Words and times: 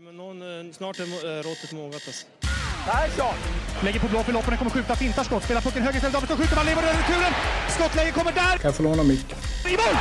Men 0.00 0.16
någon, 0.16 0.38
eh, 0.42 0.72
snart 0.72 0.98
är 1.00 1.02
eh, 1.02 1.42
råttet 1.42 1.72
mogat 1.72 2.02
alltså. 2.06 2.26
Persson! 2.88 3.36
Lägger 3.84 4.00
på 4.00 4.08
blå 4.08 4.22
för 4.22 4.32
loppen, 4.32 4.56
kommer 4.56 4.70
skjuta, 4.70 4.96
fintar 4.96 5.24
skott, 5.24 5.44
spelar 5.44 5.60
pucken 5.60 5.82
höger 5.82 5.96
istället, 5.96 6.14
Davidsson 6.14 6.38
skjuter, 6.38 6.56
man 6.56 6.66
lever 6.66 6.82
över 6.82 6.98
returen! 7.02 7.32
Skottläge 7.76 8.10
kommer 8.18 8.32
där! 8.32 8.54
Kan 8.62 8.68
jag 8.70 8.76
få 8.76 8.82
låna 8.82 9.02
micken? 9.02 9.38
I 9.72 9.74
mål! 9.82 9.96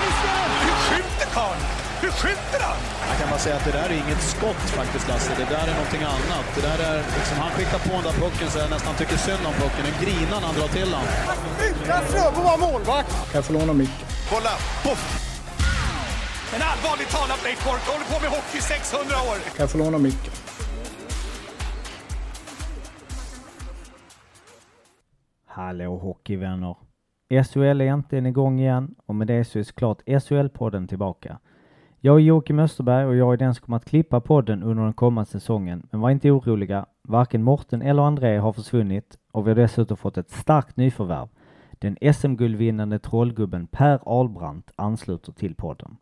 Missar! 0.00 0.48
Hur 0.64 0.76
skjuter 0.86 1.28
karln? 1.36 1.62
Hur 2.02 2.10
skjuter 2.20 2.60
han? 2.68 2.78
Jag 3.08 3.18
kan 3.20 3.28
bara 3.30 3.38
säga 3.46 3.56
att 3.56 3.64
det 3.64 3.74
där 3.78 3.88
är 3.92 3.98
inget 4.04 4.22
skott 4.22 4.62
faktiskt 4.80 5.08
Lasse. 5.08 5.32
Det 5.42 5.48
där 5.54 5.66
är 5.70 5.74
någonting 5.80 6.02
annat. 6.16 6.46
Det 6.56 6.62
där 6.68 6.78
är 6.90 6.96
liksom, 7.18 7.36
han 7.44 7.50
skickar 7.50 7.78
på 7.78 7.92
den 7.98 8.04
där 8.08 8.16
pucken 8.22 8.50
så 8.50 8.58
jag 8.58 8.70
nästan 8.70 8.94
tycker 9.00 9.16
synd 9.16 9.44
om 9.50 9.54
pucken. 9.62 9.82
Den 9.88 9.96
grinar 10.04 10.38
när 10.40 10.46
han 10.50 10.56
drar 10.58 10.68
till 10.68 10.90
den. 10.96 11.04
Utan 11.68 12.02
Fröbo 12.10 12.40
var 12.50 12.58
målvakt! 12.58 13.10
Kan 13.10 13.38
jag 13.40 13.44
få 13.44 13.52
låna 13.52 13.72
micken? 13.72 14.06
Kolla! 14.30 14.52
Poff! 14.84 15.27
Men 16.52 16.60
allvarligt 16.62 17.10
talat 17.16 17.40
Leif 17.44 17.64
Boork, 17.64 17.82
du 17.86 17.90
håller 17.92 18.08
på 18.14 18.18
med 18.24 18.30
hockey 18.36 18.58
i 18.58 18.60
600 18.60 19.14
år! 19.28 19.36
Kan 19.56 19.62
jag 19.64 19.70
få 19.70 19.78
låna 19.78 19.98
micken? 19.98 20.32
Hallå 25.46 25.96
hockeyvänner! 25.96 26.76
SHL 27.44 27.80
är 27.80 27.86
äntligen 27.86 28.26
igång 28.26 28.60
igen 28.60 28.94
och 29.06 29.14
med 29.14 29.26
det 29.26 29.44
så 29.44 29.58
är 29.58 29.62
såklart 29.62 30.02
SHL-podden 30.06 30.86
tillbaka. 30.86 31.38
Jag 32.00 32.16
är 32.16 32.20
Joakim 32.20 32.58
Österberg 32.58 33.06
och 33.06 33.16
jag 33.16 33.32
är 33.32 33.36
den 33.36 33.54
som 33.54 33.64
kommer 33.64 33.76
att 33.76 33.84
klippa 33.84 34.20
podden 34.20 34.62
under 34.62 34.84
den 34.84 34.92
kommande 34.92 35.30
säsongen. 35.30 35.86
Men 35.90 36.00
var 36.00 36.10
inte 36.10 36.30
oroliga, 36.30 36.86
varken 37.02 37.42
Morten 37.42 37.82
eller 37.82 38.02
André 38.02 38.38
har 38.38 38.52
försvunnit 38.52 39.18
och 39.32 39.46
vi 39.46 39.50
har 39.50 39.56
dessutom 39.56 39.96
fått 39.96 40.18
ett 40.18 40.30
starkt 40.30 40.76
nyförvärv. 40.76 41.28
Den 41.78 41.96
SM-guldvinnande 42.14 42.98
trollgubben 42.98 43.66
Per 43.66 44.00
Ahlbrandt 44.02 44.72
ansluter 44.76 45.32
till 45.32 45.54
podden. 45.54 45.96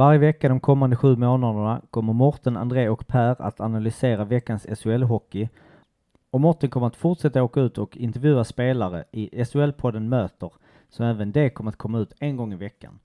Varje 0.00 0.18
vecka 0.18 0.48
de 0.48 0.60
kommande 0.60 0.96
sju 0.96 1.16
månaderna 1.16 1.80
kommer 1.90 2.12
Morten, 2.12 2.56
André 2.56 2.88
och 2.88 3.06
Per 3.06 3.42
att 3.42 3.60
analysera 3.60 4.24
veckans 4.24 4.66
SHL-hockey 4.66 5.48
och 6.30 6.40
Morten 6.40 6.70
kommer 6.70 6.86
att 6.86 6.96
fortsätta 6.96 7.42
åka 7.42 7.60
ut 7.60 7.78
och 7.78 7.96
intervjua 7.96 8.44
spelare 8.44 9.04
i 9.12 9.42
SHL-podden 9.42 10.08
Möter, 10.08 10.52
som 10.88 11.06
även 11.06 11.32
det 11.32 11.50
kommer 11.50 11.70
att 11.70 11.76
komma 11.76 11.98
ut 11.98 12.12
en 12.20 12.36
gång 12.36 12.52
i 12.52 12.56
veckan. 12.56 12.98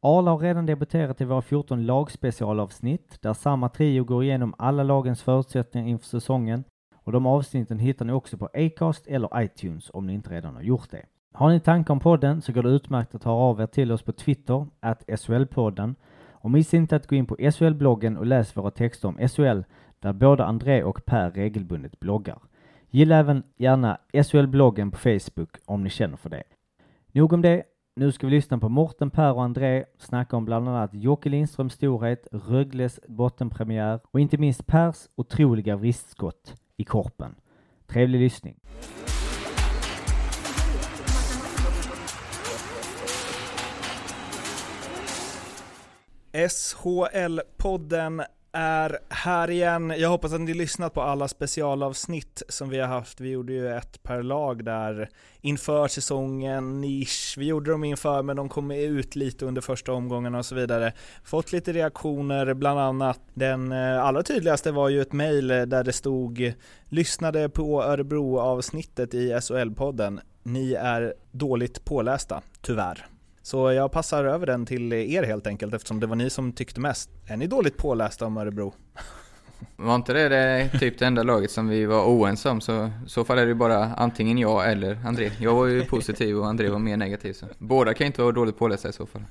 Arla 0.00 0.30
har 0.30 0.38
redan 0.38 0.66
debuterat 0.66 1.20
i 1.20 1.24
våra 1.24 1.42
14 1.42 1.86
lagspecialavsnitt, 1.86 3.22
där 3.22 3.34
samma 3.34 3.68
trio 3.68 4.04
går 4.04 4.24
igenom 4.24 4.54
alla 4.58 4.82
lagens 4.82 5.22
förutsättningar 5.22 5.88
inför 5.88 6.06
säsongen, 6.06 6.64
och 6.94 7.12
de 7.12 7.26
avsnitten 7.26 7.78
hittar 7.78 8.04
ni 8.04 8.12
också 8.12 8.38
på 8.38 8.48
Acast 8.54 9.06
eller 9.06 9.42
iTunes 9.42 9.90
om 9.94 10.06
ni 10.06 10.14
inte 10.14 10.30
redan 10.30 10.54
har 10.54 10.62
gjort 10.62 10.90
det. 10.90 11.02
Har 11.32 11.50
ni 11.50 11.60
tankar 11.60 11.94
om 11.94 12.00
podden 12.00 12.42
så 12.42 12.52
går 12.52 12.62
det 12.62 12.68
utmärkt 12.68 13.14
att 13.14 13.24
höra 13.24 13.34
av 13.34 13.60
er 13.60 13.66
till 13.66 13.92
oss 13.92 14.02
på 14.02 14.12
Twitter, 14.12 14.66
att 14.80 15.04
SHL-podden, 15.08 15.94
och 16.46 16.52
missa 16.52 16.76
inte 16.76 16.96
att 16.96 17.06
gå 17.06 17.16
in 17.16 17.26
på 17.26 17.36
SHL-bloggen 17.36 18.16
och 18.16 18.26
läs 18.26 18.56
våra 18.56 18.70
texter 18.70 19.08
om 19.08 19.28
SHL 19.28 19.60
där 20.00 20.12
både 20.12 20.44
André 20.44 20.82
och 20.82 21.04
Per 21.04 21.30
regelbundet 21.30 22.00
bloggar. 22.00 22.38
Gilla 22.90 23.16
även 23.16 23.42
gärna 23.56 23.98
SHL-bloggen 24.12 24.90
på 24.90 24.98
Facebook 24.98 25.56
om 25.64 25.84
ni 25.84 25.90
känner 25.90 26.16
för 26.16 26.30
det. 26.30 26.42
Nog 27.12 27.32
om 27.32 27.42
det. 27.42 27.62
Nu 27.96 28.12
ska 28.12 28.26
vi 28.26 28.30
lyssna 28.30 28.58
på 28.58 28.68
Morten, 28.68 29.10
Per 29.10 29.32
och 29.32 29.42
André 29.42 29.84
snacka 29.98 30.36
om 30.36 30.44
bland 30.44 30.68
annat 30.68 30.94
Jocke 30.94 31.28
Lindströms 31.28 31.72
storhet, 31.72 32.28
Rögles 32.32 33.00
bottenpremiär 33.08 34.00
och 34.10 34.20
inte 34.20 34.38
minst 34.38 34.66
Pers 34.66 34.96
otroliga 35.16 35.76
vristskott 35.76 36.54
i 36.76 36.84
korpen. 36.84 37.34
Trevlig 37.86 38.20
lyssning. 38.20 38.56
SHL-podden 46.36 48.24
är 48.52 48.98
här 49.08 49.50
igen. 49.50 49.94
Jag 49.98 50.08
hoppas 50.08 50.32
att 50.32 50.40
ni 50.40 50.54
lyssnat 50.54 50.94
på 50.94 51.02
alla 51.02 51.28
specialavsnitt 51.28 52.42
som 52.48 52.68
vi 52.68 52.78
har 52.78 52.88
haft. 52.88 53.20
Vi 53.20 53.30
gjorde 53.30 53.52
ju 53.52 53.68
ett 53.68 54.02
per 54.02 54.22
lag 54.22 54.64
där 54.64 55.08
inför 55.40 55.88
säsongen, 55.88 56.80
nisch. 56.80 57.34
Vi 57.38 57.46
gjorde 57.46 57.70
dem 57.70 57.84
inför 57.84 58.22
men 58.22 58.36
de 58.36 58.48
kom 58.48 58.70
ut 58.70 59.16
lite 59.16 59.46
under 59.46 59.62
första 59.62 59.92
omgången 59.92 60.34
och 60.34 60.46
så 60.46 60.54
vidare. 60.54 60.92
Fått 61.24 61.52
lite 61.52 61.72
reaktioner, 61.72 62.54
bland 62.54 62.80
annat 62.80 63.20
den 63.34 63.72
eh, 63.72 64.04
allra 64.04 64.22
tydligaste 64.22 64.72
var 64.72 64.88
ju 64.88 65.02
ett 65.02 65.12
mail 65.12 65.48
där 65.48 65.84
det 65.84 65.92
stod 65.92 66.52
lyssnade 66.84 67.48
på 67.48 67.82
Örebro-avsnittet 67.82 69.14
i 69.14 69.32
SHL-podden. 69.32 70.20
Ni 70.42 70.72
är 70.72 71.14
dåligt 71.32 71.84
pålästa, 71.84 72.42
tyvärr. 72.60 73.06
Så 73.46 73.72
jag 73.72 73.92
passar 73.92 74.24
över 74.24 74.46
den 74.46 74.66
till 74.66 74.92
er 74.92 75.22
helt 75.22 75.46
enkelt 75.46 75.74
eftersom 75.74 76.00
det 76.00 76.06
var 76.06 76.16
ni 76.16 76.30
som 76.30 76.52
tyckte 76.52 76.80
mest. 76.80 77.10
Är 77.26 77.36
ni 77.36 77.46
dåligt 77.46 77.76
pålästa 77.76 78.26
om 78.26 78.36
Örebro? 78.36 78.74
Var 79.76 79.94
inte 79.94 80.12
det, 80.12 80.28
det 80.28 80.68
typ 80.78 80.98
det 80.98 81.06
enda 81.06 81.22
laget 81.22 81.50
som 81.50 81.68
vi 81.68 81.86
var 81.86 82.04
oense 82.04 82.48
om 82.50 82.60
så 82.60 82.90
så 83.06 83.24
fall 83.24 83.38
är 83.38 83.46
det 83.46 83.54
bara 83.54 83.84
antingen 83.84 84.38
jag 84.38 84.70
eller 84.72 84.98
André. 85.06 85.30
Jag 85.40 85.54
var 85.54 85.66
ju 85.66 85.84
positiv 85.84 86.36
och 86.38 86.46
André 86.46 86.68
var 86.68 86.78
mer 86.78 86.96
negativ 86.96 87.32
så 87.32 87.46
båda 87.58 87.94
kan 87.94 88.06
inte 88.06 88.22
vara 88.22 88.32
dåligt 88.32 88.58
pålästa 88.58 88.88
i 88.88 88.92
så 88.92 89.06
fall. 89.06 89.22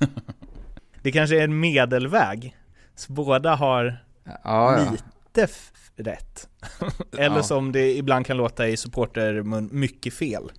Det 1.01 1.11
kanske 1.11 1.39
är 1.39 1.43
en 1.43 1.59
medelväg. 1.59 2.55
Så 2.95 3.13
båda 3.13 3.55
har 3.55 3.97
Ja, 4.23 4.33
ja. 4.43 4.91
lite 4.91 5.47
rätt. 5.95 6.49
eller 7.17 7.35
Ja. 7.35 7.43
som 7.43 7.71
det 7.71 7.97
ibland 7.97 8.25
kan 8.25 8.37
låta 8.37 8.67
i 8.67 8.77
supportermun, 8.77 9.69
mycket 9.71 10.13
fel. 10.13 10.51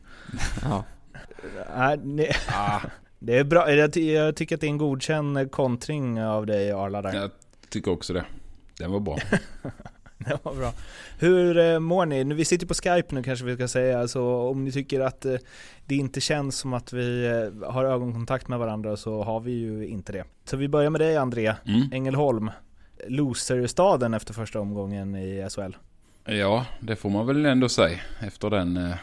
ja. 0.62 0.84
Nej, 1.76 1.98
ni- 2.02 2.30
Det 3.26 3.38
är 3.38 3.44
bra, 3.44 3.72
jag, 3.72 3.96
jag 3.96 4.36
tycker 4.36 4.54
att 4.54 4.60
det 4.60 4.66
är 4.66 4.68
en 4.68 4.78
godkänd 4.78 5.50
kontring 5.50 6.22
av 6.22 6.46
dig 6.46 6.72
Arla 6.72 7.02
där. 7.02 7.14
Jag 7.14 7.30
tycker 7.68 7.90
också 7.90 8.12
det. 8.12 8.24
Den 8.78 8.90
var 8.92 9.00
bra. 9.00 9.18
Det 10.18 10.38
var 10.42 10.54
bra. 10.54 10.72
Hur 11.18 11.58
eh, 11.58 11.78
mår 11.78 12.06
ni? 12.06 12.24
Vi 12.24 12.44
sitter 12.44 12.66
på 12.66 12.74
Skype 12.74 13.14
nu 13.14 13.22
kanske 13.22 13.44
vi 13.44 13.54
ska 13.54 13.68
säga, 13.68 14.08
så 14.08 14.48
om 14.50 14.64
ni 14.64 14.72
tycker 14.72 15.00
att 15.00 15.24
eh, 15.24 15.34
det 15.86 15.96
inte 15.96 16.20
känns 16.20 16.58
som 16.58 16.72
att 16.72 16.92
vi 16.92 17.26
eh, 17.26 17.70
har 17.70 17.84
ögonkontakt 17.84 18.48
med 18.48 18.58
varandra 18.58 18.96
så 18.96 19.22
har 19.22 19.40
vi 19.40 19.52
ju 19.52 19.86
inte 19.86 20.12
det. 20.12 20.24
Så 20.44 20.56
vi 20.56 20.68
börjar 20.68 20.90
med 20.90 21.00
dig 21.00 21.16
André, 21.16 21.54
Mm. 21.66 21.88
Ängelholm. 21.92 22.50
Loser-staden 23.08 24.14
efter 24.14 24.34
första 24.34 24.60
omgången 24.60 25.16
i 25.16 25.48
SHL. 25.50 25.76
Ja, 26.24 26.66
det 26.80 26.96
får 26.96 27.10
man 27.10 27.26
väl 27.26 27.46
ändå 27.46 27.68
säga. 27.68 27.98
Efter 28.20 28.50
den 28.50 28.94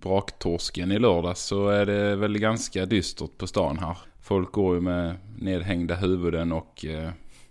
braktorsken 0.00 0.92
i 0.92 0.98
lördags 0.98 1.40
så 1.40 1.68
är 1.68 1.86
det 1.86 2.16
väl 2.16 2.38
ganska 2.38 2.86
dystert 2.86 3.38
på 3.38 3.46
stan 3.46 3.78
här. 3.78 3.98
Folk 4.22 4.52
går 4.52 4.74
ju 4.74 4.80
med 4.80 5.16
nedhängda 5.38 5.94
huvuden 5.94 6.52
och 6.52 6.84
eh, 6.84 7.10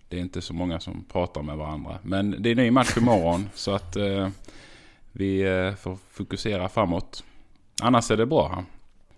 det 0.10 0.18
är 0.18 0.22
inte 0.22 0.42
så 0.42 0.54
många 0.54 0.80
som 0.80 1.06
pratar 1.12 1.42
med 1.42 1.58
varandra. 1.58 1.98
Men 2.04 2.36
det 2.40 2.50
är 2.50 2.56
ny 2.56 2.72
match 2.72 2.98
imorgon 2.98 3.50
så 3.54 3.72
att 3.72 3.96
eh, 3.96 4.30
vi 5.12 5.42
eh, 5.42 5.76
får 5.76 5.98
fokusera 6.10 6.70
framåt. 6.70 7.24
Annars 7.82 8.12
är 8.12 8.18
det 8.18 8.26
bra 8.26 8.48
här. 8.56 8.66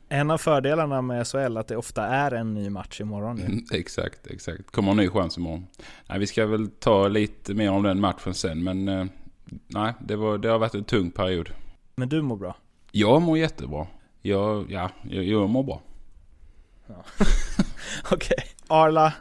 En 0.10 0.32
av 0.32 0.38
fördelarna 0.38 1.02
med 1.02 1.28
SHL 1.28 1.58
att 1.58 1.68
det 1.68 1.78
ofta 1.78 2.06
är 2.06 2.32
en 2.32 2.54
ny 2.54 2.70
match 2.70 3.02
imorgon. 3.02 3.40
Mm, 3.40 3.66
exakt, 3.72 4.28
exakt. 4.28 4.72
Kommer 4.72 4.92
en 4.92 4.98
ny 4.98 5.10
chans 5.10 5.38
imorgon. 5.38 5.68
Nej, 6.10 6.20
vi 6.20 6.28
ska 6.28 6.46
väl 6.46 6.68
ta 6.68 7.08
lite 7.08 7.54
mer 7.54 7.72
om 7.72 7.84
den 7.84 8.00
matchen 8.00 8.34
sen 8.34 8.64
men 8.64 8.88
eh, 8.88 9.06
nej, 9.68 9.94
det, 10.00 10.16
var, 10.16 10.38
det 10.38 10.50
har 10.50 10.60
varit 10.60 10.76
en 10.76 10.84
tung 10.84 11.12
period. 11.12 11.50
Men 11.96 12.10
du 12.10 12.22
mår 12.22 12.38
bra. 12.38 12.56
Jag 12.98 13.22
mår 13.22 13.38
jättebra. 13.38 13.88
Jag, 14.22 14.72
ja, 14.72 14.90
jag, 15.04 15.24
jag 15.24 15.50
mår 15.50 15.64
bra. 15.64 15.82
Okej. 18.12 18.38
Arla, 18.68 19.14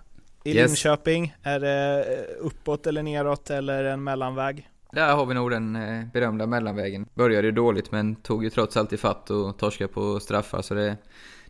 i 0.44 0.56
Yes. 0.56 0.68
Linköping, 0.70 1.34
är 1.42 1.60
det 1.60 2.04
eh, 2.18 2.46
uppåt 2.46 2.86
eller 2.86 3.02
neråt 3.02 3.50
eller 3.50 3.84
en 3.84 4.04
mellanväg? 4.04 4.68
Där 4.92 5.14
har 5.14 5.26
vi 5.26 5.34
nog 5.34 5.50
den 5.50 5.76
eh, 5.76 6.04
berömda 6.12 6.46
mellanvägen. 6.46 7.06
Började 7.14 7.50
dåligt 7.52 7.92
men 7.92 8.14
tog 8.16 8.44
ju 8.44 8.50
trots 8.50 8.76
allt 8.76 8.92
i 8.92 8.96
fatt 8.96 9.30
och 9.30 9.58
torskade 9.58 9.88
på 9.88 10.20
straffar 10.20 10.62
så 10.62 10.74
det, 10.74 10.96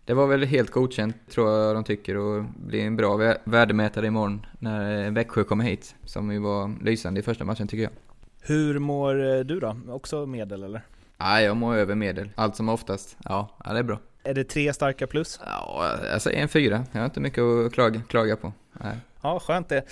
det 0.04 0.14
var 0.14 0.26
väl 0.26 0.44
helt 0.44 0.70
godkänt 0.70 1.16
tror 1.30 1.50
jag 1.50 1.76
de 1.76 1.84
tycker 1.84 2.16
och 2.16 2.44
blir 2.56 2.84
en 2.86 2.96
bra 2.96 3.16
vä- 3.16 3.38
värdemätare 3.44 4.06
imorgon 4.06 4.46
när 4.58 5.04
eh, 5.06 5.12
Växjö 5.12 5.44
kommer 5.44 5.64
hit. 5.64 5.94
Som 6.04 6.32
ju 6.32 6.38
var 6.38 6.84
lysande 6.84 7.20
i 7.20 7.22
första 7.22 7.44
matchen 7.44 7.68
tycker 7.68 7.82
jag. 7.84 7.92
Hur 8.42 8.78
mår 8.78 9.44
du 9.44 9.60
då? 9.60 9.76
Också 9.88 10.26
medel 10.26 10.62
eller? 10.62 10.82
Nej, 11.16 11.44
jag 11.44 11.56
mår 11.56 11.74
över 11.74 11.94
medel. 11.94 12.30
Allt 12.34 12.56
som 12.56 12.68
oftast. 12.68 13.16
Ja, 13.24 13.48
ja 13.64 13.72
det 13.72 13.78
är 13.78 13.82
bra. 13.82 13.98
Är 14.24 14.34
det 14.34 14.44
tre 14.44 14.72
starka 14.72 15.06
plus? 15.06 15.40
Ja, 15.46 15.96
jag 16.10 16.22
säger 16.22 16.42
en 16.42 16.48
fyra. 16.48 16.84
Jag 16.92 17.00
har 17.00 17.04
inte 17.04 17.20
mycket 17.20 17.42
att 17.42 17.72
klaga, 17.72 18.00
klaga 18.08 18.36
på. 18.36 18.52
Nej. 18.72 18.96
Ja, 19.22 19.40
skönt 19.40 19.68
det. 19.68 19.82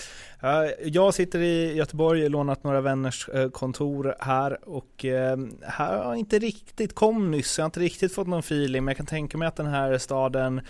Ja, 0.40 0.70
Jag 0.84 1.14
sitter 1.14 1.38
i 1.38 1.74
Göteborg, 1.74 2.28
lånat 2.28 2.64
några 2.64 2.80
vänners 2.80 3.28
eh, 3.28 3.50
kontor 3.50 4.14
här 4.20 4.68
och 4.68 5.04
eh, 5.04 5.36
här 5.62 5.96
har 5.96 6.04
jag 6.04 6.16
inte 6.16 6.38
riktigt, 6.38 6.94
kom 6.94 7.30
nyss, 7.30 7.58
jag 7.58 7.62
har 7.62 7.66
inte 7.66 7.80
riktigt 7.80 8.14
fått 8.14 8.26
någon 8.26 8.38
feeling 8.40 8.84
men 8.84 8.92
jag 8.92 8.96
kan 8.96 9.06
tänka 9.06 9.38
mig 9.38 9.48
att 9.48 9.56
den 9.56 9.66
här 9.66 9.98
staden 9.98 10.60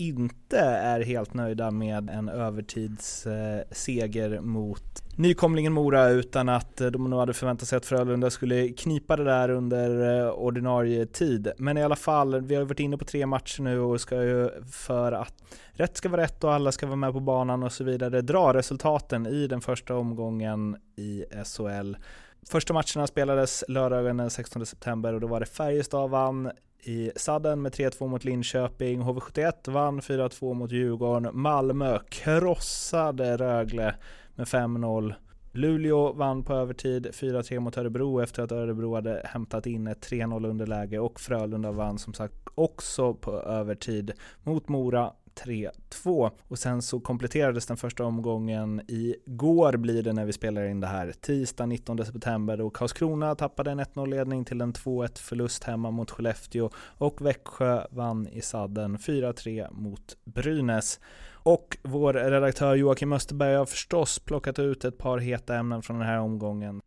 inte 0.00 0.58
är 0.58 1.00
helt 1.00 1.34
nöjda 1.34 1.70
med 1.70 2.10
en 2.10 2.28
övertidsseger 2.28 4.40
mot 4.40 5.02
nykomlingen 5.16 5.72
Mora 5.72 6.08
utan 6.08 6.48
att 6.48 6.76
de 6.76 7.10
nog 7.10 7.20
hade 7.20 7.34
förväntat 7.34 7.68
sig 7.68 7.76
att 7.76 7.86
Frölunda 7.86 8.30
skulle 8.30 8.68
knipa 8.68 9.16
det 9.16 9.24
där 9.24 9.50
under 9.50 10.18
eh, 10.18 10.30
ordinarie 10.30 11.06
tid. 11.06 11.52
Men 11.58 11.78
i 11.78 11.82
alla 11.82 11.96
fall, 11.96 12.40
vi 12.40 12.54
har 12.54 12.64
varit 12.64 12.80
inne 12.80 12.96
på 12.96 13.04
tre 13.04 13.26
matcher 13.26 13.62
nu 13.62 13.80
och 13.80 14.00
ska 14.00 14.22
ju 14.22 14.50
för 14.70 15.12
att 15.12 15.34
rätt 15.72 15.96
ska 15.96 16.08
vara 16.08 16.22
rätt 16.22 16.44
och 16.44 16.52
alla 16.52 16.72
ska 16.72 16.86
vara 16.86 16.96
med 16.96 17.12
på 17.12 17.20
banan 17.20 17.62
och 17.62 17.72
så 17.72 17.84
vidare 17.84 18.20
dra 18.20 18.54
resultaten 18.54 19.26
i 19.26 19.46
den 19.46 19.60
första 19.60 19.94
omgången 19.94 20.76
i 20.96 21.24
SHL. 21.44 21.94
Första 22.50 22.72
matcherna 22.72 23.06
spelades 23.06 23.64
lördagen 23.68 24.16
den 24.16 24.30
16 24.30 24.66
september 24.66 25.14
och 25.14 25.20
då 25.20 25.26
var 25.26 25.40
det 25.40 25.46
Färjestad 25.46 26.10
vann 26.10 26.50
i 26.82 27.12
sadden 27.16 27.62
med 27.62 27.72
3-2 27.72 28.08
mot 28.08 28.24
Linköping. 28.24 29.02
HV71 29.02 29.70
vann 29.70 30.00
4-2 30.00 30.54
mot 30.54 30.70
Djurgården. 30.70 31.30
Malmö 31.32 31.98
krossade 32.08 33.36
Rögle 33.36 33.94
med 34.34 34.46
5-0. 34.46 35.14
Luleå 35.52 36.12
vann 36.12 36.44
på 36.44 36.54
övertid 36.54 37.06
4-3 37.06 37.60
mot 37.60 37.76
Örebro 37.76 38.20
efter 38.20 38.42
att 38.42 38.52
Örebro 38.52 38.94
hade 38.94 39.22
hämtat 39.24 39.66
in 39.66 39.86
ett 39.86 40.10
3-0 40.10 40.48
underläge 40.48 40.98
och 40.98 41.20
Frölunda 41.20 41.72
vann 41.72 41.98
som 41.98 42.14
sagt 42.14 42.34
också 42.54 43.14
på 43.14 43.32
övertid 43.32 44.12
mot 44.42 44.68
Mora 44.68 45.12
3-2. 45.44 46.30
Och 46.48 46.58
sen 46.58 46.82
så 46.82 47.00
kompletterades 47.00 47.66
den 47.66 47.76
första 47.76 48.04
omgången 48.04 48.82
igår 48.88 49.76
blir 49.76 50.02
det 50.02 50.12
när 50.12 50.24
vi 50.24 50.32
spelar 50.32 50.64
in 50.64 50.80
det 50.80 50.86
här, 50.86 51.12
tisdag 51.20 51.66
19 51.66 52.06
september 52.06 52.60
och 52.60 52.76
Karlskrona 52.76 53.34
tappade 53.34 53.70
en 53.70 53.80
1-0-ledning 53.80 54.44
till 54.44 54.60
en 54.60 54.72
2-1 54.72 55.18
förlust 55.18 55.64
hemma 55.64 55.90
mot 55.90 56.10
Skellefteå 56.10 56.70
och 56.76 57.26
Växjö 57.26 57.86
vann 57.90 58.28
i 58.28 58.40
sadden 58.40 58.98
4-3 58.98 59.72
mot 59.72 60.16
Brynäs. 60.24 61.00
Och 61.42 61.78
vår 61.82 62.12
redaktör 62.12 62.74
Joakim 62.74 63.12
Österberg 63.12 63.54
har 63.54 63.66
förstås 63.66 64.18
plockat 64.18 64.58
ut 64.58 64.84
ett 64.84 64.98
par 64.98 65.18
heta 65.18 65.56
ämnen 65.56 65.82
från 65.82 65.98
den 65.98 66.08
här 66.08 66.18
omgången. 66.18 66.80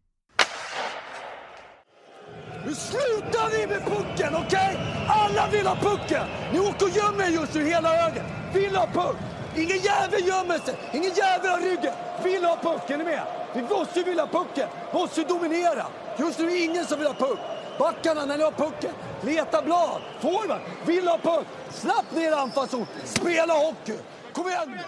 Nu 2.65 2.75
slutar 2.75 3.49
vi 3.51 3.67
med 3.67 3.85
pucken, 3.85 4.35
okej? 4.35 4.45
Okay? 4.45 4.77
Alla 5.07 5.47
vill 5.51 5.67
ha 5.67 5.75
pucken! 5.75 6.27
Ni 6.53 6.59
åker 6.59 6.85
och 6.85 6.91
gömmer 6.91 7.27
just 7.27 7.53
nu 7.53 7.65
hela 7.65 7.89
högen. 7.95 8.25
Vill 8.53 8.75
ha 8.75 8.87
puck! 8.87 9.15
Ingen 9.55 9.77
jävel 9.77 10.27
gömmer 10.27 10.57
sig! 10.57 10.75
Ingen 10.93 11.11
jävel 11.13 11.51
har 11.51 11.59
ryggen! 11.59 11.93
Vill 12.23 12.43
ha 12.43 12.57
pucken, 12.61 13.01
är 13.01 13.05
ni 13.05 13.11
med? 13.11 13.23
Vi 13.55 13.61
måste 13.61 13.99
ju 13.99 14.05
vilja 14.05 14.25
ha 14.25 14.43
pucken! 14.43 14.67
Måste 14.93 15.23
dominera! 15.23 15.85
Just 16.19 16.39
nu 16.39 16.45
är 16.45 16.49
det 16.49 16.59
ingen 16.59 16.85
som 16.85 16.99
vill 16.99 17.07
ha 17.07 17.13
puck. 17.13 17.39
Backarna, 17.79 18.25
när 18.25 18.37
ni 18.37 18.43
har 18.43 18.51
pucken, 18.51 18.91
leta 19.21 19.61
blad. 19.61 20.01
Forward, 20.21 20.61
vill 20.85 21.07
ha 21.07 21.17
puck! 21.17 21.47
Slapp 21.69 22.15
ner 22.15 22.31
anfallszon, 22.31 22.85
spela 23.03 23.53
hockey! 23.53 23.97
Kom 24.33 24.47
igen! 24.47 24.79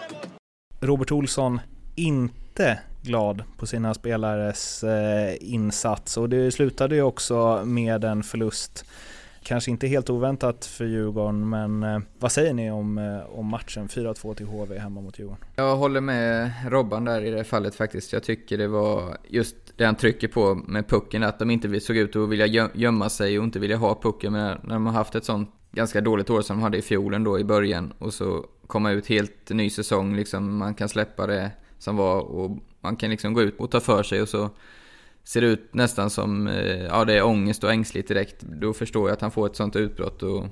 Robert 0.80 1.12
Olsson, 1.12 1.60
inte 1.96 2.78
glad 3.06 3.42
på 3.56 3.66
sina 3.66 3.94
spelares 3.94 4.84
eh, 4.84 5.36
insats 5.40 6.16
och 6.16 6.28
det 6.28 6.52
slutade 6.52 6.94
ju 6.94 7.02
också 7.02 7.62
med 7.64 8.04
en 8.04 8.22
förlust. 8.22 8.84
Kanske 9.42 9.70
inte 9.70 9.86
helt 9.86 10.10
oväntat 10.10 10.66
för 10.66 10.84
Djurgården, 10.84 11.48
men 11.48 11.82
eh, 11.82 11.98
vad 12.18 12.32
säger 12.32 12.52
ni 12.52 12.70
om, 12.70 12.98
eh, 12.98 13.38
om 13.38 13.46
matchen 13.46 13.88
4-2 13.88 14.34
till 14.34 14.46
HV 14.46 14.78
hemma 14.78 15.00
mot 15.00 15.18
Djurgården? 15.18 15.44
Jag 15.56 15.76
håller 15.76 16.00
med 16.00 16.50
Robban 16.68 17.04
där 17.04 17.20
i 17.20 17.30
det 17.30 17.44
fallet 17.44 17.74
faktiskt. 17.74 18.12
Jag 18.12 18.22
tycker 18.22 18.58
det 18.58 18.68
var 18.68 19.16
just 19.28 19.56
det 19.76 19.84
han 19.84 19.94
trycker 19.94 20.28
på 20.28 20.54
med 20.54 20.88
pucken, 20.88 21.22
att 21.22 21.38
de 21.38 21.50
inte 21.50 21.80
såg 21.80 21.96
ut 21.96 22.16
att 22.16 22.28
vilja 22.28 22.70
gömma 22.74 23.08
sig 23.08 23.38
och 23.38 23.44
inte 23.44 23.58
vilja 23.58 23.76
ha 23.76 23.98
pucken. 24.02 24.32
Men 24.32 24.58
när 24.62 24.74
de 24.74 24.86
har 24.86 24.92
haft 24.92 25.14
ett 25.14 25.24
sånt 25.24 25.50
ganska 25.72 26.00
dåligt 26.00 26.30
år 26.30 26.42
som 26.42 26.56
de 26.56 26.62
hade 26.62 26.78
i 26.78 26.82
fjol 26.82 27.14
ändå 27.14 27.38
i 27.38 27.44
början 27.44 27.92
och 27.98 28.14
så 28.14 28.44
komma 28.66 28.90
ut 28.90 29.06
helt 29.06 29.50
ny 29.50 29.70
säsong, 29.70 30.16
liksom 30.16 30.56
man 30.56 30.74
kan 30.74 30.88
släppa 30.88 31.26
det 31.26 31.50
som 31.78 31.96
var 31.96 32.20
och 32.20 32.58
man 32.86 32.96
kan 32.96 33.10
liksom 33.10 33.34
gå 33.34 33.42
ut 33.42 33.54
och 33.58 33.70
ta 33.70 33.80
för 33.80 34.02
sig 34.02 34.22
och 34.22 34.28
så 34.28 34.50
ser 35.24 35.40
det 35.40 35.46
ut 35.46 35.74
nästan 35.74 36.10
som, 36.10 36.46
eh, 36.46 36.84
ja 36.84 37.04
det 37.04 37.14
är 37.18 37.24
ångest 37.24 37.64
och 37.64 37.72
ängsligt 37.72 38.08
direkt. 38.08 38.40
Då 38.40 38.72
förstår 38.72 39.08
jag 39.08 39.14
att 39.14 39.20
han 39.20 39.30
får 39.30 39.46
ett 39.46 39.56
sånt 39.56 39.76
utbrott 39.76 40.22
och, 40.22 40.44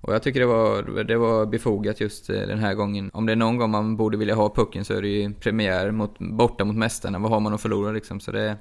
och 0.00 0.14
jag 0.14 0.22
tycker 0.22 0.40
det 0.40 0.46
var, 0.46 1.04
det 1.04 1.16
var 1.16 1.46
befogat 1.46 2.00
just 2.00 2.30
eh, 2.30 2.40
den 2.40 2.58
här 2.58 2.74
gången. 2.74 3.10
Om 3.12 3.26
det 3.26 3.32
är 3.32 3.36
någon 3.36 3.56
gång 3.56 3.70
man 3.70 3.96
borde 3.96 4.16
vilja 4.16 4.34
ha 4.34 4.54
pucken 4.54 4.84
så 4.84 4.94
är 4.94 5.02
det 5.02 5.08
ju 5.08 5.32
premiär 5.32 5.90
mot, 5.90 6.18
borta 6.18 6.64
mot 6.64 6.76
mästarna. 6.76 7.18
Vad 7.18 7.30
har 7.30 7.40
man 7.40 7.54
att 7.54 7.60
förlora 7.60 7.92
liksom? 7.92 8.20
Så 8.20 8.32
det, 8.32 8.56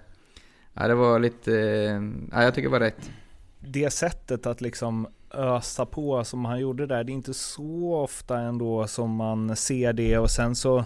ja, 0.74 0.88
det 0.88 0.96
var 0.96 1.20
lite, 1.20 1.54
eh, 1.60 2.02
ja 2.32 2.44
jag 2.44 2.56
tycker 2.56 2.70
det 2.70 2.74
var 2.74 2.80
rätt. 2.80 3.12
Det 3.60 3.90
sättet 3.90 4.46
att 4.46 4.62
liksom 4.62 5.08
ösa 5.34 5.86
på 5.86 6.24
som 6.24 6.46
han 6.46 6.60
gjorde 6.60 6.88
där, 6.88 7.04
det 7.04 7.12
är 7.12 7.14
inte 7.14 7.34
så 7.34 7.96
ofta 7.96 8.40
ändå 8.40 8.88
som 8.88 9.16
man 9.16 9.56
ser 9.56 9.94
det 9.94 10.18
och 10.18 10.32
sen 10.32 10.56
så 10.56 10.86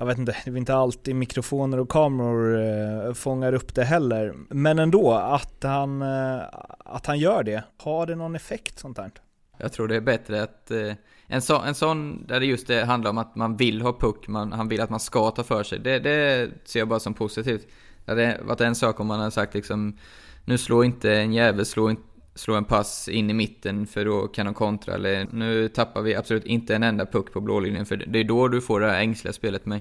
jag 0.00 0.06
vet 0.06 0.18
inte, 0.18 0.36
det 0.44 0.50
är 0.50 0.56
inte 0.56 0.74
alltid 0.74 1.14
mikrofoner 1.14 1.80
och 1.80 1.88
kameror 1.88 2.58
eh, 3.06 3.12
fångar 3.12 3.52
upp 3.52 3.74
det 3.74 3.84
heller. 3.84 4.34
Men 4.48 4.78
ändå, 4.78 5.12
att 5.12 5.62
han, 5.62 6.02
eh, 6.02 6.40
att 6.78 7.06
han 7.06 7.18
gör 7.18 7.42
det, 7.42 7.64
har 7.76 8.06
det 8.06 8.14
någon 8.14 8.36
effekt 8.36 8.78
sånt 8.78 8.98
här? 8.98 9.10
Jag 9.58 9.72
tror 9.72 9.88
det 9.88 9.96
är 9.96 10.00
bättre 10.00 10.42
att 10.42 10.70
eh, 10.70 10.92
en, 11.26 11.42
så, 11.42 11.60
en 11.60 11.74
sån 11.74 12.26
där 12.26 12.40
det 12.40 12.46
just 12.46 12.66
det 12.66 12.84
handlar 12.84 13.10
om 13.10 13.18
att 13.18 13.36
man 13.36 13.56
vill 13.56 13.82
ha 13.82 13.92
puck, 13.92 14.28
man, 14.28 14.52
han 14.52 14.68
vill 14.68 14.80
att 14.80 14.90
man 14.90 15.00
ska 15.00 15.30
ta 15.30 15.42
för 15.42 15.62
sig. 15.62 15.78
Det, 15.78 15.98
det 15.98 16.50
ser 16.64 16.78
jag 16.78 16.88
bara 16.88 17.00
som 17.00 17.14
positivt. 17.14 17.66
Det 18.04 18.12
hade 18.12 18.40
varit 18.42 18.60
en 18.60 18.74
sak 18.74 19.00
om 19.00 19.06
man 19.06 19.18
hade 19.18 19.30
sagt 19.30 19.54
liksom 19.54 19.98
nu 20.44 20.58
slår 20.58 20.84
inte 20.84 21.14
en 21.14 21.32
jävel, 21.32 21.66
slår 21.66 21.90
inte 21.90 22.02
slå 22.34 22.54
en 22.54 22.64
pass 22.64 23.08
in 23.08 23.30
i 23.30 23.34
mitten 23.34 23.86
för 23.86 24.04
då 24.04 24.28
kan 24.28 24.46
de 24.46 24.54
kontra. 24.54 24.94
Eller 24.94 25.26
nu 25.32 25.68
tappar 25.68 26.02
vi 26.02 26.14
absolut 26.14 26.44
inte 26.44 26.74
en 26.74 26.82
enda 26.82 27.06
puck 27.06 27.32
på 27.32 27.40
blålinjen 27.40 27.86
för 27.86 27.96
det 27.96 28.18
är 28.18 28.24
då 28.24 28.48
du 28.48 28.60
får 28.60 28.80
det 28.80 28.90
här 28.90 29.00
ängsliga 29.00 29.32
spelet. 29.32 29.66
med. 29.66 29.80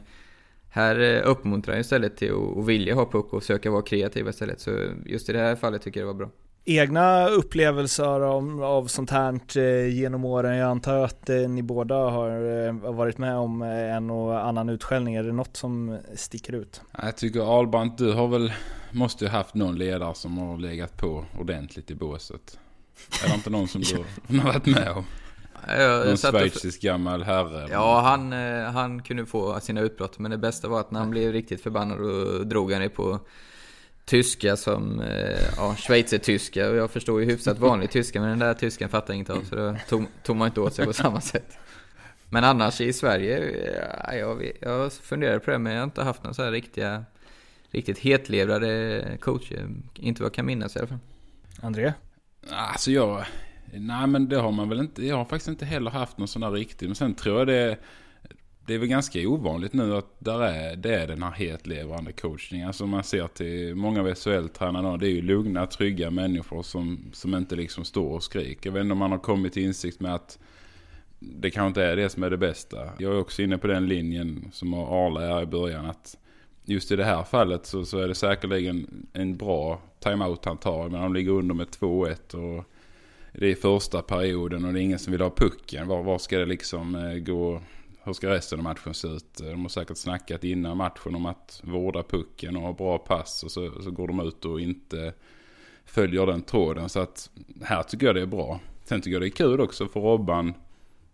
här 0.69 1.00
eh, 1.00 1.30
uppmuntrar 1.30 1.74
jag 1.74 1.81
istället 1.81 2.18
till 2.18 2.34
att 2.57 2.66
vilja 2.66 2.96
ha 2.96 3.12
puck 3.12 3.34
och 3.34 3.42
försöka 3.42 3.72
vara 3.72 3.81
kreativ 3.81 4.28
istället. 4.28 4.60
Så 4.60 4.72
just 5.06 5.30
i 5.30 5.34
det 5.34 5.40
här 5.40 5.56
fallet 5.56 5.81
tycker 5.81 6.00
jag 6.00 6.10
det 6.10 6.13
var 6.13 6.19
bra. 6.19 6.30
Egna 6.69 7.27
upplevelser 7.27 8.21
av, 8.21 8.63
av 8.63 8.88
sånt 8.88 9.10
här 9.10 9.57
eh, 9.57 9.88
genom 9.88 10.25
åren? 10.25 10.57
Jag 10.57 10.69
antar 10.69 11.04
att 11.04 11.30
eh, 11.30 11.36
ni 11.36 11.62
båda 11.62 11.95
har 11.95 12.92
varit 12.92 13.18
med 13.18 13.36
om 13.36 13.62
en 13.62 14.10
och 14.10 14.48
annan 14.48 14.69
utskällning. 14.69 15.16
Är 15.16 15.24
det 15.24 15.31
något 15.31 15.57
som 15.57 16.00
sticker 16.16 16.54
ut? 16.54 16.81
Jag 17.04 17.18
tycker 17.18 17.60
Albrandt, 17.60 17.98
du 17.98 18.13
har 18.13 18.27
väl 18.27 18.54
måste 18.92 19.25
ju 19.25 19.31
haft 19.31 19.56
någon 19.56 19.77
ledare 19.77 20.16
som 20.16 20.38
har 20.38 20.57
legat 20.57 20.98
på 20.98 21.25
ordentligt 21.39 21.92
i 21.92 21.95
båset. 21.95 22.60
Är 23.24 23.27
det 23.30 23.36
inte 23.36 23.50
någon 23.50 23.68
som 23.68 23.81
du 24.27 24.39
har 24.39 24.45
varit 24.45 24.65
med 24.65 24.92
om? 24.92 25.06
Någon 26.06 26.18
schweizisk 26.18 26.81
gammal 26.81 27.24
herre? 27.24 27.68
Ja, 27.72 28.01
han, 28.01 28.33
eh, 28.33 28.72
han 28.72 29.04
kunde 29.04 29.25
få 29.25 29.60
sina 29.60 29.81
utbrott. 29.81 30.19
Men 30.19 30.31
det 30.31 30.38
bästa 30.38 30.68
var 30.68 30.80
att 30.80 30.92
när 30.92 31.00
han 31.00 31.10
blev 31.10 31.31
riktigt 31.31 31.62
förbannad 31.62 32.00
och 32.00 32.48
drog 32.48 32.72
han 32.72 32.81
det 32.81 32.89
på 32.89 33.19
tyska 34.10 34.58
som, 34.58 35.02
eh, 35.02 35.40
ja, 35.58 35.76
schweizertyska. 35.76 36.70
Och 36.70 36.76
jag 36.76 36.92
förstår 36.92 37.22
ju 37.22 37.26
hyfsat 37.26 37.60
vanlig 37.60 37.92
tyska, 37.92 38.22
men 38.22 38.30
den 38.30 38.40
där 38.40 38.54
tyskan 38.54 38.90
fattar 38.90 39.14
inget 39.14 39.30
av. 39.30 39.44
Så 39.50 39.56
då 39.56 39.76
tog, 39.90 40.06
tog 40.24 40.36
man 40.36 40.48
inte 40.48 40.62
åt 40.62 40.74
sig 40.74 40.86
på 40.86 40.94
samma 40.94 41.22
sätt. 41.22 41.58
Men 42.30 42.44
annars 42.44 42.82
i 42.82 42.94
Sverige, 42.94 43.64
ja, 44.08 44.14
jag, 44.16 44.52
jag 44.62 44.94
funderar 44.94 45.40
på 45.40 45.52
det, 45.52 45.60
men 45.60 45.74
jag 45.74 45.80
har 45.80 45.84
inte 45.84 46.04
haft 46.04 46.24
några 46.24 46.34
så 46.34 46.44
här 46.44 46.52
riktiga 46.52 47.06
riktigt 47.72 48.00
hetlevrade 48.00 49.04
coacher. 49.22 49.70
Inte 49.96 50.22
vad 50.22 50.25
jag 50.25 50.34
kan 50.34 50.46
minnas 50.46 50.75
i 50.75 50.80
alla 50.80 50.88
fall. 50.88 51.00
André? 51.62 51.94
Alltså 52.50 52.92
jag... 52.92 53.25
Nej 53.74 54.08
men 54.08 54.30
det 54.30 54.36
har 54.36 54.51
man 54.51 54.70
väl 54.70 54.80
inte. 54.80 55.06
Jag 55.06 55.16
har 55.16 55.25
faktiskt 55.25 55.48
inte 55.48 55.66
heller 55.66 55.92
haft 55.92 56.18
någon 56.18 56.28
sån 56.28 56.42
där 56.42 56.51
riktig. 56.51 56.86
Men 56.86 56.96
sen 56.96 57.13
tror 57.13 57.39
jag 57.39 57.48
det... 57.48 57.78
Det 58.70 58.76
är 58.76 58.80
väl 58.80 58.88
ganska 58.88 59.30
ovanligt 59.30 59.74
nu 59.74 59.96
att 59.96 60.16
där 60.20 60.42
är, 60.42 60.76
det 60.76 60.96
är 60.96 61.08
den 61.08 61.24
här 61.24 61.32
hetlevrande 61.32 62.12
coachningen. 62.12 62.68
Alltså 62.68 62.86
man 62.86 63.04
ser 63.04 63.28
till 63.28 63.76
många 63.76 64.02
av 64.02 64.16
SHL-tränarna. 64.16 64.98
Det 64.98 65.08
är 65.08 65.12
ju 65.12 65.22
lugna, 65.22 65.66
trygga 65.66 66.12
människor 66.12 66.64
som, 66.64 67.10
som 67.14 67.36
inte 67.36 67.56
liksom 67.56 67.86
står 67.86 68.10
och 68.10 68.24
skriker. 68.24 68.70
Jag 68.70 68.74
vet 68.74 68.82
inte 68.82 68.92
om 68.92 68.98
man 68.98 69.12
har 69.12 69.18
kommit 69.18 69.54
till 69.54 69.64
insikt 69.64 70.00
med 70.00 70.16
att 70.16 70.40
det 71.20 71.52
kanske 71.52 71.68
inte 71.68 71.84
är 71.84 71.96
det 71.96 72.10
som 72.10 72.24
är 72.24 72.30
det 72.30 72.38
bästa. 72.38 72.78
Jag 72.98 73.14
är 73.14 73.20
också 73.20 73.42
inne 73.42 73.58
på 73.58 73.68
den 73.68 73.88
linjen 73.88 74.50
som 74.52 74.74
Arla 74.74 75.40
är 75.40 75.44
i 75.44 75.46
början. 75.46 75.86
att 75.86 76.18
just 76.66 76.92
i 76.92 76.96
det 76.96 77.06
här 77.06 77.24
fallet 77.24 77.66
så, 77.66 77.86
så 77.86 78.00
är 78.00 78.08
det 78.08 78.16
säkerligen 78.16 79.08
en 79.14 79.38
bra 79.38 79.82
timeout 80.00 80.46
han 80.46 80.58
tar. 80.58 80.90
Men 80.90 81.02
de 81.02 81.14
ligger 81.14 81.32
under 81.32 81.56
med 81.56 81.68
2-1 81.68 82.36
och 82.36 82.66
det 83.34 83.52
är 83.52 83.56
första 83.56 84.02
perioden 84.02 84.66
och 84.66 84.74
det 84.74 84.80
är 84.80 84.84
ingen 84.84 85.00
som 85.00 85.12
vill 85.12 85.22
ha 85.22 85.30
pucken. 85.30 85.88
Var, 85.88 86.04
var 86.04 86.18
ska 86.18 86.38
det 86.38 86.46
liksom 86.46 86.96
eh, 86.96 87.14
gå? 87.14 87.62
Hur 88.10 88.13
ska 88.13 88.30
resten 88.30 88.60
av 88.60 88.63
matchen 88.63 88.94
se 88.94 89.08
ut? 89.08 89.42
Eh, 89.42 89.48
de 89.48 89.62
har 89.62 89.70
säkert 89.70 89.98
snackat 89.98 90.44
innan 90.44 90.78
matchen 90.78 91.16
om 91.16 91.25
att 91.25 91.62
vårda 91.63 92.04
pucken 92.04 92.56
och 92.56 92.62
ha 92.62 92.74
bra 92.74 92.98
pass. 92.98 93.44
Och 93.44 93.51
så, 93.51 93.82
så 93.82 93.92
går 93.92 94.08
de 94.08 94.20
ut 94.20 94.46
och 94.46 94.62
inte 94.62 95.13
följer 95.86 96.25
den 96.25 96.42
tråden. 96.42 96.89
Så 96.89 97.00
att 97.00 97.30
här 97.62 97.84
tycker 97.84 98.06
jag 98.06 98.16
det 98.16 98.22
är 98.22 98.25
bra. 98.25 98.60
Sen 98.86 99.01
tycker 99.01 99.13
jag 99.13 99.22
det 99.22 99.28
är 99.28 99.30
kul 99.30 99.62
också 99.62 99.88
för 99.88 100.00
Robban. 100.00 100.54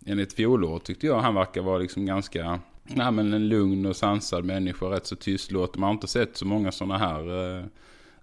Enligt 0.06 0.34
fjolår 0.34 0.80
tyckte 0.80 1.08
jag 1.08 1.20
han 1.20 1.36
verkar 1.36 1.62
vara 1.62 1.78
liksom 1.78 2.06
ganska 2.06 2.60
Nej 2.84 3.12
men 3.12 3.34
en 3.34 3.48
lugn 3.48 3.86
och 3.86 3.96
sansad 3.96 4.46
människa, 4.46 4.86
rätt 4.86 5.06
så 5.06 5.16
tystlåten. 5.16 5.82
Man 5.82 5.88
har 5.88 5.94
inte 5.94 6.08
sett 6.08 6.38
så 6.38 6.46
många 6.46 6.72
sådana 6.72 6.98
här 6.98 7.30
uh, 7.30 7.66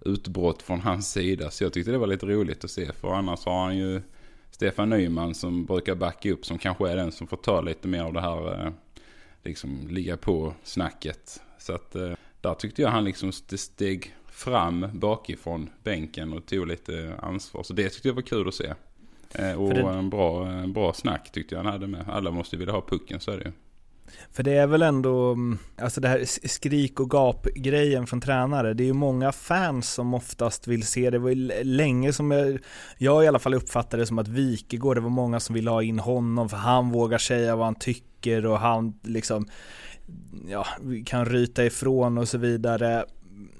utbrott 0.01 0.61
från 0.61 0.81
hans 0.81 1.11
sida. 1.11 1.51
Så 1.51 1.63
jag 1.63 1.73
tyckte 1.73 1.91
det 1.91 1.97
var 1.97 2.07
lite 2.07 2.25
roligt 2.25 2.63
att 2.63 2.71
se. 2.71 2.91
För 2.93 3.13
annars 3.13 3.45
har 3.45 3.63
han 3.63 3.77
ju 3.77 4.01
Stefan 4.53 4.89
Nyman 4.89 5.35
som 5.35 5.65
brukar 5.65 5.95
backa 5.95 6.31
upp 6.31 6.45
som 6.45 6.57
kanske 6.57 6.89
är 6.89 6.95
den 6.95 7.11
som 7.11 7.27
får 7.27 7.37
ta 7.37 7.61
lite 7.61 7.87
mer 7.87 8.03
av 8.03 8.13
det 8.13 8.21
här 8.21 8.65
eh, 8.65 8.71
liksom 9.43 9.87
ligga 9.89 10.17
på 10.17 10.53
snacket. 10.63 11.41
Så 11.57 11.73
att 11.73 11.95
eh, 11.95 12.11
där 12.41 12.53
tyckte 12.53 12.81
jag 12.81 12.89
han 12.89 13.03
liksom 13.03 13.31
steg 13.31 14.15
fram 14.27 14.85
bakifrån 14.93 15.69
bänken 15.83 16.33
och 16.33 16.45
tog 16.45 16.67
lite 16.67 17.15
ansvar. 17.21 17.63
Så 17.63 17.73
det 17.73 17.89
tyckte 17.89 18.07
jag 18.07 18.15
var 18.15 18.21
kul 18.21 18.47
att 18.47 18.53
se. 18.53 18.73
Eh, 19.31 19.53
och 19.53 19.73
det... 19.73 19.81
en, 19.81 20.09
bra, 20.09 20.47
en 20.47 20.73
bra 20.73 20.93
snack 20.93 21.31
tyckte 21.31 21.55
jag 21.55 21.63
han 21.63 21.71
hade 21.71 21.87
med. 21.87 22.09
Alla 22.09 22.31
måste 22.31 22.57
vilja 22.57 22.73
ha 22.73 22.81
pucken, 22.81 23.19
så 23.19 23.31
är 23.31 23.37
det 23.37 23.43
ju. 23.43 23.51
För 24.31 24.43
det 24.43 24.51
är 24.51 24.67
väl 24.67 24.81
ändå, 24.81 25.31
mm, 25.31 25.57
alltså 25.77 26.01
det 26.01 26.07
här 26.07 26.47
skrik 26.47 26.99
och 26.99 27.11
gap-grejen 27.11 28.07
från 28.07 28.21
tränare, 28.21 28.73
det 28.73 28.83
är 28.83 28.85
ju 28.85 28.93
många 28.93 29.31
fans 29.31 29.93
som 29.93 30.13
oftast 30.13 30.67
vill 30.67 30.83
se, 30.83 31.09
det 31.09 31.19
var 31.19 31.29
ju 31.29 31.63
länge 31.63 32.13
som 32.13 32.31
jag, 32.31 32.59
jag 32.97 33.23
i 33.23 33.27
alla 33.27 33.39
fall 33.39 33.53
uppfattade 33.53 34.03
det 34.03 34.07
som 34.07 34.19
att 34.19 34.27
Wikegård, 34.27 34.97
det 34.97 35.01
var 35.01 35.09
många 35.09 35.39
som 35.39 35.55
ville 35.55 35.69
ha 35.69 35.83
in 35.83 35.99
honom 35.99 36.49
för 36.49 36.57
han 36.57 36.91
vågar 36.91 37.17
säga 37.17 37.55
vad 37.55 37.65
han 37.65 37.75
tycker 37.75 38.45
och 38.45 38.59
han 38.59 38.99
liksom, 39.03 39.47
ja, 40.47 40.65
kan 41.05 41.25
ryta 41.25 41.65
ifrån 41.65 42.17
och 42.17 42.27
så 42.27 42.37
vidare 42.37 43.05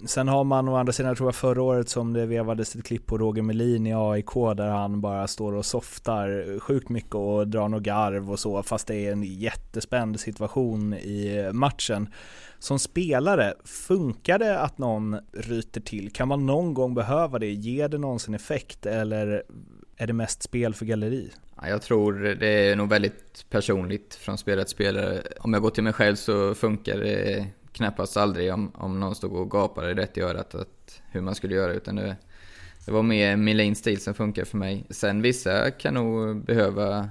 sen 0.05 0.27
har 0.27 0.43
man 0.43 0.69
å 0.69 0.75
andra 0.75 0.93
sidan, 0.93 1.07
jag 1.09 1.17
tror 1.17 1.27
jag 1.27 1.35
förra 1.35 1.61
året 1.61 1.89
som 1.89 2.13
det 2.13 2.25
vevades 2.25 2.75
ett 2.75 2.83
klipp 2.83 3.05
på 3.05 3.17
Roger 3.17 3.41
Melin 3.41 3.87
i 3.87 3.93
AIK 3.93 4.33
där 4.33 4.69
han 4.69 5.01
bara 5.01 5.27
står 5.27 5.53
och 5.53 5.65
softar 5.65 6.59
sjukt 6.59 6.89
mycket 6.89 7.15
och 7.15 7.47
drar 7.47 7.67
något 7.67 7.83
garv 7.83 8.31
och 8.31 8.39
så 8.39 8.63
fast 8.63 8.87
det 8.87 8.95
är 8.95 9.11
en 9.11 9.23
jättespänd 9.23 10.19
situation 10.19 10.93
i 10.93 11.49
matchen. 11.53 12.09
Som 12.59 12.79
spelare, 12.79 13.53
funkar 13.65 14.39
det 14.39 14.59
att 14.59 14.77
någon 14.77 15.19
ryter 15.33 15.81
till? 15.81 16.11
Kan 16.11 16.27
man 16.27 16.45
någon 16.45 16.73
gång 16.73 16.93
behöva 16.93 17.39
det? 17.39 17.51
Ger 17.51 17.89
det 17.89 17.97
någonsin 17.97 18.33
effekt 18.33 18.85
eller 18.85 19.43
är 19.97 20.07
det 20.07 20.13
mest 20.13 20.43
spel 20.43 20.73
för 20.73 20.85
galleri? 20.85 21.31
Jag 21.61 21.81
tror 21.81 22.13
det 22.13 22.69
är 22.69 22.75
nog 22.75 22.89
väldigt 22.89 23.45
personligt 23.49 24.15
från 24.15 24.37
spelare 24.37 24.65
till 24.65 24.71
spelare. 24.71 25.21
Om 25.39 25.53
jag 25.53 25.61
går 25.61 25.69
till 25.69 25.83
mig 25.83 25.93
själv 25.93 26.15
så 26.15 26.55
funkar 26.55 26.97
det 26.97 27.47
knappast 27.74 28.18
aldrig 28.18 28.53
om, 28.53 28.72
om 28.75 29.00
någon 29.00 29.15
stod 29.15 29.34
och 29.34 29.51
gapade 29.51 29.94
rätt 29.94 30.18
i 30.18 30.22
örat 30.22 30.56
att, 30.56 31.01
hur 31.12 31.22
man 31.22 31.36
skulle 31.36 31.56
göra 31.56 31.74
utan 31.74 31.96
det, 31.96 32.15
det 32.86 32.92
var 32.92 33.03
mer 33.03 33.36
Milins 33.36 33.80
stil 33.80 34.01
som 34.01 34.13
funkar 34.13 34.46
för 34.46 34.58
mig. 34.58 34.86
Sen 34.89 35.22
vissa 35.22 35.72
kan 35.72 35.94
nog 35.94 36.46
behöva, 36.46 37.10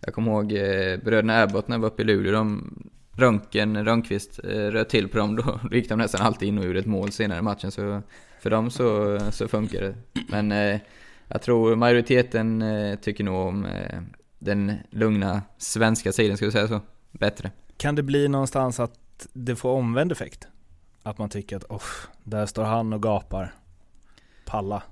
jag 0.00 0.14
kommer 0.14 0.32
ihåg 0.32 0.52
eh, 0.52 0.96
bröderna 1.04 1.42
Abbott 1.42 1.68
när 1.68 1.76
jag 1.76 1.80
var 1.80 1.88
uppe 1.88 2.02
i 2.02 2.04
Luleå, 2.04 2.32
de 2.32 2.74
Röntgen, 3.12 3.84
Rönnqvist 3.84 4.40
eh, 4.44 4.48
röt 4.48 4.88
till 4.88 5.08
på 5.08 5.18
dem, 5.18 5.36
då, 5.36 5.60
då 5.70 5.76
gick 5.76 5.88
de 5.88 5.98
nästan 5.98 6.26
alltid 6.26 6.48
in 6.48 6.58
och 6.58 6.64
gjorde 6.64 6.78
ett 6.78 6.86
mål 6.86 7.12
senare 7.12 7.38
i 7.38 7.42
matchen 7.42 7.70
så 7.70 8.02
för 8.40 8.50
dem 8.50 8.70
så, 8.70 9.18
så 9.30 9.48
funkar 9.48 9.80
det. 9.80 9.94
Men 10.28 10.52
eh, 10.52 10.80
jag 11.28 11.42
tror 11.42 11.76
majoriteten 11.76 12.62
eh, 12.62 12.98
tycker 12.98 13.24
nog 13.24 13.46
om 13.46 13.64
eh, 13.64 14.00
den 14.38 14.72
lugna 14.90 15.42
svenska 15.58 16.12
sidan, 16.12 16.36
ska 16.36 16.46
vi 16.46 16.52
säga 16.52 16.68
så, 16.68 16.80
bättre. 17.10 17.50
Kan 17.76 17.94
det 17.94 18.02
bli 18.02 18.28
någonstans 18.28 18.80
att 18.80 18.92
det 19.32 19.56
får 19.56 19.70
omvänd 19.70 20.12
effekt? 20.12 20.48
Att 21.02 21.18
man 21.18 21.28
tycker 21.28 21.56
att 21.56 21.64
oh, 21.64 21.82
där 22.24 22.46
står 22.46 22.64
han 22.64 22.92
och 22.92 23.02
gapar. 23.02 23.54
Palla. 24.44 24.82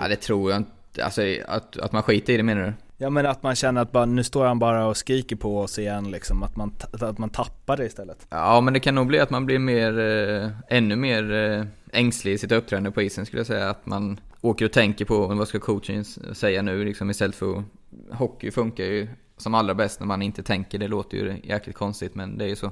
Ja 0.00 0.08
det 0.08 0.16
tror 0.16 0.50
jag 0.50 0.60
inte. 0.60 1.04
Alltså 1.04 1.22
att, 1.46 1.78
att 1.78 1.92
man 1.92 2.02
skiter 2.02 2.32
i 2.32 2.36
det 2.36 2.42
menar 2.42 2.62
du? 2.62 2.72
Ja 3.00 3.10
men 3.10 3.26
att 3.26 3.42
man 3.42 3.54
känner 3.54 3.82
att 3.82 3.92
bara, 3.92 4.04
nu 4.04 4.24
står 4.24 4.46
han 4.46 4.58
bara 4.58 4.86
och 4.86 4.96
skriker 4.96 5.36
på 5.36 5.60
oss 5.60 5.78
igen 5.78 6.10
liksom. 6.10 6.42
Att 6.42 6.56
man, 6.56 6.72
att 6.92 7.18
man 7.18 7.30
tappar 7.30 7.76
det 7.76 7.86
istället. 7.86 8.26
Ja 8.30 8.60
men 8.60 8.74
det 8.74 8.80
kan 8.80 8.94
nog 8.94 9.06
bli 9.06 9.18
att 9.18 9.30
man 9.30 9.46
blir 9.46 9.58
mer, 9.58 9.98
eh, 9.98 10.50
ännu 10.68 10.96
mer 10.96 11.32
eh, 11.32 11.64
ängslig 11.92 12.32
i 12.32 12.38
sitt 12.38 12.52
uppträdande 12.52 12.90
på 12.90 13.02
isen 13.02 13.26
skulle 13.26 13.40
jag 13.40 13.46
säga. 13.46 13.70
Att 13.70 13.86
man 13.86 14.20
åker 14.40 14.64
och 14.64 14.72
tänker 14.72 15.04
på 15.04 15.26
vad 15.26 15.48
ska 15.48 15.58
coachen 15.58 16.04
säga 16.32 16.62
nu 16.62 16.84
liksom 16.84 17.10
istället 17.10 17.36
för. 17.36 17.64
Hockey 18.10 18.50
funkar 18.50 18.84
ju 18.84 19.08
som 19.36 19.54
allra 19.54 19.74
bäst 19.74 20.00
när 20.00 20.06
man 20.06 20.22
inte 20.22 20.42
tänker. 20.42 20.78
Det 20.78 20.88
låter 20.88 21.16
ju 21.16 21.40
jäkligt 21.42 21.76
konstigt 21.76 22.14
men 22.14 22.38
det 22.38 22.44
är 22.44 22.48
ju 22.48 22.56
så 22.56 22.70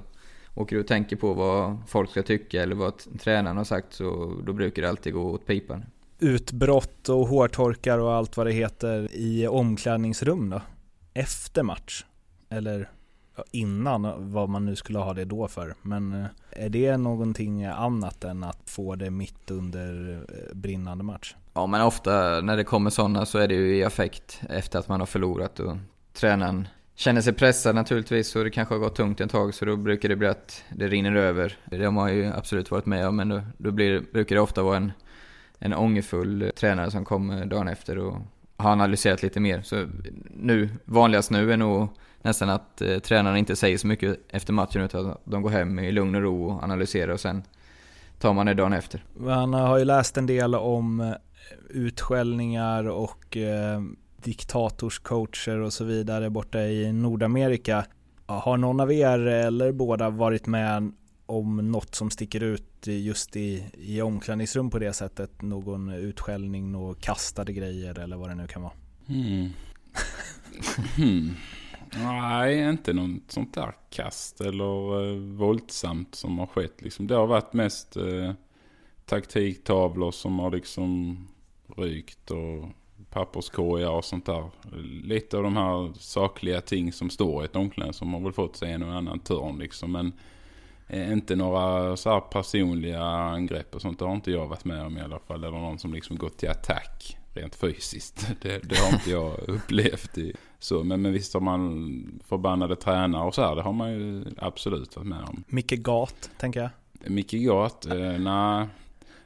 åker 0.57 0.77
du 0.77 0.81
och 0.81 0.89
tänker 0.89 1.17
på 1.17 1.35
vad 1.35 1.77
folk 1.87 2.11
ska 2.11 2.23
tycka 2.23 2.63
eller 2.63 2.77
vad 2.77 3.19
tränaren 3.21 3.57
har 3.57 3.65
sagt 3.65 3.93
så 3.93 4.37
då 4.47 4.53
brukar 4.53 4.83
det 4.83 4.89
alltid 4.89 5.13
gå 5.13 5.31
åt 5.31 5.47
pipan. 5.47 5.85
Utbrott 6.19 7.09
och 7.09 7.29
hårtorkar 7.29 7.99
och 7.99 8.13
allt 8.13 8.37
vad 8.37 8.47
det 8.47 8.53
heter 8.53 9.09
i 9.13 9.47
omklädningsrum 9.47 10.51
då? 10.51 10.63
Efter 11.15 11.63
match? 11.63 12.05
Eller 12.49 12.91
innan, 13.51 14.33
vad 14.33 14.49
man 14.49 14.65
nu 14.65 14.77
skulle 14.77 14.99
ha 14.99 15.15
det 15.15 15.25
då 15.25 15.49
för. 15.49 15.75
Men 15.83 16.13
eh, 16.13 16.27
är 16.51 16.69
det 16.69 16.97
någonting 16.97 17.65
annat 17.65 18.25
än 18.25 18.45
att 18.45 18.71
få 18.71 18.95
det 18.95 19.11
mitt 19.11 19.51
under 19.51 20.13
eh, 20.29 20.55
brinnande 20.57 21.05
match? 21.05 21.35
Ja 21.55 21.67
men 21.67 21.83
ofta 21.83 22.41
när 22.41 22.57
det 22.57 22.65
kommer 22.65 22.91
sådana 22.91 23.27
så 23.27 23.39
är 23.39 23.49
det 23.49 23.55
ju 23.55 23.77
i 23.77 23.85
affekt 23.85 24.41
efter 24.49 24.79
att 24.79 24.89
man 24.89 25.01
har 25.01 25.07
förlorat 25.07 25.61
och 25.61 25.77
tränaren 26.13 26.69
känner 26.97 27.21
sig 27.21 27.33
pressad 27.33 27.75
naturligtvis 27.75 28.37
och 28.37 28.45
det 28.45 28.51
kanske 28.51 28.75
har 28.75 28.79
gått 28.79 28.97
tungt 28.97 29.21
ett 29.21 29.31
tag 29.31 29.55
så 29.55 29.65
då 29.65 29.77
brukar 29.77 30.09
det 30.09 30.17
bli 30.17 30.29
att 30.29 30.65
det 30.75 30.89
rinner 30.89 31.15
över. 31.15 31.59
Det 31.65 31.85
har 31.85 31.93
man 31.93 32.15
ju 32.15 32.27
absolut 32.27 32.71
varit 32.71 32.87
med 32.87 33.09
om 33.09 33.17
men 33.17 33.29
då, 33.29 33.43
då 33.59 33.71
blir, 33.71 34.01
brukar 34.13 34.37
det 34.37 34.43
ofta 34.43 34.63
vara 34.63 34.77
en, 34.77 34.93
en 35.59 35.75
ångerfull 35.75 36.53
tränare 36.57 36.91
som 36.91 37.05
kommer 37.05 37.47
dagen 37.47 37.69
efter 37.69 37.99
och 37.99 38.19
har 38.57 38.71
analyserat 38.71 39.23
lite 39.23 39.41
mer. 39.41 39.63
Så 39.63 39.87
nu, 40.31 40.69
vanligast 40.85 41.31
nu 41.31 41.53
är 41.53 41.57
nog 41.57 41.89
nästan 42.23 42.51
att 42.51 42.83
eh, 42.83 42.99
tränarna 42.99 43.39
inte 43.39 43.57
säger 43.57 43.79
så 43.79 43.87
mycket 43.87 44.19
efter 44.29 44.53
matchen 44.53 44.83
utan 44.83 45.11
att 45.11 45.21
de 45.25 45.43
går 45.43 45.51
hem 45.51 45.79
i 45.79 45.93
lugn 45.93 46.15
och 46.15 46.23
ro 46.23 46.51
och 46.51 46.63
analyserar 46.63 47.13
och 47.13 47.21
sen 47.21 47.43
tar 48.19 48.33
man 48.33 48.47
det 48.47 48.55
dagen 48.55 48.73
efter. 48.73 49.05
Man 49.17 49.55
har 49.55 49.79
ju 49.79 49.85
läst 49.85 50.17
en 50.17 50.27
del 50.27 50.55
om 50.55 51.01
eh, 51.01 51.13
utskällningar 51.69 52.89
och 52.89 53.37
eh, 53.37 53.81
diktatorscoacher 54.27 55.59
och 55.59 55.73
så 55.73 55.85
vidare 55.85 56.31
borta 56.31 56.61
i 56.61 56.93
Nordamerika. 56.93 57.87
Har 58.27 58.57
någon 58.57 58.81
av 58.81 58.93
er 58.93 59.19
eller 59.19 59.73
båda 59.73 60.11
varit 60.11 60.47
med 60.47 60.93
om 61.27 61.71
något 61.71 61.95
som 61.95 62.11
sticker 62.11 62.43
ut 62.43 62.87
just 62.87 63.37
i, 63.37 63.65
i 63.73 64.03
omklädningsrum 64.03 64.71
på 64.71 64.79
det 64.79 64.93
sättet? 64.93 65.43
Någon 65.43 65.91
utskällning, 65.93 66.73
några 66.73 66.95
kastade 66.95 67.53
grejer 67.53 67.99
eller 67.99 68.17
vad 68.17 68.29
det 68.29 68.35
nu 68.35 68.47
kan 68.47 68.63
vara? 68.63 68.73
Mm. 69.09 69.51
hmm. 70.97 71.37
Nej, 71.93 72.69
inte 72.69 72.93
något 72.93 73.23
sånt 73.29 73.55
där 73.55 73.75
kast 73.91 74.41
eller 74.41 75.03
eh, 75.05 75.17
våldsamt 75.19 76.15
som 76.15 76.39
har 76.39 76.47
skett. 76.47 76.83
Liksom. 76.83 77.07
Det 77.07 77.15
har 77.15 77.27
varit 77.27 77.53
mest 77.53 77.97
eh, 77.97 78.33
taktiktavlor 79.05 80.11
som 80.11 80.39
har 80.39 80.51
liksom 80.51 81.19
rykt 81.77 82.31
och 82.31 82.69
papperskorgar 83.17 83.91
och 83.91 84.05
sånt 84.05 84.27
där. 84.27 84.45
Lite 85.05 85.37
av 85.37 85.43
de 85.43 85.57
här 85.57 85.93
sakliga 85.99 86.61
ting 86.61 86.93
som 86.93 87.11
står 87.11 87.43
i 87.43 87.45
ett 87.45 87.57
omklädningsrum 87.57 88.09
som 88.09 88.15
har 88.15 88.21
väl 88.21 88.33
fått 88.33 88.57
sig 88.57 88.73
en 88.73 88.83
och 88.83 88.95
annan 88.95 89.19
törn 89.19 89.59
liksom. 89.59 89.93
Men 89.93 90.13
eh, 90.87 91.13
inte 91.13 91.37
några 91.37 91.97
så 91.97 92.11
här 92.11 92.21
personliga 92.21 93.03
angrepp 93.05 93.75
och 93.75 93.83
sånt. 93.83 93.99
Det 93.99 94.05
har 94.05 94.15
inte 94.15 94.31
jag 94.31 94.47
varit 94.47 94.65
med 94.65 94.83
om 94.83 94.99
i 94.99 95.01
alla 95.01 95.19
fall. 95.19 95.45
Eller 95.45 95.59
någon 95.59 95.79
som 95.79 95.93
liksom 95.93 96.17
gått 96.17 96.39
till 96.39 96.49
attack 96.49 97.17
rent 97.35 97.55
fysiskt. 97.55 98.29
Det, 98.43 98.59
det 98.59 98.79
har 98.79 98.93
inte 98.93 99.11
jag 99.11 99.49
upplevt. 99.49 100.19
I, 100.19 100.33
så, 100.59 100.85
men, 100.85 101.03
men 101.03 101.13
visst 101.13 101.35
har 101.35 101.41
man 101.41 102.21
förbannade 102.25 102.77
tränare 102.77 103.27
och 103.27 103.35
så 103.35 103.43
här. 103.43 103.57
Det 103.57 103.63
har 103.63 103.73
man 103.73 103.93
ju 103.93 104.25
absolut 104.39 104.97
varit 104.97 105.09
med 105.09 105.23
om. 105.29 105.45
Micke 105.47 105.79
Gat, 105.79 106.31
tänker 106.39 106.61
jag. 106.61 106.71
Micke 107.11 107.35
Gat? 107.35 107.87
Eh, 107.87 108.19
nej. 108.19 108.67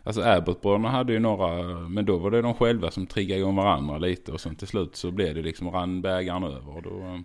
Alltså 0.02 0.23
Abbott-bröderna 0.23 0.88
hade 0.88 1.12
ju 1.12 1.19
några, 1.19 1.78
men 1.88 2.04
då 2.04 2.16
var 2.16 2.30
det 2.30 2.42
de 2.42 2.54
själva 2.54 2.90
som 2.90 3.07
triggade 3.07 3.40
igång 3.40 3.57
varandra 3.57 3.99
lite 3.99 4.33
och 4.33 4.40
sen 4.40 4.57
till 4.57 4.69
slut 4.69 4.97
så 4.97 5.11
blev 5.11 5.35
det 5.35 5.42
liksom 5.42 5.71
rann 5.71 6.02
bägaren 6.02 6.45
över. 6.45 6.76
Och 6.76 6.83
då, 6.83 7.23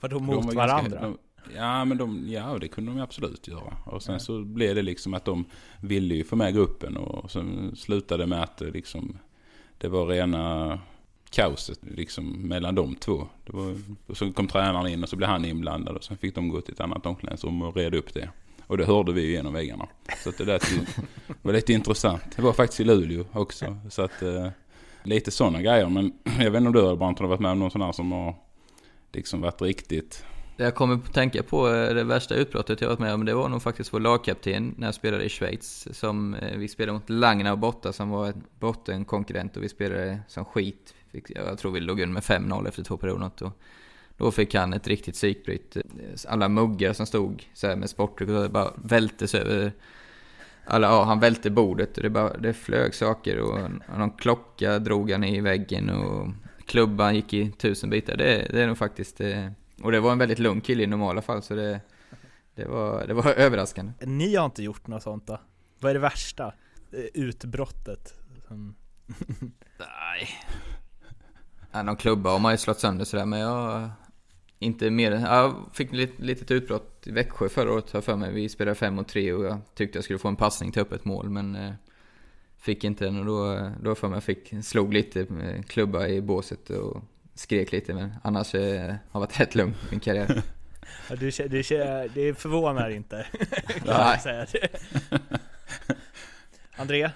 Vadå 0.00 0.18
mot 0.18 0.48
de 0.48 0.56
varandra? 0.56 1.00
Ganska, 1.00 1.06
de, 1.06 1.18
ja 1.56 1.84
men 1.84 1.98
de, 1.98 2.26
ja 2.28 2.58
det 2.60 2.68
kunde 2.68 2.92
de 2.92 3.00
absolut 3.00 3.48
göra. 3.48 3.76
Och 3.86 4.02
sen 4.02 4.12
ja. 4.12 4.18
så 4.18 4.44
blev 4.44 4.74
det 4.74 4.82
liksom 4.82 5.14
att 5.14 5.24
de 5.24 5.44
ville 5.80 6.14
ju 6.14 6.24
få 6.24 6.36
med 6.36 6.54
gruppen 6.54 6.96
och 6.96 7.30
sen 7.30 7.76
slutade 7.76 8.26
med 8.26 8.42
att 8.42 8.56
det 8.56 8.70
liksom, 8.70 9.18
det 9.78 9.88
var 9.88 10.06
rena 10.06 10.78
kaoset 11.30 11.78
liksom 11.82 12.48
mellan 12.48 12.74
de 12.74 12.94
två. 12.94 13.28
Det 13.46 13.52
var, 13.52 13.74
och 14.06 14.16
så 14.16 14.32
kom 14.32 14.46
tränaren 14.46 14.92
in 14.92 15.02
och 15.02 15.08
så 15.08 15.16
blev 15.16 15.28
han 15.28 15.44
inblandad 15.44 15.96
och 15.96 16.04
sen 16.04 16.16
fick 16.16 16.34
de 16.34 16.48
gå 16.48 16.60
till 16.60 16.74
ett 16.74 16.80
annat 16.80 17.06
omklädningsrum 17.06 17.62
och 17.62 17.76
reda 17.76 17.98
upp 17.98 18.14
det. 18.14 18.30
Och 18.70 18.78
det 18.78 18.84
hörde 18.84 19.12
vi 19.12 19.20
ju 19.20 19.32
genom 19.32 19.52
väggarna. 19.52 19.88
Så 20.24 20.32
det 20.38 20.44
där 20.44 20.60
var 21.42 21.52
lite 21.52 21.72
intressant. 21.72 22.22
Det 22.36 22.42
var 22.42 22.52
faktiskt 22.52 22.80
i 22.80 22.84
Luleå 22.84 23.24
också. 23.32 23.76
Så 23.88 24.02
att 24.02 24.22
eh, 24.22 24.48
lite 25.02 25.30
sådana 25.30 25.62
grejer. 25.62 25.88
Men 25.88 26.12
jag 26.38 26.50
vet 26.50 26.60
inte 26.60 26.80
om 26.80 26.90
du 26.90 26.96
Brandt 26.96 27.18
har 27.18 27.26
varit 27.26 27.40
med 27.40 27.50
om 27.50 27.58
någon 27.58 27.70
sån 27.70 27.80
här 27.80 27.92
som 27.92 28.12
har 28.12 28.34
liksom 29.12 29.40
varit 29.40 29.62
riktigt... 29.62 30.24
Jag 30.56 30.74
kommer 30.74 30.94
att 30.94 31.14
tänka 31.14 31.42
på 31.42 31.68
eh, 31.68 31.94
det 31.94 32.04
värsta 32.04 32.34
utbrottet 32.34 32.80
jag 32.80 32.88
varit 32.88 32.98
med 32.98 33.14
om. 33.14 33.24
Det 33.24 33.34
var 33.34 33.48
nog 33.48 33.62
faktiskt 33.62 33.92
vår 33.92 34.00
lagkapten 34.00 34.74
när 34.78 34.86
jag 34.86 34.94
spelade 34.94 35.24
i 35.24 35.28
Schweiz. 35.28 35.88
Som 35.92 36.34
eh, 36.34 36.58
vi 36.58 36.68
spelade 36.68 36.92
mot 36.98 37.10
Langna 37.10 37.52
och 37.52 37.58
Botta 37.58 37.92
som 37.92 38.10
var 38.10 38.26
en 38.26 38.44
bottenkonkurrent 38.58 39.56
och 39.56 39.62
vi 39.62 39.68
spelade 39.68 40.20
som 40.28 40.44
skit. 40.44 40.94
Jag 41.28 41.58
tror 41.58 41.72
vi 41.72 41.80
låg 41.80 42.00
under 42.00 42.14
med 42.14 42.22
5-0 42.22 42.68
efter 42.68 42.82
två 42.82 42.96
perioder. 42.96 43.30
Då 44.20 44.30
fick 44.30 44.54
han 44.54 44.72
ett 44.72 44.86
riktigt 44.86 45.14
psykbryt. 45.14 45.76
Alla 46.28 46.48
muggar 46.48 46.92
som 46.92 47.06
stod 47.06 47.44
så 47.54 47.66
här 47.66 47.76
med 47.76 47.90
sportdryck 47.90 48.50
bara 48.50 48.72
vältes 48.76 49.34
över. 49.34 49.72
Alla, 50.64 50.86
ja, 50.86 51.02
han 51.04 51.20
välte 51.20 51.50
bordet 51.50 51.96
och 51.96 52.02
det, 52.02 52.10
bara, 52.10 52.36
det 52.36 52.54
flög 52.54 52.94
saker 52.94 53.38
och 53.38 53.70
någon 53.98 54.10
klocka 54.10 54.78
drog 54.78 55.10
han 55.10 55.24
i 55.24 55.40
väggen 55.40 55.90
och 55.90 56.28
klubban 56.66 57.14
gick 57.14 57.32
i 57.32 57.50
tusen 57.50 57.90
bitar. 57.90 58.16
Det, 58.16 58.48
det 58.52 58.62
är 58.62 58.66
nog 58.66 58.78
faktiskt... 58.78 59.20
Eh, 59.20 59.46
och 59.82 59.92
det 59.92 60.00
var 60.00 60.12
en 60.12 60.18
väldigt 60.18 60.38
lugn 60.38 60.60
kille 60.60 60.82
i 60.82 60.86
normala 60.86 61.22
fall, 61.22 61.42
så 61.42 61.54
det, 61.54 61.80
det, 62.54 62.64
var, 62.64 63.06
det 63.06 63.14
var 63.14 63.32
överraskande. 63.32 63.92
Ni 64.00 64.36
har 64.36 64.44
inte 64.44 64.62
gjort 64.62 64.86
något 64.86 65.02
sånt 65.02 65.26
då? 65.26 65.40
Vad 65.78 65.90
är 65.90 65.94
det 65.94 66.00
värsta? 66.00 66.54
Eh, 66.92 67.22
Utbrottet? 67.22 68.14
Nej. 69.78 70.28
Ja, 71.72 71.82
någon 71.82 71.96
klubba 71.96 72.30
har 72.30 72.38
man 72.38 72.52
ju 72.52 72.58
slått 72.58 72.80
sönder 72.80 73.04
sådär, 73.04 73.26
men 73.26 73.40
jag... 73.40 73.90
Inte 74.62 74.90
mer 74.90 75.12
Jag 75.12 75.54
fick 75.72 75.92
ett 75.94 76.18
litet 76.18 76.50
utbrott 76.50 77.06
i 77.06 77.10
Växjö 77.10 77.48
förra 77.48 77.72
året, 77.72 77.92
har 77.92 78.00
för 78.00 78.16
mig. 78.16 78.32
Vi 78.32 78.48
spelade 78.48 78.74
5 78.74 78.94
mot 78.94 79.08
3 79.08 79.32
och 79.32 79.44
jag 79.44 79.58
tyckte 79.74 79.96
jag 79.98 80.04
skulle 80.04 80.18
få 80.18 80.28
en 80.28 80.36
passning 80.36 80.72
till 80.72 80.82
öppet 80.82 81.04
mål, 81.04 81.30
men... 81.30 81.56
Eh, 81.56 81.72
fick 82.60 82.84
inte 82.84 83.04
den 83.04 83.18
och 83.18 83.24
då, 83.24 83.70
då 83.82 83.94
för 83.94 84.08
mig 84.08 84.16
jag 84.16 84.24
fick, 84.24 84.54
slog 84.64 84.94
lite 84.94 85.26
med 85.28 85.68
klubba 85.68 86.06
i 86.06 86.20
båset 86.20 86.70
och 86.70 87.02
skrek 87.34 87.72
lite, 87.72 87.94
men 87.94 88.12
annars 88.22 88.54
eh, 88.54 88.94
har 89.10 89.20
varit 89.20 89.40
rätt 89.40 89.54
lugn 89.54 89.74
min 89.90 90.00
karriär. 90.00 90.42
Ja, 91.10 91.16
du, 91.16 91.30
du, 91.30 91.62
det 92.14 92.38
förvånar 92.38 92.90
inte, 92.90 93.26
kan 93.84 93.96
Nej. 93.96 94.18
säga. 94.18 94.46
André? 96.76 97.10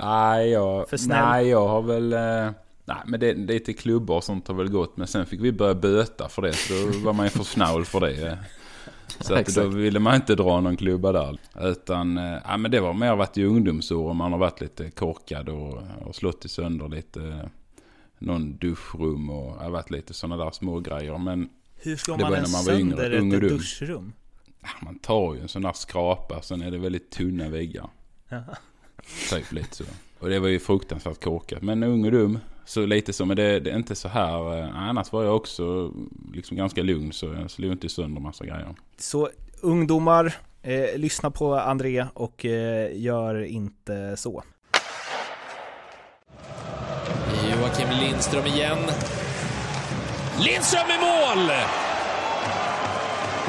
Nej, 0.00 0.50
jag, 0.50 0.88
För 0.88 0.96
snäll? 0.96 1.24
nej, 1.24 1.48
jag 1.48 1.68
har 1.68 1.82
väl... 1.82 2.12
eh, 2.12 2.50
Nej, 2.84 2.96
men 3.06 3.20
det, 3.20 3.34
lite 3.34 3.72
klubbor 3.72 4.16
och 4.16 4.24
sånt 4.24 4.48
har 4.48 4.54
väl 4.54 4.70
gått. 4.70 4.96
Men 4.96 5.06
sen 5.06 5.26
fick 5.26 5.40
vi 5.40 5.52
börja 5.52 5.74
böta 5.74 6.28
för 6.28 6.42
det. 6.42 6.52
Så 6.52 6.72
då 6.72 6.98
var 6.98 7.12
man 7.12 7.26
ju 7.26 7.30
för 7.30 7.44
snål 7.44 7.84
för 7.84 8.00
det. 8.00 8.38
Så 9.20 9.34
att 9.34 9.54
då 9.54 9.66
ville 9.66 9.98
man 9.98 10.14
inte 10.14 10.34
dra 10.34 10.60
någon 10.60 10.76
klubba 10.76 11.12
där. 11.12 11.38
Utan, 11.60 12.18
eh, 12.18 12.38
ja 12.44 12.56
men 12.56 12.70
det 12.70 12.80
var 12.80 12.92
mer 12.92 13.16
varit 13.16 13.38
i 13.38 13.44
ungdomsår. 13.44 14.14
Man 14.14 14.32
har 14.32 14.38
varit 14.38 14.60
lite 14.60 14.90
korkad 14.90 15.48
och, 15.48 15.82
och 16.04 16.14
slått 16.14 16.44
i 16.44 16.48
sönder 16.48 16.88
lite. 16.88 17.50
Någon 18.18 18.56
duschrum 18.56 19.30
och 19.30 19.52
har 19.52 19.70
varit 19.70 19.90
lite 19.90 20.14
sådana 20.14 20.44
där 20.44 20.50
små 20.50 20.80
grejer. 20.80 21.18
Men 21.18 21.48
Hur 21.76 21.96
slår 21.96 22.16
Det 22.16 22.22
man 22.22 22.30
var 22.30 22.38
en 22.38 22.42
när 22.42 22.50
man 22.50 22.64
var 22.64 22.72
yngre, 22.72 22.96
sönder 22.96 23.18
ung 23.18 23.34
och 23.34 23.42
ett 23.42 23.48
duschrum? 23.48 24.12
ja, 24.62 24.68
man 24.82 24.98
tar 24.98 25.34
ju 25.34 25.40
en 25.40 25.48
sån 25.48 25.62
där 25.62 25.72
skrapa. 25.72 26.42
Sen 26.42 26.62
är 26.62 26.70
det 26.70 26.78
väldigt 26.78 27.10
tunna 27.10 27.48
väggar. 27.48 27.88
Jaha. 28.28 28.56
Typ 29.30 29.52
lite 29.52 29.76
så. 29.76 29.84
Och 30.18 30.28
det 30.28 30.38
var 30.38 30.48
ju 30.48 30.58
fruktansvärt 30.58 31.24
korkat. 31.24 31.62
Men 31.62 31.82
ung 31.82 32.04
och 32.04 32.12
dum. 32.12 32.38
Så 32.64 32.86
lite 32.86 33.12
så. 33.12 33.24
Men 33.24 33.36
det, 33.36 33.60
det 33.60 33.70
är 33.70 33.76
inte 33.76 33.94
så 33.94 34.08
här. 34.08 34.58
eh, 34.58 34.76
Annars 34.88 35.12
var 35.12 35.24
jag 35.24 35.36
också 35.36 35.92
liksom 36.34 36.56
ganska 36.56 36.82
lugn. 36.82 37.12
Så 37.12 37.26
jag 37.26 37.50
slog 37.50 37.72
inte 37.72 37.88
sönder 37.88 38.20
massa 38.20 38.44
grejer. 38.44 38.74
Så 38.98 39.28
ungdomar, 39.60 40.34
eh, 40.62 40.96
lyssna 40.98 41.30
på 41.30 41.54
André 41.54 42.06
och 42.14 42.44
eh, 42.44 42.90
gör 43.00 43.44
inte 43.44 44.16
så. 44.16 44.42
Joakim 47.50 47.88
Lindström 48.00 48.46
igen. 48.46 48.78
Lindström 50.40 50.86
i 50.90 50.98
mål! 51.00 51.50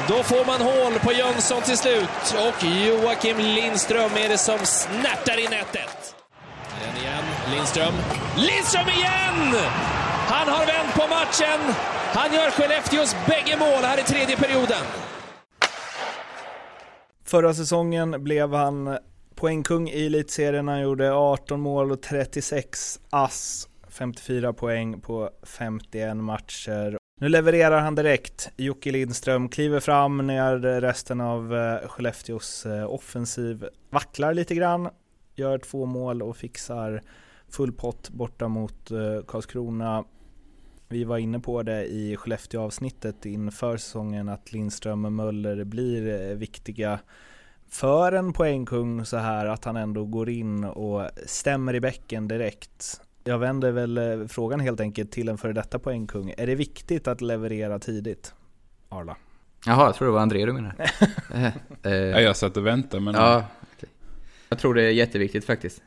Då 0.08 0.22
får 0.22 0.46
man 0.46 0.60
hål 0.60 0.92
på 1.00 1.12
Jönsson 1.12 1.62
till 1.62 1.76
slut 1.78 2.08
och 2.48 2.64
Joakim 2.66 3.38
Lindström 3.38 4.10
är 4.16 4.28
det 4.28 4.38
som 4.38 4.58
snärtar 4.58 5.38
i 5.38 5.48
nätet. 5.48 5.95
Lindström. 7.50 7.94
Lindström 8.36 8.88
igen! 8.88 9.54
Han 10.28 10.48
har 10.48 10.66
vänt 10.66 10.94
på 10.94 11.06
matchen. 11.08 11.74
Han 12.14 12.34
gör 12.34 12.50
Skellefteås 12.50 13.16
bägge 13.26 13.56
mål 13.58 13.82
här 13.82 14.00
i 14.00 14.02
tredje 14.02 14.36
perioden. 14.36 14.84
Förra 17.24 17.54
säsongen 17.54 18.24
blev 18.24 18.54
han 18.54 18.98
poängkung 19.34 19.88
i 19.88 20.06
elitserien. 20.06 20.68
Han 20.68 20.80
gjorde 20.80 21.12
18 21.12 21.60
mål 21.60 21.92
och 21.92 22.02
36 22.02 23.00
ass. 23.10 23.68
54 23.88 24.52
poäng 24.52 25.00
på 25.00 25.30
51 25.42 26.16
matcher. 26.16 26.98
Nu 27.20 27.28
levererar 27.28 27.80
han 27.80 27.94
direkt. 27.94 28.50
Jocke 28.56 28.90
Lindström 28.90 29.48
kliver 29.48 29.80
fram 29.80 30.26
när 30.26 30.80
resten 30.80 31.20
av 31.20 31.56
eh, 31.56 31.88
Skellefteås 31.88 32.66
eh, 32.66 32.90
offensiv 32.90 33.66
vacklar 33.90 34.34
lite 34.34 34.54
grann. 34.54 34.88
Gör 35.34 35.58
två 35.58 35.86
mål 35.86 36.22
och 36.22 36.36
fixar 36.36 37.02
full 37.56 37.72
pott 37.72 38.10
borta 38.10 38.48
mot 38.48 38.90
eh, 38.90 39.24
Karlskrona. 39.26 40.04
Vi 40.88 41.04
var 41.04 41.18
inne 41.18 41.40
på 41.40 41.62
det 41.62 41.84
i 41.86 42.16
Skellefteå-avsnittet 42.16 43.26
inför 43.26 43.76
säsongen 43.76 44.28
att 44.28 44.52
Lindström 44.52 45.04
och 45.04 45.12
Möller 45.12 45.64
blir 45.64 46.30
eh, 46.30 46.36
viktiga 46.36 46.98
för 47.68 48.12
en 48.12 48.32
poängkung 48.32 49.04
så 49.04 49.16
här 49.16 49.46
att 49.46 49.64
han 49.64 49.76
ändå 49.76 50.04
går 50.04 50.28
in 50.28 50.64
och 50.64 51.10
stämmer 51.26 51.74
i 51.74 51.80
bäcken 51.80 52.28
direkt. 52.28 53.00
Jag 53.24 53.38
vänder 53.38 53.72
väl 53.72 53.98
eh, 53.98 54.26
frågan 54.26 54.60
helt 54.60 54.80
enkelt 54.80 55.12
till 55.12 55.28
en 55.28 55.38
före 55.38 55.52
detta 55.52 55.78
poängkung. 55.78 56.34
Är 56.36 56.46
det 56.46 56.54
viktigt 56.54 57.08
att 57.08 57.20
leverera 57.20 57.78
tidigt? 57.78 58.34
Arla. 58.88 59.16
Jaha, 59.66 59.86
jag 59.86 59.94
tror 59.94 60.08
det 60.08 60.12
var 60.12 60.20
André 60.20 60.46
du 60.46 60.52
menade. 60.52 60.90
Eh, 61.34 61.46
eh, 61.82 61.92
Ja, 61.92 62.20
jag 62.20 62.36
satt 62.36 62.56
och 62.56 62.66
väntade 62.66 63.02
men... 63.02 63.14
Ja, 63.14 63.46
okej. 63.76 63.88
jag 64.48 64.58
tror 64.58 64.74
det 64.74 64.82
är 64.82 64.90
jätteviktigt 64.90 65.44
faktiskt. 65.44 65.82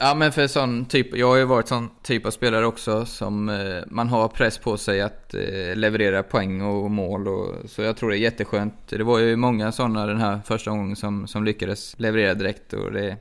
Ja 0.00 0.14
men 0.14 0.32
för 0.32 0.46
sån 0.46 0.84
typ, 0.86 1.16
jag 1.16 1.28
har 1.28 1.36
ju 1.36 1.44
varit 1.44 1.68
sån 1.68 1.90
typ 2.02 2.26
av 2.26 2.30
spelare 2.30 2.66
också 2.66 3.06
som 3.06 3.48
eh, 3.48 3.82
man 3.86 4.08
har 4.08 4.28
press 4.28 4.58
på 4.58 4.76
sig 4.76 5.00
att 5.00 5.34
eh, 5.34 5.74
leverera 5.76 6.22
poäng 6.22 6.62
och 6.62 6.90
mål 6.90 7.28
och 7.28 7.70
så 7.70 7.82
jag 7.82 7.96
tror 7.96 8.10
det 8.10 8.16
är 8.16 8.20
jätteskönt. 8.20 8.74
Det 8.88 9.02
var 9.02 9.18
ju 9.18 9.36
många 9.36 9.72
sådana 9.72 10.06
den 10.06 10.20
här 10.20 10.40
första 10.44 10.70
gången 10.70 10.96
som, 10.96 11.26
som 11.26 11.44
lyckades 11.44 11.98
leverera 11.98 12.34
direkt 12.34 12.72
och 12.72 12.92
det, 12.92 13.16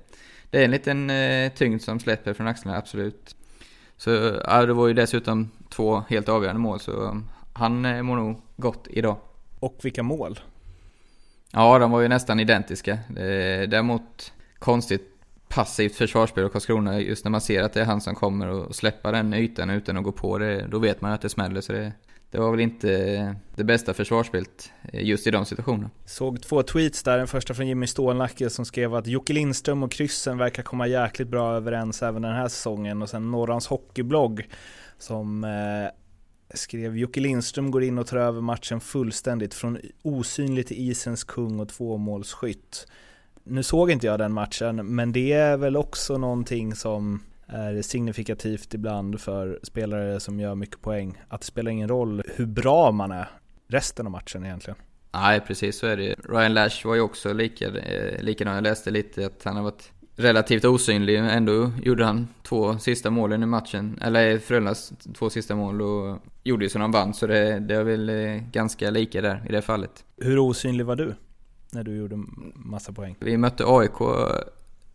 det 0.50 0.60
är 0.60 0.66
en 0.66 0.72
liten 0.72 1.10
eh, 1.10 1.52
tyngd 1.52 1.82
som 1.82 2.00
släpper 2.00 2.34
från 2.34 2.48
axlarna, 2.48 2.78
absolut. 2.78 3.36
Så 3.98 4.10
ja, 4.46 4.66
det 4.66 4.74
var 4.74 4.88
ju 4.88 4.94
dessutom 4.94 5.52
två 5.70 6.04
helt 6.10 6.30
avgörande 6.30 6.62
mål 6.62 6.80
så 6.80 7.22
han 7.54 7.86
eh, 7.86 8.02
mår 8.02 8.16
nog 8.16 8.42
gott 8.58 8.88
idag. 8.90 9.18
Och 9.60 9.80
vilka 9.82 10.04
mål? 10.04 10.40
Ja, 11.52 11.80
de 11.80 11.92
var 11.92 12.02
ju 12.02 12.08
nästan 12.08 12.40
identiska. 12.40 12.92
Eh, 12.94 13.70
Däremot 13.70 14.34
konstigt 14.60 15.17
passivt 15.58 15.96
försvarsspel 15.96 16.44
av 16.44 16.50
Karlskrona 16.50 17.00
just 17.00 17.26
när 17.26 17.32
man 17.32 17.42
ser 17.42 17.64
att 17.64 17.74
det 17.74 17.82
är 17.82 17.86
han 17.86 18.02
som 18.02 18.16
kommer 18.16 18.48
och 18.48 18.76
släppa 18.76 19.12
den 19.12 19.34
ytan 19.34 19.70
utan 19.70 19.98
att 19.98 20.04
gå 20.04 20.12
på 20.12 20.38
det. 20.38 20.68
Då 20.68 20.80
vet 20.80 21.02
man 21.02 21.12
att 21.12 21.22
det 21.22 21.30
smäller 21.30 21.62
så 21.62 21.74
det, 21.74 21.94
det 22.32 22.38
var 22.38 22.52
väl 22.52 22.60
inte 22.60 23.36
det 23.56 23.64
bästa 23.64 23.94
försvarsspelet 23.94 24.72
eh, 24.94 25.04
just 25.04 25.28
i 25.28 25.32
de 25.32 25.46
situationerna. 25.46 25.90
Såg 26.06 26.42
två 26.42 26.64
tweets 26.64 27.04
där, 27.04 27.18
den 27.18 27.28
första 27.28 27.54
från 27.54 27.68
Jimmy 27.68 27.88
Stålnacke 27.88 28.50
som 28.50 28.66
skrev 28.66 28.96
att 28.96 29.08
Jocke 29.08 29.34
Lindström 29.34 29.84
och 29.84 29.92
kryssen 29.92 30.38
verkar 30.38 30.64
komma 30.64 30.88
jäkligt 30.88 31.28
bra 31.28 31.56
överens 31.56 32.04
även 32.04 32.22
den 32.22 32.36
här 32.36 32.48
säsongen 32.48 33.02
och 33.02 33.10
sen 33.10 33.32
Norrans 33.32 33.68
hockeyblogg 33.68 34.50
som 34.98 35.44
eh, 35.44 35.90
skrev 36.54 36.98
Jocke 36.98 37.20
Lindström 37.20 37.72
går 37.72 37.84
in 37.84 37.98
och 37.98 38.08
tar 38.08 38.18
över 38.18 38.42
matchen 38.42 38.80
fullständigt 38.80 39.54
från 39.54 39.78
osynlig 40.02 40.68
till 40.68 40.90
isens 40.90 41.24
kung 41.24 41.60
och 41.60 41.70
tvåmålsskytt. 41.70 42.88
Nu 43.50 43.64
såg 43.64 43.92
inte 43.92 44.08
jag 44.08 44.20
den 44.20 44.34
matchen, 44.34 44.96
men 44.96 45.12
det 45.12 45.34
är 45.34 45.58
väl 45.58 45.78
också 45.78 46.18
någonting 46.18 46.76
som 46.76 47.20
är 47.48 47.82
signifikativt 47.82 48.74
ibland 48.74 49.22
för 49.22 49.60
spelare 49.64 50.20
som 50.20 50.40
gör 50.40 50.56
mycket 50.56 50.82
poäng. 50.82 51.22
Att 51.28 51.42
det 51.42 51.48
spelar 51.48 51.72
ingen 51.72 51.90
roll 51.90 52.24
hur 52.36 52.46
bra 52.46 52.92
man 52.92 53.12
är 53.12 53.30
resten 53.68 54.06
av 54.06 54.12
matchen 54.12 54.46
egentligen. 54.46 54.80
Nej, 55.12 55.40
precis 55.40 55.80
så 55.80 55.88
är 55.88 55.98
det 55.98 56.16
Ryan 56.30 56.54
Lash 56.54 56.88
var 56.88 56.96
ju 56.96 57.02
också 57.02 57.34
lika, 57.34 57.68
eh, 57.68 58.22
likadan. 58.22 58.56
Jag 58.56 58.64
läste 58.64 58.92
lite 58.92 59.26
att 59.26 59.44
han 59.44 59.56
har 59.56 59.64
varit 59.64 59.92
relativt 60.16 60.66
osynlig. 60.66 61.18
Ändå 61.18 61.72
gjorde 61.84 62.06
han 62.06 62.28
två 62.44 62.78
sista 62.78 63.10
målen 63.10 63.44
i 63.44 63.46
matchen. 63.46 64.00
Eller 64.02 64.38
Frölundas 64.38 64.94
två 65.18 65.30
sista 65.30 65.56
mål 65.56 65.82
och 65.82 66.18
gjorde 66.44 66.66
ju 66.66 66.70
så 66.70 66.80
de 66.80 66.92
vann. 66.92 67.14
Så 67.14 67.28
det, 67.28 67.60
det 67.60 67.76
är 67.76 67.84
väl 67.84 68.10
eh, 68.10 68.42
ganska 68.52 68.90
lika 68.90 69.22
där 69.22 69.44
i 69.50 69.52
det 69.52 69.62
fallet. 69.62 70.06
Hur 70.18 70.40
osynlig 70.40 70.86
var 70.86 70.96
du? 70.96 71.16
När 71.72 71.84
du 71.84 71.96
gjorde 71.96 72.24
massa 72.56 72.94
poäng? 72.94 73.16
Vi 73.20 73.38
mötte 73.38 73.64
AIK 73.68 73.94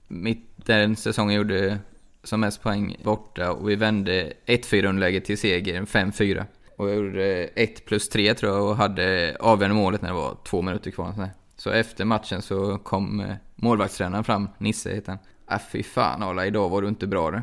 mitt 0.09 0.49
den 0.57 0.97
säsongen 0.97 1.35
gjorde 1.37 1.79
som 2.25 2.41
mest 2.41 2.63
poäng 2.63 2.97
borta 3.05 3.53
och 3.53 3.69
vi 3.71 3.77
vände 3.77 4.33
1-4 4.47 4.87
underläge 4.87 5.21
till 5.21 5.39
seger, 5.39 5.83
5-4. 5.83 6.45
Och 6.77 6.89
jag 6.89 6.97
gjorde 6.97 7.45
1 7.47 7.85
plus 7.85 8.09
3 8.09 8.35
tror 8.35 8.53
jag 8.53 8.65
och 8.69 8.77
hade 8.77 9.37
avgörande 9.41 9.77
målet 9.77 10.03
när 10.03 10.09
det 10.09 10.15
var 10.15 10.37
två 10.45 10.63
minuter 10.63 10.91
kvar. 10.91 11.31
Så, 11.57 11.71
efter 11.71 12.05
matchen 12.05 12.43
så 12.43 12.79
kom 12.79 13.21
eh, 13.21 13.35
målvaktstränaren 13.57 14.25
fram, 14.25 14.49
Nisse 14.59 14.95
heter 14.95 15.13
han. 15.13 15.19
Äh 15.59 15.63
fy 15.73 15.83
fan 15.83 16.23
Arla, 16.23 16.47
idag 16.47 16.69
var 16.69 16.83
du 16.83 16.89
inte 16.89 17.07
bra 17.07 17.31
du. 17.31 17.43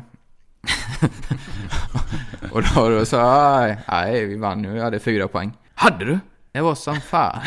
och 2.52 2.62
då, 2.74 2.88
då 2.88 3.04
sa 3.04 3.16
jag, 3.16 3.68
"Nej, 3.68 3.78
nej 3.88 4.26
vi 4.26 4.36
vann 4.36 4.62
nu, 4.62 4.76
jag 4.76 4.84
hade 4.84 4.98
fyra 4.98 5.28
poäng. 5.28 5.52
Hade 5.74 6.04
du? 6.04 6.18
Det 6.52 6.60
var 6.60 6.74
som 6.74 7.00
fan. 7.00 7.40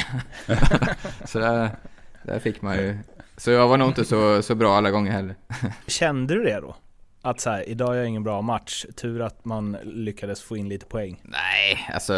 så 1.26 1.40
där, 1.40 1.70
där 2.24 2.40
fick 2.40 2.62
man 2.62 2.76
ju. 2.76 2.98
Så 3.38 3.52
jag 3.52 3.68
var 3.68 3.78
nog 3.78 3.90
inte 3.90 4.06
så, 4.06 4.42
så 4.42 4.56
bra 4.56 4.76
alla 4.78 4.92
gånger 4.92 5.12
heller. 5.12 5.36
Kände 5.88 6.34
du 6.34 6.44
det 6.44 6.60
då? 6.60 6.76
Att 7.22 7.40
så 7.40 7.50
här, 7.50 7.70
idag 7.70 7.94
är 7.94 7.98
jag 7.98 8.08
ingen 8.08 8.24
bra 8.24 8.42
match, 8.42 8.86
tur 8.96 9.22
att 9.22 9.46
man 9.46 9.78
lyckades 9.84 10.42
få 10.42 10.58
in 10.58 10.70
lite 10.70 10.86
poäng. 10.86 11.22
Nej, 11.24 11.90
alltså 11.94 12.14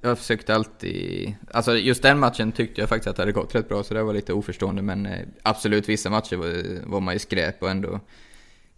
jag 0.00 0.18
försökte 0.18 0.54
alltid... 0.54 1.34
Alltså 1.50 1.76
just 1.76 2.02
den 2.02 2.18
matchen 2.18 2.52
tyckte 2.52 2.80
jag 2.80 2.88
faktiskt 2.88 3.08
att 3.08 3.16
det 3.16 3.22
hade 3.22 3.32
gått 3.32 3.54
rätt 3.54 3.68
bra, 3.68 3.82
så 3.82 3.94
det 3.94 4.02
var 4.02 4.12
lite 4.12 4.32
oförstående. 4.32 4.82
Men 4.82 5.06
eh, 5.06 5.20
absolut, 5.42 5.88
vissa 5.88 6.10
matcher 6.10 6.36
var, 6.36 6.86
var 6.90 7.00
man 7.00 7.14
ju 7.14 7.18
skräp 7.18 7.62
och 7.62 7.70
ändå 7.70 8.00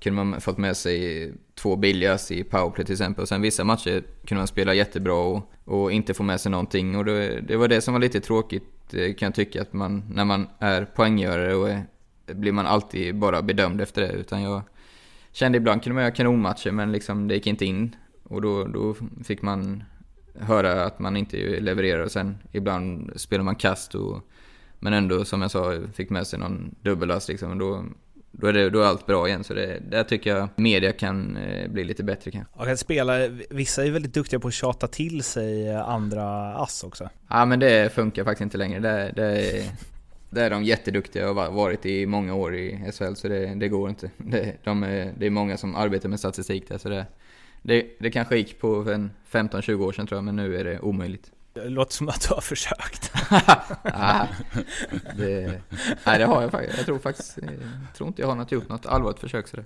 kunde 0.03 0.25
man 0.25 0.41
fått 0.41 0.59
med 0.59 0.77
sig 0.77 1.33
två 1.55 1.77
billigas 1.77 2.31
i 2.31 2.45
powerplay 2.45 2.87
till 2.87 2.93
exempel. 2.93 3.23
Och 3.23 3.29
sen 3.29 3.43
vissa 3.43 3.65
matcher 3.65 4.03
kunde 4.27 4.41
man 4.41 4.47
spela 4.47 4.75
jättebra 4.75 5.15
och, 5.15 5.53
och 5.65 5.93
inte 5.93 6.15
få 6.15 6.23
med 6.23 6.41
sig 6.41 6.51
någonting. 6.51 6.97
Och 6.97 7.05
det, 7.05 7.41
det 7.41 7.57
var 7.57 7.69
det 7.69 7.81
som 7.81 7.95
var 7.95 8.01
lite 8.01 8.21
tråkigt 8.21 8.95
eh, 8.95 9.15
kan 9.15 9.27
jag 9.27 9.35
tycka, 9.35 9.63
att 9.63 9.73
man, 9.73 10.05
när 10.11 10.25
man 10.25 10.49
är 10.59 10.85
poänggörare 10.85 11.55
och 11.55 11.71
är, 11.71 11.87
blir 12.27 12.53
man 12.53 12.67
alltid 12.67 13.19
bara 13.19 13.43
bedömd 13.43 13.81
efter 13.81 14.03
det. 14.03 14.13
Utan 14.13 14.43
jag 14.43 14.63
kände 15.33 15.59
ibland 15.59 15.83
kunde 15.83 15.95
man 15.95 16.03
göra 16.03 16.15
kanonmatcher 16.15 16.71
men 16.71 16.93
liksom 16.93 17.29
det 17.29 17.35
gick 17.35 17.47
inte 17.47 17.65
in. 17.65 17.97
Och 18.23 18.43
då, 18.43 18.65
då 18.65 18.95
fick 19.25 19.43
man 19.43 19.85
höra 20.39 20.85
att 20.85 20.99
man 20.99 21.17
inte 21.17 21.37
levererar 21.61 22.03
och 22.03 22.13
sen 22.13 22.39
ibland 22.53 23.13
spelar 23.17 23.45
man 23.45 23.57
kast 23.57 23.95
och 23.95 24.23
men 24.79 24.93
ändå 24.93 25.25
som 25.25 25.43
jag 25.43 25.51
sa 25.51 25.79
fick 25.95 26.11
med 26.11 26.27
sig 26.27 26.39
någon 26.39 26.75
dubbellast 26.81 27.29
liksom. 27.29 27.59
Då, 27.59 27.85
då 28.41 28.47
är, 28.47 28.53
det, 28.53 28.71
då 28.71 28.81
är 28.81 28.87
allt 28.87 29.07
bra 29.07 29.29
igen. 29.29 29.45
Så 29.45 29.55
det, 29.55 29.79
där 29.91 30.05
tycker 30.05 30.37
jag 30.37 30.49
media 30.57 30.93
kan 30.93 31.37
eh, 31.37 31.71
bli 31.71 31.85
lite 31.85 32.05
bättre 32.05 32.31
kanske. 32.31 32.53
Och 32.55 32.67
att 32.69 32.79
spela, 32.79 33.29
vissa 33.51 33.85
är 33.85 33.91
väldigt 33.91 34.15
duktiga 34.15 34.41
på 34.41 34.49
att 34.49 34.55
tjata 34.55 34.87
till 34.87 35.23
sig 35.23 35.75
andra 35.75 36.55
ass 36.55 36.85
också. 36.85 37.09
Ja 37.29 37.45
men 37.45 37.61
det 37.61 37.93
funkar 37.95 38.25
faktiskt 38.25 38.43
inte 38.43 38.59
längre. 38.59 38.81
Det, 38.81 39.13
det, 39.17 39.25
är, 39.25 39.65
det 40.31 40.43
är 40.43 40.51
de 40.51 40.65
jätteduktiga 40.65 41.31
och 41.31 41.37
har 41.37 41.51
varit 41.51 41.87
i 41.87 42.07
många 42.07 42.35
år 42.35 42.55
i 42.55 42.93
SHL 42.93 43.15
så 43.15 43.29
det, 43.29 43.55
det 43.55 43.69
går 43.69 43.89
inte. 43.89 44.11
Det, 44.17 44.53
de 44.65 44.83
är, 44.83 45.13
det 45.19 45.27
är 45.27 45.31
många 45.31 45.57
som 45.57 45.77
arbetar 45.77 46.09
med 46.09 46.19
statistik 46.19 46.69
där 46.69 46.79
så 46.79 46.89
det, 46.89 47.07
det, 47.63 47.87
det 47.99 48.11
kanske 48.11 48.37
gick 48.37 48.61
på 48.61 48.91
en 48.91 49.11
15-20 49.31 49.85
år 49.85 49.93
sedan 49.93 50.07
tror 50.07 50.17
jag 50.17 50.25
men 50.25 50.37
nu 50.37 50.57
är 50.57 50.65
det 50.65 50.81
omöjligt. 50.81 51.31
Det 51.57 51.69
låter 51.69 51.93
som 51.93 52.09
att 52.09 52.29
du 52.29 52.35
har 52.35 52.41
försökt. 52.41 53.13
ah, 53.83 54.27
det, 55.17 55.61
nej 56.05 56.19
det 56.19 56.25
har 56.25 56.43
jag 56.43 56.51
faktiskt. 56.51 56.77
Jag 56.77 56.87
tror 56.87 56.99
faktiskt, 56.99 57.39
jag 57.43 57.97
tror 57.97 58.09
inte 58.09 58.23
jag 58.23 58.29
har 58.29 58.35
något, 58.35 58.53
gjort 58.53 58.69
något 58.69 58.87
allvarligt 58.87 59.21
försök 59.21 59.49
sådär. 59.49 59.65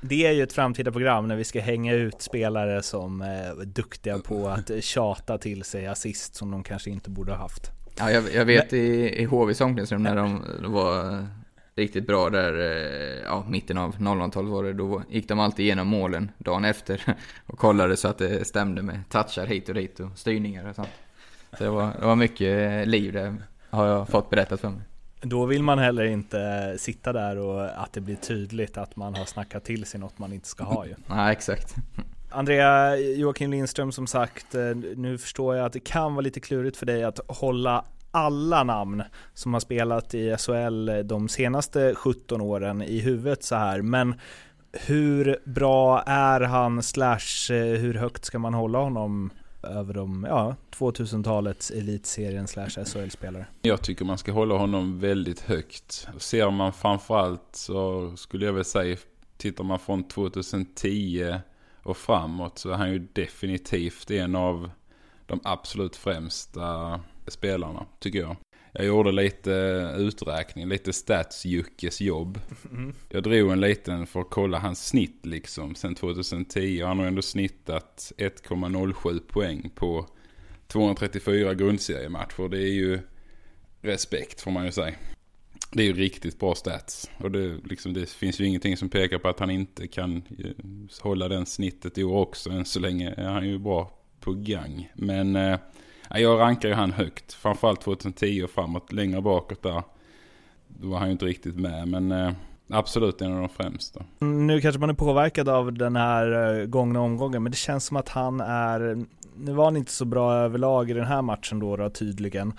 Det 0.00 0.26
är 0.26 0.32
ju 0.32 0.42
ett 0.42 0.52
framtida 0.52 0.92
program 0.92 1.28
när 1.28 1.36
vi 1.36 1.44
ska 1.44 1.60
hänga 1.60 1.94
ut 1.94 2.22
spelare 2.22 2.82
som 2.82 3.20
är 3.20 3.64
duktiga 3.64 4.18
på 4.18 4.48
att 4.48 4.84
tjata 4.84 5.38
till 5.38 5.64
sig 5.64 5.86
assist 5.86 6.34
som 6.34 6.50
de 6.50 6.62
kanske 6.62 6.90
inte 6.90 7.10
borde 7.10 7.32
ha 7.32 7.38
haft. 7.38 7.70
Ja, 7.98 8.10
jag, 8.10 8.34
jag 8.34 8.44
vet 8.44 8.70
Men... 8.70 8.80
i, 8.80 9.22
i 9.22 9.24
HVs 9.24 9.60
omklädningsrum 9.60 10.02
när 10.02 10.16
de, 10.16 10.44
de 10.62 10.72
var 10.72 11.26
riktigt 11.76 12.06
bra 12.06 12.30
där, 12.30 12.52
ja, 13.24 13.44
mitten 13.48 13.78
av 13.78 13.96
00-talet 13.96 14.50
var 14.50 14.64
det, 14.64 14.72
då 14.72 15.02
gick 15.08 15.28
de 15.28 15.40
alltid 15.40 15.64
igenom 15.64 15.86
målen 15.88 16.30
dagen 16.38 16.64
efter 16.64 17.16
och 17.46 17.58
kollade 17.58 17.96
så 17.96 18.08
att 18.08 18.18
det 18.18 18.46
stämde 18.46 18.82
med 18.82 19.00
touchar 19.08 19.46
hit 19.46 19.68
och 19.68 19.74
dit 19.74 20.00
och 20.00 20.10
styrningar 20.18 20.68
och 20.68 20.74
sånt. 20.74 20.88
Så 21.58 21.64
det 21.64 21.70
var, 21.70 21.92
det 22.00 22.06
var 22.06 22.16
mycket 22.16 22.88
liv 22.88 23.12
det 23.12 23.36
har 23.70 23.86
jag 23.86 24.08
fått 24.08 24.30
berättat 24.30 24.60
för 24.60 24.68
mig. 24.68 24.80
Då 25.22 25.46
vill 25.46 25.62
man 25.62 25.78
heller 25.78 26.04
inte 26.04 26.74
sitta 26.78 27.12
där 27.12 27.38
och 27.38 27.82
att 27.82 27.92
det 27.92 28.00
blir 28.00 28.16
tydligt 28.16 28.76
att 28.76 28.96
man 28.96 29.14
har 29.14 29.24
snackat 29.24 29.64
till 29.64 29.84
sig 29.84 30.00
något 30.00 30.18
man 30.18 30.32
inte 30.32 30.48
ska 30.48 30.64
ha 30.64 30.86
ju. 30.86 30.94
Nej, 31.06 31.32
exakt. 31.32 31.74
Andrea 32.30 32.96
Joakim 32.96 33.50
Lindström 33.50 33.92
som 33.92 34.06
sagt, 34.06 34.54
eh, 34.54 34.62
nu 34.96 35.18
förstår 35.18 35.56
jag 35.56 35.66
att 35.66 35.72
det 35.72 35.80
kan 35.80 36.14
vara 36.14 36.20
lite 36.20 36.40
klurigt 36.40 36.76
för 36.76 36.86
dig 36.86 37.04
att 37.04 37.20
hålla 37.28 37.84
alla 38.10 38.64
namn 38.64 39.02
som 39.34 39.52
har 39.52 39.60
spelat 39.60 40.14
i 40.14 40.36
SHL 40.36 40.90
de 41.04 41.28
senaste 41.28 41.94
17 41.94 42.40
åren 42.40 42.82
i 42.82 43.00
huvudet 43.00 43.44
så 43.44 43.54
här. 43.54 43.82
Men 43.82 44.14
hur 44.72 45.38
bra 45.44 46.02
är 46.06 46.40
han 46.40 46.82
slash 46.82 47.52
eh, 47.52 47.80
hur 47.80 47.94
högt 47.94 48.24
ska 48.24 48.38
man 48.38 48.54
hålla 48.54 48.78
honom 48.78 49.30
över 49.62 49.94
de, 49.94 50.26
ja, 50.28 50.56
2000-talets 50.70 51.70
elitserien 51.70 52.46
slash 52.46 52.84
SHL-spelare. 52.84 53.46
Jag 53.62 53.82
tycker 53.82 54.04
man 54.04 54.18
ska 54.18 54.32
hålla 54.32 54.54
honom 54.54 55.00
väldigt 55.00 55.40
högt. 55.40 56.08
Ser 56.18 56.50
man 56.50 56.72
framförallt 56.72 57.48
så 57.52 58.12
skulle 58.16 58.46
jag 58.46 58.52
väl 58.52 58.64
säga, 58.64 58.96
tittar 59.36 59.64
man 59.64 59.78
från 59.78 60.04
2010 60.04 61.34
och 61.82 61.96
framåt 61.96 62.58
så 62.58 62.70
är 62.70 62.74
han 62.74 62.92
ju 62.92 62.98
definitivt 63.12 64.10
en 64.10 64.34
av 64.34 64.70
de 65.26 65.40
absolut 65.44 65.96
främsta 65.96 67.00
spelarna, 67.26 67.86
tycker 67.98 68.18
jag. 68.18 68.36
Jag 68.72 68.86
gjorde 68.86 69.12
lite 69.12 69.54
eh, 69.54 70.00
uträkning, 70.00 70.68
lite 70.68 70.92
stats 70.92 71.46
jobb. 72.00 72.38
Mm. 72.70 72.94
Jag 73.08 73.22
drog 73.22 73.52
en 73.52 73.60
liten 73.60 74.06
för 74.06 74.20
att 74.20 74.30
kolla 74.30 74.58
hans 74.58 74.86
snitt 74.86 75.26
liksom 75.26 75.74
sen 75.74 75.94
2010. 75.94 76.82
Han 76.84 76.98
har 76.98 77.06
ändå 77.06 77.22
snittat 77.22 78.12
1,07 78.18 79.20
poäng 79.28 79.70
på 79.74 80.06
234 80.66 81.54
grundseriematcher. 81.54 82.48
Det 82.48 82.58
är 82.58 82.72
ju 82.72 83.00
respekt 83.80 84.40
får 84.40 84.50
man 84.50 84.64
ju 84.64 84.72
säga. 84.72 84.94
Det 85.72 85.82
är 85.82 85.86
ju 85.86 85.92
riktigt 85.92 86.38
bra 86.38 86.54
stats. 86.54 87.10
Och 87.16 87.30
det, 87.30 87.56
liksom, 87.64 87.92
det 87.92 88.10
finns 88.10 88.40
ju 88.40 88.46
ingenting 88.46 88.76
som 88.76 88.88
pekar 88.88 89.18
på 89.18 89.28
att 89.28 89.40
han 89.40 89.50
inte 89.50 89.86
kan 89.86 90.16
eh, 90.16 90.50
hålla 91.02 91.28
den 91.28 91.46
snittet 91.46 91.98
i 91.98 92.04
år 92.04 92.18
också. 92.18 92.50
Än 92.50 92.64
så 92.64 92.80
länge 92.80 93.14
är 93.16 93.28
han 93.28 93.48
ju 93.48 93.58
bra 93.58 93.98
på 94.20 94.32
gang. 94.32 94.92
Men 94.94 95.36
eh, 95.36 95.58
jag 96.14 96.40
rankar 96.40 96.68
ju 96.68 96.74
han 96.74 96.92
högt. 96.92 97.32
Framförallt 97.32 97.80
2010 97.80 98.42
och 98.44 98.50
framåt. 98.50 98.92
Längre 98.92 99.20
bakåt 99.20 99.62
där. 99.62 99.82
Då 100.68 100.88
var 100.88 100.98
han 100.98 101.08
ju 101.08 101.12
inte 101.12 101.24
riktigt 101.24 101.56
med. 101.56 101.88
Men 101.88 102.12
eh, 102.12 102.32
absolut 102.70 103.22
en 103.22 103.32
av 103.32 103.38
de 103.38 103.48
främsta. 103.48 104.04
Nu 104.18 104.60
kanske 104.60 104.80
man 104.80 104.90
är 104.90 104.94
påverkad 104.94 105.48
av 105.48 105.72
den 105.72 105.96
här 105.96 106.58
eh, 106.60 106.66
gångna 106.66 107.00
omgången. 107.00 107.42
Men 107.42 107.52
det 107.52 107.58
känns 107.58 107.84
som 107.84 107.96
att 107.96 108.08
han 108.08 108.40
är... 108.40 109.04
Nu 109.36 109.52
var 109.52 109.64
han 109.64 109.76
inte 109.76 109.92
så 109.92 110.04
bra 110.04 110.34
överlag 110.34 110.90
i 110.90 110.92
den 110.92 111.04
här 111.04 111.22
matchen 111.22 111.58
då, 111.58 111.76
då 111.76 111.90
tydligen. 111.90 112.52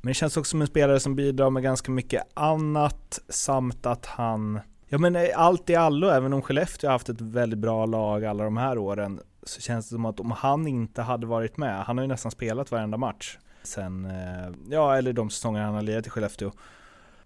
Men 0.00 0.10
det 0.10 0.14
känns 0.14 0.36
också 0.36 0.50
som 0.50 0.60
en 0.60 0.66
spelare 0.66 1.00
som 1.00 1.16
bidrar 1.16 1.50
med 1.50 1.62
ganska 1.62 1.92
mycket 1.92 2.22
annat 2.34 3.20
samt 3.28 3.86
att 3.86 4.06
han 4.06 4.60
Ja 4.88 4.98
men 4.98 5.16
eh, 5.16 5.28
allt 5.34 5.70
i 5.70 5.74
allo, 5.74 6.08
även 6.08 6.32
om 6.32 6.42
Skellefteå 6.42 6.88
har 6.88 6.92
haft 6.92 7.08
ett 7.08 7.20
väldigt 7.20 7.58
bra 7.58 7.86
lag 7.86 8.24
alla 8.24 8.44
de 8.44 8.56
här 8.56 8.78
åren, 8.78 9.20
så 9.48 9.60
känns 9.60 9.88
det 9.88 9.94
som 9.94 10.04
att 10.04 10.20
om 10.20 10.30
han 10.30 10.66
inte 10.66 11.02
hade 11.02 11.26
varit 11.26 11.56
med, 11.56 11.84
han 11.84 11.98
har 11.98 12.04
ju 12.04 12.08
nästan 12.08 12.32
spelat 12.32 12.70
varenda 12.70 12.96
match 12.96 13.38
sen, 13.66 14.04
eh, 14.04 14.54
ja 14.70 14.96
eller 14.96 15.12
de 15.12 15.30
säsonger 15.30 15.62
han 15.62 15.74
har 15.74 15.82
lirat 15.82 16.06
i 16.06 16.10
Skellefteå. 16.10 16.52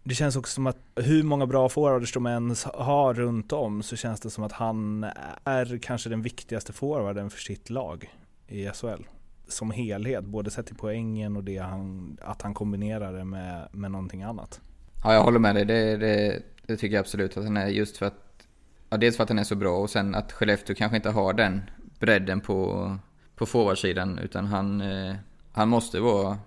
Det 0.03 0.15
känns 0.15 0.37
också 0.37 0.55
som 0.55 0.67
att 0.67 0.77
hur 0.97 1.23
många 1.23 1.47
bra 1.47 1.69
forwards 1.69 2.13
de 2.13 2.27
än 2.27 2.55
har 2.75 3.15
runt 3.15 3.53
om 3.53 3.83
så 3.83 3.97
känns 3.97 4.21
det 4.21 4.31
som 4.31 4.45
att 4.45 4.53
han 4.53 5.07
är 5.45 5.79
kanske 5.79 6.09
den 6.09 6.23
viktigaste 6.23 6.73
forwarden 6.73 7.31
för 7.31 7.41
sitt 7.41 7.71
lag 7.71 8.15
i 8.49 8.67
SHL. 8.67 9.03
Som 9.49 9.71
helhet, 9.71 10.25
både 10.25 10.51
sett 10.51 10.67
till 10.67 10.77
poängen 10.77 11.37
och 11.37 11.45
det 11.45 11.59
han, 11.59 12.17
att 12.23 12.43
han 12.43 12.55
kombinerar 12.55 13.13
det 13.13 13.25
med, 13.25 13.69
med 13.73 13.91
någonting 13.91 14.23
annat. 14.23 14.61
Ja, 15.05 15.15
jag 15.15 15.23
håller 15.23 15.39
med 15.39 15.55
dig. 15.55 15.65
Det, 15.65 15.97
det, 15.97 16.43
det 16.67 16.77
tycker 16.77 16.95
jag 16.95 17.01
absolut 17.01 17.37
att 17.37 17.45
han 17.45 17.57
är 17.57 17.67
just 17.67 17.97
för 17.97 18.07
att, 18.07 18.47
ja, 18.91 18.97
dels 18.97 19.17
för 19.17 19.23
att 19.23 19.29
han 19.29 19.39
är 19.39 19.45
så 19.45 19.57
bra 19.57 19.77
och 19.77 19.91
sen 19.91 20.15
att 20.15 20.33
Skellefteå 20.33 20.77
kanske 20.77 20.97
inte 20.97 21.11
har 21.11 21.33
den 21.33 21.63
bredden 22.01 22.41
på, 22.41 22.97
på 23.37 23.47
forwardsidan 23.47 24.19
utan 24.19 24.47
han, 24.47 24.81
eh, 24.81 25.15
han 25.53 25.69
måste 25.69 26.01
vara 26.01 26.39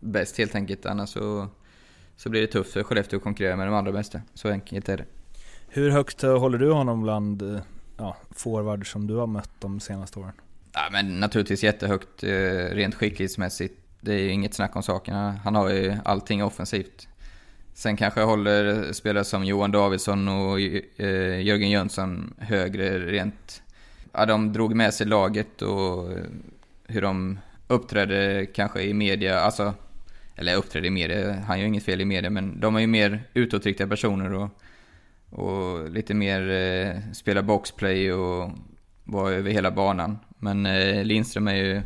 bäst 0.00 0.38
helt 0.38 0.54
enkelt 0.54 0.86
annars 0.86 1.08
så, 1.08 1.48
så 2.16 2.28
blir 2.28 2.40
det 2.40 2.46
tufft 2.46 2.72
för 2.72 2.82
Skellefteå 2.82 3.16
att 3.16 3.22
konkurrera 3.22 3.56
med 3.56 3.66
de 3.66 3.74
andra 3.74 3.92
bästa. 3.92 4.20
Så 4.34 4.48
enkelt 4.48 4.88
är 4.88 4.96
det. 4.96 5.04
Hur 5.68 5.90
högt 5.90 6.22
håller 6.22 6.58
du 6.58 6.72
honom 6.72 7.02
bland 7.02 7.42
eh, 7.42 7.60
ja, 7.96 8.16
forwards 8.30 8.90
som 8.90 9.06
du 9.06 9.14
har 9.14 9.26
mött 9.26 9.50
de 9.60 9.80
senaste 9.80 10.18
åren? 10.18 10.32
Ja, 10.72 10.88
men 10.92 11.20
naturligtvis 11.20 11.64
jättehögt 11.64 12.24
eh, 12.24 12.28
rent 12.70 12.94
skicklighetsmässigt. 12.94 13.74
Det 14.00 14.14
är 14.14 14.18
ju 14.18 14.30
inget 14.30 14.54
snack 14.54 14.76
om 14.76 14.82
saken. 14.82 15.14
Han 15.16 15.54
har 15.54 15.70
ju 15.70 15.96
allting 16.04 16.44
offensivt. 16.44 17.08
Sen 17.74 17.96
kanske 17.96 18.20
jag 18.20 18.26
håller 18.26 18.92
spelare 18.92 19.24
som 19.24 19.44
Johan 19.44 19.72
Davidsson 19.72 20.28
och 20.28 20.60
eh, 20.60 21.40
Jörgen 21.40 21.70
Jönsson 21.70 22.34
högre 22.38 22.98
rent 22.98 23.61
ja, 24.12 24.26
de 24.26 24.52
drog 24.52 24.74
med 24.74 24.94
sig 24.94 25.06
laget 25.06 25.62
och 25.62 26.08
hur 26.86 27.02
de 27.02 27.38
uppträdde 27.66 28.46
kanske 28.46 28.82
i 28.82 28.94
media, 28.94 29.40
alltså, 29.40 29.74
eller 30.36 30.56
uppträdde 30.56 30.86
i 30.86 30.90
media, 30.90 31.32
han 31.46 31.60
gör 31.60 31.66
inget 31.66 31.84
fel 31.84 32.00
i 32.00 32.04
media, 32.04 32.30
men 32.30 32.60
de 32.60 32.76
är 32.76 32.80
ju 32.80 32.86
mer 32.86 33.24
utåtriktade 33.34 33.90
personer 33.90 34.32
och, 34.32 34.48
och 35.30 35.90
lite 35.90 36.14
mer 36.14 36.50
eh, 36.50 37.12
spela 37.12 37.42
boxplay 37.42 38.12
och 38.12 38.50
vara 39.04 39.32
över 39.32 39.50
hela 39.50 39.70
banan. 39.70 40.18
Men 40.38 40.66
eh, 40.66 41.04
Lindström 41.04 41.48
är 41.48 41.54
ju, 41.54 41.82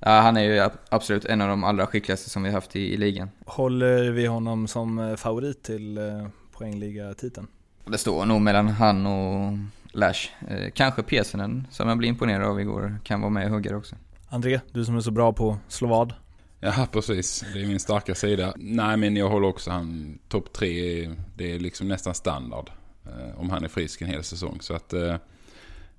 ja, 0.00 0.10
han 0.10 0.36
är 0.36 0.42
ju 0.42 0.70
absolut 0.88 1.24
en 1.24 1.40
av 1.40 1.48
de 1.48 1.64
allra 1.64 1.86
skickligaste 1.86 2.30
som 2.30 2.42
vi 2.42 2.50
haft 2.50 2.76
i, 2.76 2.94
i 2.94 2.96
ligan. 2.96 3.30
Håller 3.46 4.10
vi 4.10 4.26
honom 4.26 4.66
som 4.66 4.98
eh, 4.98 5.16
favorit 5.16 5.62
till 5.62 5.98
eh, 5.98 6.26
poängligatiteln? 6.52 7.46
Det 7.84 7.98
står 7.98 8.24
nog 8.24 8.40
mellan 8.40 8.68
han 8.68 9.06
och 9.06 9.58
Lash. 9.94 10.30
Eh, 10.48 10.70
kanske 10.70 11.02
Pesenen, 11.02 11.66
som 11.70 11.88
jag 11.88 11.98
blev 11.98 12.08
imponerad 12.08 12.46
av 12.46 12.60
igår, 12.60 12.98
kan 13.04 13.20
vara 13.20 13.30
med 13.30 13.46
och 13.46 13.52
hugga 13.52 13.76
också. 13.76 13.96
André, 14.28 14.60
du 14.72 14.84
som 14.84 14.96
är 14.96 15.00
så 15.00 15.10
bra 15.10 15.32
på 15.32 15.58
slovad. 15.68 16.14
Ja, 16.60 16.88
precis. 16.92 17.44
Det 17.54 17.62
är 17.62 17.66
min 17.66 17.80
starka 17.80 18.14
sida. 18.14 18.54
Nej, 18.56 18.96
men 18.96 19.16
jag 19.16 19.28
håller 19.28 19.48
också 19.48 19.70
han 19.70 20.18
topp 20.28 20.52
tre. 20.52 21.10
Det 21.36 21.52
är 21.52 21.58
liksom 21.58 21.88
nästan 21.88 22.14
standard. 22.14 22.70
Eh, 23.04 23.40
om 23.40 23.50
han 23.50 23.64
är 23.64 23.68
frisk 23.68 24.02
en 24.02 24.08
hel 24.08 24.22
säsong. 24.22 24.58
Så 24.60 24.74
att 24.74 24.92
eh, 24.92 25.16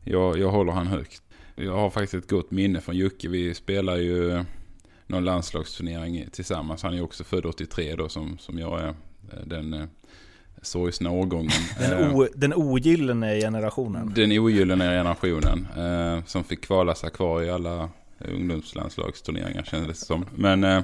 jag, 0.04 0.38
jag 0.38 0.52
håller 0.52 0.72
han 0.72 0.88
högt. 0.88 1.22
Jag 1.56 1.76
har 1.76 1.90
faktiskt 1.90 2.14
ett 2.14 2.30
gott 2.30 2.52
minne 2.52 2.82
från 2.82 2.96
Jocke. 2.96 3.30
Vi 3.30 3.54
spelar 3.54 3.98
ju 3.98 4.44
någon 5.08 5.26
landslagsturnering 5.26 6.26
tillsammans. 6.32 6.84
Han 6.84 6.94
är 6.94 7.02
också 7.02 7.24
född 7.24 7.46
83 7.46 7.96
då 7.96 8.10
som, 8.10 8.38
som 8.38 8.60
jag 8.60 8.82
är. 8.82 8.96
Den 9.46 9.88
sorgsna 10.65 11.12
årgången. 11.12 11.51
Den, 11.80 12.15
o, 12.15 12.28
den 12.36 12.54
ogyllene 12.54 13.39
generationen. 13.39 14.13
Den 14.15 14.32
ogyllene 14.32 14.84
generationen. 14.84 15.67
Eh, 15.78 16.25
som 16.25 16.43
fick 16.43 16.62
kvala 16.62 16.95
sig 16.95 17.10
kvar 17.10 17.43
i 17.43 17.49
alla 17.49 17.89
ungdomslandslagsturneringar 18.19 19.63
kändes 19.63 19.99
det 19.99 20.06
som. 20.06 20.25
Men 20.36 20.63
eh, 20.63 20.82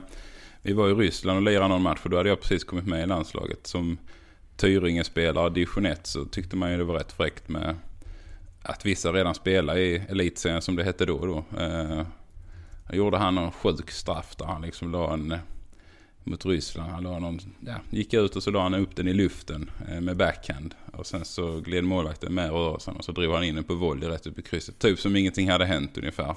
vi 0.61 0.73
var 0.73 0.89
i 0.89 0.93
Ryssland 0.93 1.37
och 1.37 1.43
lirade 1.43 1.67
någon 1.67 1.81
match 1.81 1.99
och 2.03 2.09
då 2.09 2.17
hade 2.17 2.29
jag 2.29 2.41
precis 2.41 2.63
kommit 2.63 2.85
med 2.85 3.03
i 3.03 3.05
landslaget. 3.05 3.67
Som 3.67 3.97
Tyringe-spelare, 4.57 5.49
division 5.49 5.85
1, 5.85 6.07
så 6.07 6.25
tyckte 6.25 6.55
man 6.55 6.71
ju 6.71 6.77
det 6.77 6.83
var 6.83 6.95
rätt 6.95 7.11
fräckt 7.11 7.49
med 7.49 7.75
att 8.63 8.85
vissa 8.85 9.11
redan 9.11 9.35
spelar 9.35 9.77
i 9.77 10.03
elitserien 10.09 10.61
som 10.61 10.75
det 10.75 10.83
hette 10.83 11.05
då. 11.05 11.25
då. 11.25 11.59
Eh, 11.59 12.05
gjorde 12.93 13.17
han 13.17 13.35
någon 13.35 13.51
sjuk 13.51 13.91
straff 13.91 14.35
där 14.35 14.45
han 14.45 14.61
liksom 14.61 14.91
la 14.91 15.13
en 15.13 15.37
mot 16.23 16.45
Ryssland. 16.45 16.91
Han 16.91 17.03
la 17.03 17.19
någon, 17.19 17.39
ja, 17.59 17.75
gick 17.89 18.13
ut 18.13 18.35
och 18.35 18.43
så 18.43 18.51
la 18.51 18.61
han 18.61 18.73
upp 18.73 18.95
den 18.95 19.07
i 19.07 19.13
luften 19.13 19.69
eh, 19.89 20.01
med 20.01 20.17
backhand. 20.17 20.75
Och 20.93 21.07
sen 21.07 21.25
så 21.25 21.59
gled 21.59 21.83
målvakten 21.83 22.33
med 22.33 22.51
rörelsen 22.51 22.95
och 22.95 23.05
så 23.05 23.11
drog 23.11 23.33
han 23.33 23.43
in 23.43 23.55
den 23.55 23.63
på 23.63 23.75
volley 23.75 24.09
rätt 24.09 24.27
upp 24.27 24.39
i 24.39 24.41
krysset. 24.41 24.79
Typ 24.79 24.99
som 24.99 25.15
ingenting 25.15 25.49
hade 25.49 25.65
hänt 25.65 25.97
ungefär. 25.97 26.35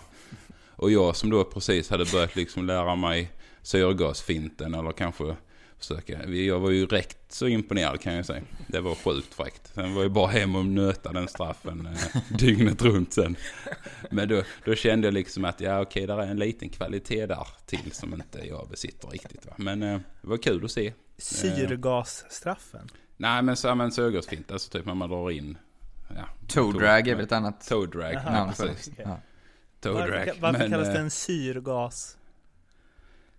Och 0.77 0.91
jag 0.91 1.17
som 1.17 1.31
då 1.31 1.45
precis 1.45 1.91
hade 1.91 2.05
börjat 2.13 2.37
liksom 2.37 2.67
lära 2.67 2.97
mig 2.97 3.31
syrgasfinten 3.63 4.75
eller 4.75 4.93
kanske 4.93 5.37
försöka. 5.87 6.29
Jag 6.29 6.61
var 6.61 6.71
ju 6.71 6.87
rätt 6.87 7.19
så 7.29 7.47
imponerad 7.47 8.01
kan 8.01 8.15
jag 8.15 8.27
säga. 8.27 8.43
Det 8.67 8.81
var 8.81 8.95
sjukt 8.95 9.35
fräckt. 9.35 9.75
Sen 9.75 9.95
var 9.95 10.03
jag 10.03 10.13
bara 10.13 10.27
hem 10.27 10.57
och 10.57 10.65
nöta 10.65 11.13
den 11.13 11.29
straffen 11.29 11.87
eh, 11.87 12.23
dygnet 12.39 12.83
runt 12.83 13.13
sen. 13.13 13.37
Men 14.11 14.29
då, 14.29 14.43
då 14.65 14.75
kände 14.75 15.07
jag 15.07 15.15
liksom 15.15 15.45
att 15.45 15.61
ja 15.61 15.81
okej, 15.81 16.07
där 16.07 16.19
är 16.19 16.27
en 16.27 16.39
liten 16.39 16.69
kvalitet 16.69 17.27
där 17.27 17.47
till 17.67 17.93
som 17.93 18.15
inte 18.15 18.39
jag 18.49 18.69
besitter 18.71 19.09
riktigt. 19.09 19.47
Va? 19.47 19.53
Men 19.57 19.83
eh, 19.83 19.99
det 20.23 20.29
var 20.29 20.37
kul 20.37 20.65
att 20.65 20.71
se. 20.71 20.93
Syrgasstraffen? 21.19 22.89
Nej 23.17 23.43
men 23.43 23.57
så 23.57 23.69
används 23.69 23.97
syrgasfint, 23.97 24.51
alltså 24.51 24.71
typ 24.71 24.87
när 24.87 24.95
man 24.95 25.09
drar 25.09 25.31
in. 25.31 25.59
Ja, 26.09 26.29
toe 26.49 26.73
drag 26.73 27.09
är 27.09 27.15
väl 27.15 27.25
ett 27.25 27.33
annat 27.33 27.69
toe 27.69 27.87
drag. 27.87 28.15
ja, 28.15 28.53
precis. 28.57 28.89
Okay. 28.89 29.05
Ja. 29.09 29.21
Toe 29.81 29.93
varför, 29.93 30.11
drag. 30.11 30.31
Varför 30.41 30.59
men, 30.59 30.71
kallas 30.71 30.89
det 30.89 30.99
en 30.99 31.11
syrgas? 31.11 32.17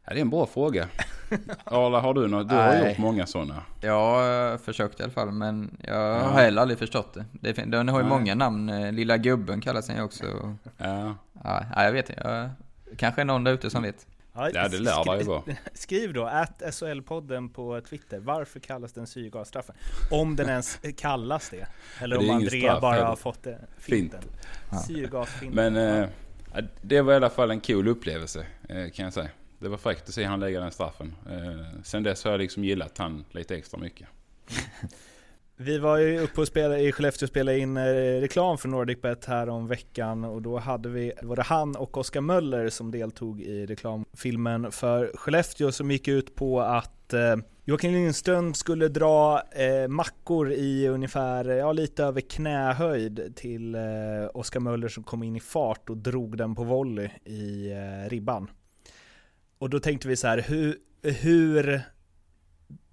Ja, 0.06 0.14
det 0.14 0.20
är 0.20 0.22
en 0.22 0.30
bra 0.30 0.46
fråga. 0.46 0.88
Arla, 1.64 2.00
har 2.00 2.14
du 2.14 2.28
något? 2.28 2.50
Du 2.50 2.56
har 2.56 2.88
gjort 2.88 2.98
många 2.98 3.26
sådana. 3.26 3.64
Jag 3.82 3.94
har 3.94 4.58
försökt 4.58 5.00
i 5.00 5.04
alla 5.04 5.12
fall, 5.12 5.32
men 5.32 5.78
jag 5.82 6.20
har 6.20 6.42
heller 6.42 6.62
aldrig 6.62 6.80
förstått 6.80 7.14
det. 7.14 7.26
det 7.32 7.54
den 7.54 7.90
har 7.90 8.00
ju 8.00 8.04
Nej. 8.04 8.18
många 8.18 8.36
namn. 8.36 8.96
Lilla 8.96 9.18
gubben 9.18 9.62
kallas 9.62 9.88
den 9.88 9.96
ju 9.96 10.02
också. 10.02 10.56
Ja. 10.78 11.16
Ja, 11.44 11.84
jag 11.84 11.92
vet 11.92 12.10
inte. 12.10 12.22
Jag, 12.24 12.50
kanske 12.98 13.22
är 13.22 13.26
någon 13.26 13.44
där 13.44 13.52
ute 13.52 13.70
som 13.70 13.84
vet. 13.84 14.08
Ja, 14.34 14.50
det 14.52 14.80
lär 14.80 15.12
det 15.16 15.20
ju 15.20 15.24
vara. 15.24 15.42
Skriv 15.74 16.14
då, 16.14 16.26
att 16.26 16.62
SHL-podden 16.62 17.50
på 17.54 17.82
Twitter. 17.82 18.20
Varför 18.20 18.60
kallas 18.60 18.94
den 18.94 19.08
syrgasstraffen? 19.08 19.76
Om 20.12 20.36
den 20.36 20.50
ens 20.50 20.80
kallas 20.98 21.50
det. 21.50 21.68
Eller 22.02 22.18
det 22.18 22.30
om 22.30 22.36
André 22.36 22.60
straff, 22.62 22.82
bara 22.82 23.06
har 23.06 23.16
fått 23.16 23.44
det. 23.44 23.60
Finten. 23.78 24.22
Fint. 24.22 24.82
Syrgasfinten. 24.88 25.74
Men 25.74 26.02
eh, 26.04 26.64
det 26.82 27.02
var 27.02 27.14
i 27.14 27.16
alla 27.16 27.30
fall 27.30 27.52
en 27.52 27.60
cool 27.60 27.88
upplevelse, 27.88 28.46
eh, 28.70 28.90
kan 28.90 29.06
jag 29.06 29.14
säga 29.14 29.30
det 29.66 29.70
var 29.70 29.78
fräckt 29.78 30.10
att 30.10 30.16
se 30.16 30.24
han 30.24 30.40
lägga 30.40 30.60
den 30.60 30.72
straffen. 30.72 31.16
Eh, 31.30 31.82
sen 31.84 32.04
dess 32.04 32.24
har 32.24 32.32
jag 32.32 32.40
liksom 32.40 32.64
gillat 32.64 32.98
han 32.98 33.26
lite 33.32 33.56
extra 33.56 33.80
mycket. 33.80 34.08
Vi 35.58 35.78
var 35.78 35.98
ju 35.98 36.20
uppe 36.20 36.42
och 36.42 36.48
spelade, 36.48 36.80
i 36.80 36.92
Skellefteå 36.92 37.26
och 37.26 37.30
spelade 37.30 37.60
in 37.60 37.78
eh, 37.78 37.84
reklam 38.22 38.58
för 38.58 38.68
NordicBet 38.68 39.26
här 39.26 39.50
om 39.50 39.68
veckan 39.68 40.24
och 40.24 40.42
då 40.42 40.58
hade 40.58 40.90
vi, 40.90 41.14
var 41.22 41.36
det 41.36 41.42
han 41.42 41.76
och 41.76 41.98
Oskar 41.98 42.22
Möller 42.22 42.70
som 42.70 42.92
deltog 42.92 43.42
i 43.42 43.66
reklamfilmen 43.66 44.72
för 44.72 45.12
Skellefteå 45.16 45.72
som 45.72 45.92
gick 45.92 46.08
ut 46.08 46.36
på 46.36 46.62
att 46.62 47.14
eh, 47.14 47.36
Joakim 47.64 47.92
Lindström 47.92 48.54
skulle 48.54 48.88
dra 48.88 49.42
eh, 49.52 49.88
mackor 49.88 50.52
i 50.52 50.88
ungefär, 50.88 51.46
ja 51.46 51.72
lite 51.72 52.04
över 52.04 52.22
knähöjd 52.22 53.34
till 53.36 53.76
eh, 53.76 53.82
Oskar 54.34 54.60
Möller 54.60 54.88
som 54.88 55.04
kom 55.04 55.24
in 55.24 55.36
i 55.36 55.40
fart 55.40 55.90
och 55.90 55.98
drog 55.98 56.38
den 56.38 56.56
på 56.56 56.64
volley 56.64 57.10
i 57.26 57.72
eh, 57.72 58.10
ribban. 58.10 58.50
Och 59.58 59.70
då 59.70 59.80
tänkte 59.80 60.08
vi 60.08 60.16
så 60.16 60.28
här, 60.28 60.38
hur, 60.38 60.78
hur 61.04 61.82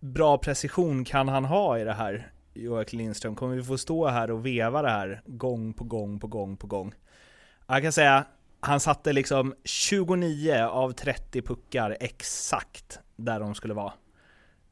bra 0.01 0.39
precision 0.39 1.05
kan 1.05 1.29
han 1.29 1.45
ha 1.45 1.79
i 1.79 1.85
det 1.85 1.93
här, 1.93 2.33
Joakim 2.55 2.99
Lindström? 2.99 3.35
Kommer 3.35 3.57
vi 3.57 3.63
få 3.63 3.79
stå 3.79 4.09
här 4.09 4.31
och 4.31 4.47
veva 4.47 4.83
det 4.83 4.91
här 4.91 5.23
gång 5.27 5.73
på 5.73 5.85
gång 5.85 6.21
på 6.21 6.27
gång 6.27 6.57
på 6.57 6.67
gång? 6.67 6.95
Jag 7.67 7.83
kan 7.83 7.93
säga, 7.93 8.25
han 8.61 8.81
satte 8.81 9.13
liksom 9.13 9.55
29 9.65 10.55
av 10.65 10.93
30 10.93 11.43
puckar 11.43 11.97
exakt 12.01 13.01
där 13.17 13.41
de 13.41 13.55
skulle 13.55 13.75
vara. 13.75 13.93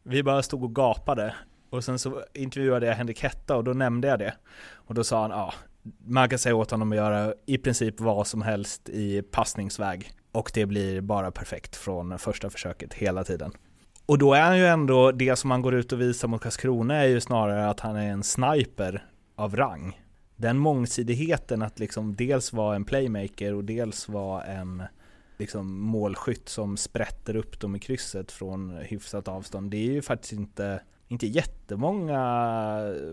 Vi 0.03 0.23
bara 0.23 0.43
stod 0.43 0.65
och 0.65 0.75
gapade. 0.75 1.35
Och 1.71 1.85
sen 1.85 1.99
så 1.99 2.23
intervjuade 2.35 2.87
jag 2.87 2.95
Henrik 2.95 3.23
Hetta 3.23 3.57
och 3.57 3.65
då 3.65 3.73
nämnde 3.73 4.09
jag 4.09 4.19
det. 4.19 4.35
Och 4.73 4.95
då 4.95 5.05
sa 5.05 5.23
han, 5.23 5.31
ja, 5.31 5.55
man 6.07 6.29
kan 6.29 6.39
säga 6.39 6.55
åt 6.55 6.71
honom 6.71 6.93
att 6.93 6.97
göra 6.97 7.35
i 7.47 7.59
princip 7.59 8.01
vad 8.01 8.27
som 8.27 8.43
helst 8.43 8.89
i 8.89 9.23
passningsväg. 9.23 10.11
Och 10.33 10.51
det 10.55 10.67
blir 10.67 11.01
bara 11.01 11.31
perfekt 11.31 11.77
från 11.77 12.19
första 12.19 12.51
försöket 12.51 12.95
hela 12.95 13.25
tiden. 13.25 13.53
Och 14.07 14.19
då 14.19 14.35
är 14.35 14.43
han 14.43 14.59
ju 14.59 14.67
ändå, 14.67 15.13
det 15.13 15.37
som 15.37 15.51
han 15.51 15.63
går 15.63 15.75
ut 15.75 15.93
och 15.93 16.01
visar 16.01 16.29
mot 16.29 16.43
Karlskrona 16.43 16.97
är 16.97 17.07
ju 17.07 17.21
snarare 17.21 17.71
att 17.71 17.81
han 17.81 17.97
är 17.97 18.11
en 18.11 18.23
sniper 18.23 19.07
av 19.37 19.57
rang. 19.57 20.01
Den 20.37 20.59
mångsidigheten 20.59 21.63
att 21.63 21.79
liksom 21.79 22.15
dels 22.15 22.53
vara 22.53 22.77
en 22.77 22.85
playmaker 22.85 23.55
och 23.55 23.65
dels 23.65 24.09
vara 24.09 24.45
en 24.45 24.83
liksom 25.39 25.81
målskytt 25.81 26.49
som 26.49 26.77
sprätter 26.77 27.37
upp 27.37 27.61
dem 27.61 27.77
i 27.77 27.79
krysset 27.79 28.33
från 28.33 28.77
hyfsat 28.77 29.29
avstånd. 29.29 29.71
Det 29.71 29.77
är 29.77 29.93
ju 29.93 30.03
faktiskt 30.03 30.33
inte, 30.33 30.81
inte 31.09 31.27
jättemånga 31.27 32.21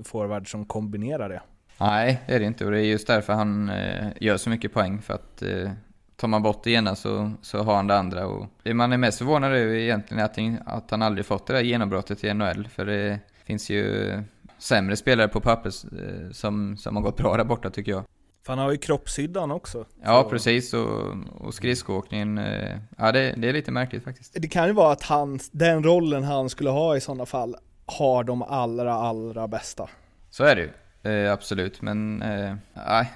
forwards 0.03 0.51
som 0.51 0.65
kombinerar 0.65 1.29
det. 1.29 1.41
Nej, 1.79 2.23
det 2.27 2.33
är 2.33 2.39
det 2.39 2.45
inte 2.45 2.65
och 2.65 2.71
det 2.71 2.79
är 2.79 2.85
just 2.85 3.07
därför 3.07 3.33
han 3.33 3.69
eh, 3.69 4.07
gör 4.21 4.37
så 4.37 4.49
mycket 4.49 4.73
poäng 4.73 5.01
för 5.01 5.13
att 5.13 5.41
eh, 5.41 5.71
tar 6.17 6.27
man 6.27 6.43
bort 6.43 6.63
det 6.63 6.71
ena 6.71 6.95
så, 6.95 7.31
så 7.41 7.63
har 7.63 7.75
han 7.75 7.87
det 7.87 7.97
andra. 7.97 8.27
Och 8.27 8.45
det 8.63 8.73
man 8.73 8.93
är 8.93 8.97
mest 8.97 9.17
förvånad 9.17 9.53
över 9.53 9.75
egentligen 9.75 10.21
är 10.21 10.25
att, 10.25 10.37
han, 10.37 10.59
att 10.65 10.91
han 10.91 11.01
aldrig 11.01 11.25
fått 11.25 11.47
det 11.47 11.53
där 11.53 11.61
genombrottet 11.61 12.23
i 12.23 12.33
NHL. 12.33 12.67
För 12.67 12.85
det 12.85 13.19
finns 13.45 13.69
ju 13.69 14.11
sämre 14.57 14.95
spelare 14.95 15.27
på 15.27 15.41
pappret 15.41 15.73
eh, 15.83 16.31
som, 16.31 16.77
som 16.77 16.95
har 16.95 17.03
gått 17.03 17.17
bra 17.17 17.37
där 17.37 17.43
borta 17.43 17.69
tycker 17.69 17.91
jag. 17.91 18.03
För 18.45 18.53
han 18.53 18.59
har 18.59 18.71
ju 18.71 18.77
kroppshyddan 18.77 19.51
också. 19.51 19.85
Ja, 20.03 20.23
så. 20.23 20.29
precis. 20.29 20.73
Och, 20.73 21.15
och 21.37 21.53
skridskoåkningen. 21.53 22.37
Eh, 22.37 22.77
ja, 22.97 23.11
det, 23.11 23.33
det 23.37 23.49
är 23.49 23.53
lite 23.53 23.71
märkligt 23.71 24.03
faktiskt. 24.03 24.33
Det 24.33 24.47
kan 24.47 24.67
ju 24.67 24.73
vara 24.73 24.91
att 24.91 25.03
han, 25.03 25.39
den 25.51 25.83
rollen 25.83 26.23
han 26.23 26.49
skulle 26.49 26.69
ha 26.69 26.97
i 26.97 27.01
sådana 27.01 27.25
fall 27.25 27.55
har 27.85 28.23
de 28.23 28.41
allra, 28.41 28.93
allra 28.93 29.47
bästa. 29.47 29.89
Så 30.29 30.43
är 30.43 30.55
det 30.55 30.61
ju. 30.61 30.69
Eh, 31.03 31.33
absolut, 31.33 31.81
men 31.81 32.21
eh, 32.21 32.55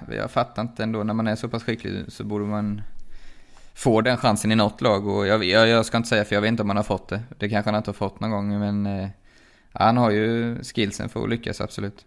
jag 0.10 0.32
fattar 0.32 0.62
inte 0.62 0.84
ändå. 0.84 1.04
När 1.04 1.14
man 1.14 1.28
är 1.28 1.36
så 1.36 1.50
pass 1.50 1.64
skicklig 1.64 2.06
så 2.08 2.24
borde 2.24 2.46
man 2.46 2.82
få 3.74 4.02
den 4.02 4.18
chansen 4.18 4.52
i 4.52 4.56
något 4.56 4.82
lag. 4.82 5.08
Och 5.08 5.28
jag, 5.28 5.44
jag, 5.44 5.68
jag 5.68 5.86
ska 5.86 5.98
inte 5.98 6.10
säga 6.10 6.26
för 6.26 6.36
jag 6.36 6.42
vet 6.42 6.48
inte 6.48 6.64
om 6.64 6.70
han 6.70 6.78
har 6.78 6.84
fått 6.84 7.08
det. 7.10 7.22
Det 7.38 7.50
kanske 7.50 7.72
han 7.72 7.78
inte 7.78 7.90
har 7.90 7.94
fått 7.94 8.20
någon 8.20 8.32
gång, 8.32 8.60
men 8.60 8.86
eh, 8.86 9.10
han 9.74 9.98
har 9.98 10.12
ju 10.12 10.58
skillsen 10.64 11.10
för 11.10 11.24
att 11.24 11.30
lyckas, 11.30 11.62
absolut. 11.62 12.06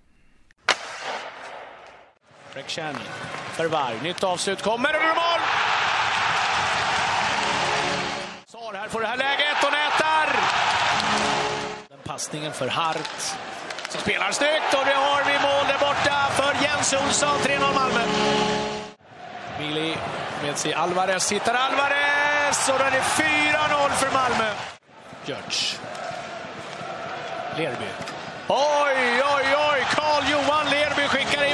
Rekshani, 2.55 2.99
förvarv, 3.53 4.03
nytt 4.03 4.25
avslut 4.25 4.63
kommer 4.63 4.89
och 4.89 5.17
mål! 5.17 5.41
Sar 8.47 8.75
här 8.75 8.89
får 8.89 9.01
det 9.01 9.07
här 9.07 9.17
läget 9.17 9.65
och 9.65 9.73
nätar! 9.73 10.41
Den 11.89 11.99
passningen 12.05 12.53
för 12.53 12.69
Hart 12.69 13.37
spelar 13.99 14.33
snyggt 14.33 14.75
och 14.75 14.85
det 14.85 14.95
har 14.95 15.25
vi 15.25 15.33
mål 15.33 15.65
där 15.69 15.79
borta 15.79 16.17
för 16.31 16.65
Jens 16.65 16.93
Olsson. 16.93 17.39
3-0 17.39 17.75
Malmö. 17.75 18.01
Mili 19.59 19.97
med 20.43 20.59
sig 20.59 20.75
Alvarez. 20.75 21.33
Hittar 21.33 21.55
Alvarez 21.55 22.69
och 22.69 22.79
då 22.79 22.85
är 22.85 22.91
det 22.91 23.01
4-0 23.01 23.91
för 23.91 24.13
Malmö. 24.13 24.51
Görtz. 25.25 25.81
Lerby. 27.57 27.87
Oj, 28.49 29.23
oj, 29.37 29.47
oj! 29.73 29.87
Carl-Johan 29.91 30.67
Lerby 30.71 31.09
skickar 31.09 31.45
in 31.45 31.54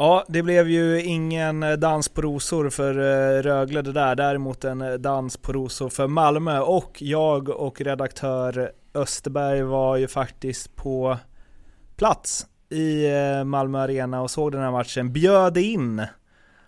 Ja, 0.00 0.24
det 0.28 0.42
blev 0.42 0.68
ju 0.68 1.02
ingen 1.02 1.62
eh, 1.62 1.72
dans 1.72 2.08
på 2.08 2.22
rosor 2.22 2.70
för 2.70 2.98
eh, 2.98 3.42
Rögle 3.42 3.82
det 3.82 3.92
där, 3.92 4.14
däremot 4.14 4.64
en 4.64 4.80
eh, 4.80 4.92
dans 4.92 5.36
på 5.36 5.52
rosor 5.52 5.88
för 5.88 6.06
Malmö. 6.06 6.60
Och 6.60 7.02
jag 7.02 7.48
och 7.48 7.80
redaktör 7.80 8.72
Österberg 8.94 9.62
var 9.62 9.96
ju 9.96 10.08
faktiskt 10.08 10.76
på 10.76 11.16
plats 11.96 12.46
i 12.70 13.06
Malmö 13.44 13.78
Arena 13.78 14.22
och 14.22 14.30
såg 14.30 14.52
den 14.52 14.60
här 14.60 14.70
matchen, 14.70 15.12
bjöd 15.12 15.56
in 15.56 16.02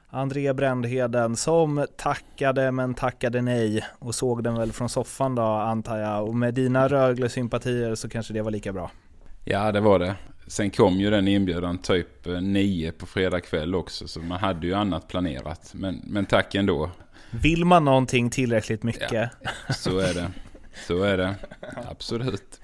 André 0.08 0.52
Brändheden 0.52 1.36
som 1.36 1.86
tackade 1.96 2.72
men 2.72 2.94
tackade 2.94 3.42
nej. 3.42 3.84
Och 3.98 4.14
såg 4.14 4.44
den 4.44 4.58
väl 4.58 4.72
från 4.72 4.88
soffan 4.88 5.34
då 5.34 5.42
antar 5.42 5.98
jag. 5.98 6.28
Och 6.28 6.34
med 6.34 6.54
dina 6.54 6.88
Rögle-sympatier 6.88 7.94
så 7.94 8.08
kanske 8.08 8.32
det 8.32 8.42
var 8.42 8.50
lika 8.50 8.72
bra. 8.72 8.90
Ja 9.44 9.72
det 9.72 9.80
var 9.80 9.98
det. 9.98 10.16
Sen 10.50 10.70
kom 10.70 11.00
ju 11.00 11.10
den 11.10 11.28
inbjudan 11.28 11.78
typ 11.78 12.26
eh, 12.26 12.40
nio 12.40 12.92
på 12.92 13.06
fredag 13.06 13.40
kväll 13.40 13.74
också 13.74 14.08
så 14.08 14.20
man 14.20 14.40
hade 14.40 14.66
ju 14.66 14.74
annat 14.74 15.08
planerat. 15.08 15.70
Men, 15.74 16.00
men 16.04 16.26
tack 16.26 16.54
ändå. 16.54 16.90
Vill 17.30 17.64
man 17.64 17.84
någonting 17.84 18.30
tillräckligt 18.30 18.82
mycket? 18.82 19.12
Ja, 19.12 19.28
så 19.74 19.98
är 19.98 20.14
det. 20.14 20.30
Så 20.86 21.02
är 21.02 21.16
det. 21.16 21.34
Absolut. 21.90 22.60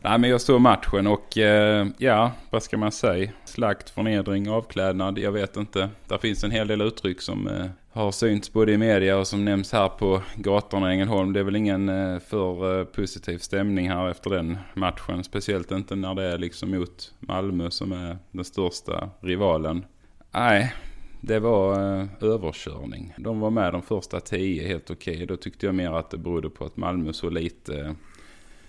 Nej 0.00 0.18
men 0.18 0.30
jag 0.30 0.40
såg 0.40 0.60
matchen 0.60 1.06
och 1.06 1.38
eh, 1.38 1.86
ja, 1.98 2.32
vad 2.50 2.62
ska 2.62 2.76
man 2.76 2.92
säga? 2.92 3.30
Slakt, 3.44 3.90
förnedring, 3.90 4.50
avklädnad, 4.50 5.18
jag 5.18 5.32
vet 5.32 5.56
inte. 5.56 5.88
Där 6.08 6.18
finns 6.18 6.44
en 6.44 6.50
hel 6.50 6.68
del 6.68 6.80
uttryck 6.80 7.20
som 7.20 7.48
eh, 7.48 7.66
har 7.92 8.12
synts 8.12 8.52
både 8.52 8.72
i 8.72 8.78
media 8.78 9.18
och 9.18 9.26
som 9.26 9.44
nämns 9.44 9.72
här 9.72 9.88
på 9.88 10.22
gatorna 10.36 10.90
i 10.90 10.94
Ängelholm. 10.94 11.32
Det 11.32 11.40
är 11.40 11.44
väl 11.44 11.56
ingen 11.56 11.88
eh, 11.88 12.18
för 12.18 12.80
eh, 12.80 12.84
positiv 12.84 13.38
stämning 13.38 13.90
här 13.90 14.10
efter 14.10 14.30
den 14.30 14.58
matchen. 14.74 15.24
Speciellt 15.24 15.70
inte 15.70 15.96
när 15.96 16.14
det 16.14 16.22
är 16.22 16.38
liksom 16.38 16.70
mot 16.70 17.14
Malmö 17.18 17.70
som 17.70 17.92
är 17.92 18.18
den 18.30 18.44
största 18.44 19.10
rivalen. 19.20 19.84
Nej, 20.30 20.74
det 21.20 21.38
var 21.38 22.00
eh, 22.00 22.06
överkörning. 22.20 23.14
De 23.18 23.40
var 23.40 23.50
med 23.50 23.72
de 23.72 23.82
första 23.82 24.20
tio 24.20 24.68
helt 24.68 24.90
okej. 24.90 25.14
Okay. 25.14 25.26
Då 25.26 25.36
tyckte 25.36 25.66
jag 25.66 25.74
mer 25.74 25.92
att 25.92 26.10
det 26.10 26.18
berodde 26.18 26.50
på 26.50 26.64
att 26.64 26.76
Malmö 26.76 27.12
såg 27.12 27.32
lite, 27.32 27.94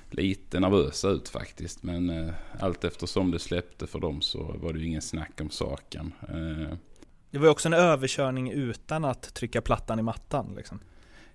lite 0.10 0.60
nervösa 0.60 1.10
ut 1.10 1.30
faktiskt. 1.30 1.84
Men 1.84 2.32
allt 2.60 2.84
eftersom 2.84 3.32
det 3.32 3.40
släppte 3.40 3.88
för 3.88 4.00
dem 4.00 4.22
så 4.22 4.56
var 4.62 4.74
det 4.74 4.80
ju 4.80 4.86
ingen 4.86 5.02
snack 5.02 5.42
om 5.42 5.50
saken. 5.50 6.14
Det 7.34 7.39
var 7.39 7.46
ju 7.46 7.52
också 7.52 7.67
en 7.67 7.74
överkörning 7.74 8.52
utan 8.52 9.06
att 9.06 9.34
trycka 9.34 9.62
plattan 9.62 10.00
i 10.00 10.02
mattan 10.02 10.54
liksom. 10.58 10.80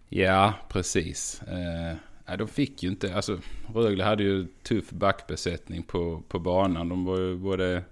Ja, 0.09 0.55
precis. 0.69 1.43
Eh, 1.43 2.37
de 2.37 2.49
fick 2.49 2.83
ju 2.83 2.89
inte, 2.89 3.15
alltså 3.15 3.39
Rögle 3.75 4.05
hade 4.05 4.23
ju 4.23 4.47
tuff 4.63 4.91
backbesättning 4.91 5.83
på, 5.83 6.23
på 6.29 6.39
banan. 6.39 6.89
De 6.89 7.05
var 7.05 7.19
ju 7.19 7.37
både, 7.37 7.83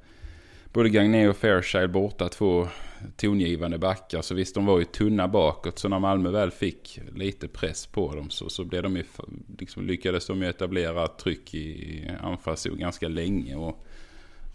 både 0.72 0.88
Gagné 0.88 1.28
och 1.28 1.36
Fairchild 1.36 1.90
borta, 1.90 2.28
två 2.28 2.68
tongivande 3.16 3.78
backar. 3.78 4.22
Så 4.22 4.34
visst, 4.34 4.54
de 4.54 4.66
var 4.66 4.78
ju 4.78 4.84
tunna 4.84 5.28
bakåt. 5.28 5.78
Så 5.78 5.88
när 5.88 5.98
Malmö 5.98 6.30
väl 6.30 6.50
fick 6.50 7.00
lite 7.14 7.48
press 7.48 7.86
på 7.86 8.14
dem 8.14 8.30
så, 8.30 8.48
så 8.48 8.64
blev 8.64 8.82
de 8.82 8.96
ju, 8.96 9.04
liksom, 9.58 9.86
lyckades 9.86 10.26
de 10.26 10.42
ju 10.42 10.48
etablera 10.48 11.08
tryck 11.08 11.54
i 11.54 12.10
anfallszon 12.20 12.78
ganska 12.78 13.08
länge. 13.08 13.56
Och 13.56 13.86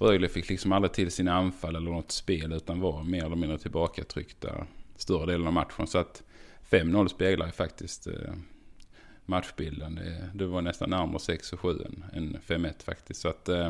Rögle 0.01 0.29
fick 0.29 0.49
liksom 0.49 0.71
aldrig 0.71 0.93
till 0.93 1.11
sina 1.11 1.33
anfall 1.33 1.75
eller 1.75 1.91
något 1.91 2.11
spel 2.11 2.53
utan 2.53 2.79
var 2.79 3.03
mer 3.03 3.25
eller 3.25 3.35
mindre 3.35 3.57
tillbakatryckta 3.57 4.67
större 4.95 5.25
delen 5.25 5.47
av 5.47 5.53
matchen. 5.53 5.87
Så 5.87 5.97
att 5.97 6.23
5-0 6.69 7.07
speglar 7.07 7.45
ju 7.45 7.51
faktiskt 7.51 8.07
eh, 8.07 8.33
matchbilden. 9.25 9.99
Det, 10.33 10.45
var 10.45 10.61
nästan 10.61 10.89
närmare 10.89 11.19
6 11.19 11.53
7 11.57 11.69
än 12.13 12.37
5-1 12.47 12.83
faktiskt. 12.83 13.21
Så 13.21 13.29
att 13.29 13.49
eh, 13.49 13.69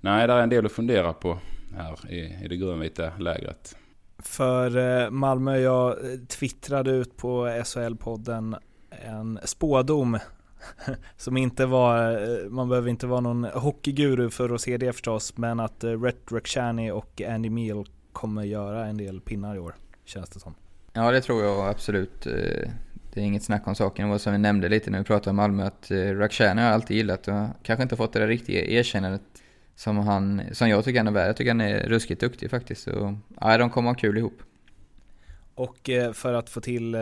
nej, 0.00 0.26
det 0.26 0.32
är 0.32 0.42
en 0.42 0.48
del 0.48 0.66
att 0.66 0.72
fundera 0.72 1.12
på 1.12 1.38
här 1.76 2.10
i, 2.10 2.44
i 2.44 2.48
det 2.48 2.56
grönvita 2.56 3.12
lägret. 3.18 3.76
För 4.18 4.76
eh, 4.76 5.10
Malmö, 5.10 5.58
jag 5.58 5.96
twittrade 6.28 6.90
ut 6.90 7.16
på 7.16 7.46
SHL-podden 7.46 8.56
en 8.90 9.38
spådom 9.44 10.18
som 11.16 11.36
inte 11.36 11.66
var, 11.66 12.10
eh, 12.10 12.48
man 12.48 12.68
behöver 12.68 12.90
inte 12.90 13.06
vara 13.06 13.20
någon 13.20 13.44
hockeyguru 13.44 14.30
för 14.30 14.54
att 14.54 14.60
se 14.60 14.76
det 14.76 14.92
förstås, 14.92 15.36
men 15.36 15.60
att 15.60 15.84
eh, 15.84 16.02
Rhett 16.02 16.32
Rakhshani 16.32 16.90
och 16.90 17.22
Andy 17.28 17.50
Meal 17.50 17.88
kommer 18.12 18.42
göra 18.42 18.86
en 18.86 18.96
del 18.96 19.20
pinnar 19.20 19.56
i 19.56 19.58
år, 19.58 19.74
känns 20.04 20.30
det 20.30 20.40
som. 20.40 20.54
Ja, 20.92 21.10
det 21.10 21.20
tror 21.20 21.44
jag 21.44 21.68
absolut. 21.68 22.26
Eh, 22.26 22.32
det 23.14 23.20
är 23.20 23.24
inget 23.24 23.42
snack 23.42 23.66
om 23.66 23.74
saken. 23.74 24.06
Det 24.06 24.10
var 24.10 24.18
som 24.18 24.32
vi 24.32 24.38
nämnde 24.38 24.68
lite 24.68 24.90
när 24.90 24.98
vi 24.98 25.04
pratade 25.04 25.30
om 25.30 25.36
Malmö, 25.36 25.66
att 25.66 25.90
Rakhshani 25.90 26.62
har 26.62 26.68
alltid 26.68 26.96
gillat 26.96 27.28
och 27.28 27.34
kanske 27.62 27.82
inte 27.82 27.96
fått 27.96 28.12
det 28.12 28.18
där 28.18 28.26
riktiga 28.26 28.64
erkännandet 28.64 29.22
som, 29.74 29.96
han, 29.96 30.42
som 30.52 30.68
jag 30.68 30.84
tycker 30.84 31.00
han 31.00 31.06
är 31.06 31.12
värd. 31.12 31.28
Jag 31.28 31.36
tycker 31.36 31.50
han 31.50 31.60
är 31.60 31.88
ruskigt 31.88 32.20
duktig 32.20 32.50
faktiskt. 32.50 32.82
Så, 32.82 33.18
ja, 33.40 33.58
de 33.58 33.70
kommer 33.70 33.90
ha 33.90 33.94
kul 33.94 34.18
ihop. 34.18 34.42
Och 35.54 35.90
för 36.12 36.32
att 36.32 36.50
få 36.50 36.60
till 36.60 36.96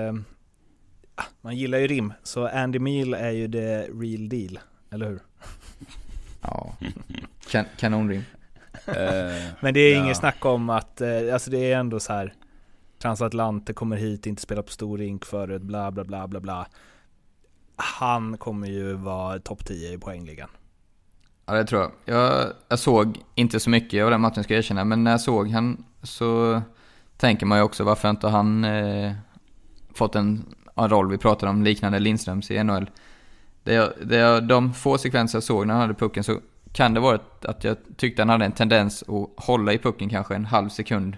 man 1.40 1.56
gillar 1.56 1.78
ju 1.78 1.86
rim, 1.86 2.12
så 2.22 2.48
Andy 2.48 2.78
Meal 2.78 3.14
är 3.14 3.30
ju 3.30 3.52
the 3.52 3.82
real 3.82 4.28
deal, 4.28 4.58
eller 4.90 5.06
hur? 5.06 5.20
Ja, 6.40 6.76
kan, 7.50 7.64
kanonrim. 7.76 8.24
Eh, 8.86 8.94
Men 9.60 9.74
det 9.74 9.80
är 9.80 9.94
ja. 9.94 10.04
inget 10.04 10.16
snack 10.16 10.44
om 10.44 10.70
att, 10.70 11.00
eh, 11.00 11.32
alltså 11.32 11.50
det 11.50 11.72
är 11.72 11.78
ändå 11.78 12.00
så 12.00 12.12
här 12.12 12.34
Transatlante 12.98 13.72
kommer 13.72 13.96
hit, 13.96 14.26
inte 14.26 14.42
spelar 14.42 14.62
på 14.62 14.72
stor 14.72 14.98
rink 14.98 15.24
förut, 15.24 15.62
bla 15.62 15.90
bla 15.90 16.04
bla 16.04 16.28
bla 16.28 16.40
bla. 16.40 16.66
Han 17.76 18.36
kommer 18.38 18.68
ju 18.68 18.92
vara 18.92 19.38
topp 19.38 19.64
10 19.64 19.92
i 19.92 19.98
poängligan. 19.98 20.48
Ja, 21.46 21.54
det 21.54 21.64
tror 21.64 21.82
jag. 21.82 21.90
jag. 22.04 22.52
Jag 22.68 22.78
såg 22.78 23.18
inte 23.34 23.60
så 23.60 23.70
mycket 23.70 24.04
av 24.04 24.10
den 24.10 24.20
matchen 24.20 24.44
ska 24.44 24.54
jag 24.54 24.58
erkänna, 24.58 24.84
men 24.84 25.04
när 25.04 25.10
jag 25.10 25.20
såg 25.20 25.48
han 25.48 25.84
så 26.02 26.62
tänker 27.16 27.46
man 27.46 27.58
ju 27.58 27.64
också 27.64 27.84
varför 27.84 28.10
inte 28.10 28.28
han 28.28 28.64
eh, 28.64 29.12
fått 29.94 30.14
en 30.14 30.54
roll 30.74 31.10
vi 31.10 31.18
pratade 31.18 31.50
om, 31.50 31.64
liknande 31.64 31.98
Lindströms 31.98 32.50
i 32.50 32.64
NHL. 32.64 32.90
Det 33.62 33.74
jag, 33.74 33.92
det 34.02 34.16
jag, 34.16 34.44
de 34.44 34.74
få 34.74 34.98
sekvenser 34.98 35.36
jag 35.36 35.42
såg 35.42 35.66
när 35.66 35.74
han 35.74 35.80
hade 35.80 35.94
pucken 35.94 36.24
så 36.24 36.40
kan 36.72 36.94
det 36.94 37.00
vara 37.00 37.18
att 37.40 37.64
jag 37.64 37.76
tyckte 37.96 38.22
han 38.22 38.28
hade 38.28 38.44
en 38.44 38.52
tendens 38.52 39.02
att 39.02 39.44
hålla 39.44 39.72
i 39.72 39.78
pucken 39.78 40.08
kanske 40.08 40.34
en 40.34 40.44
halv 40.44 40.68
sekund 40.68 41.16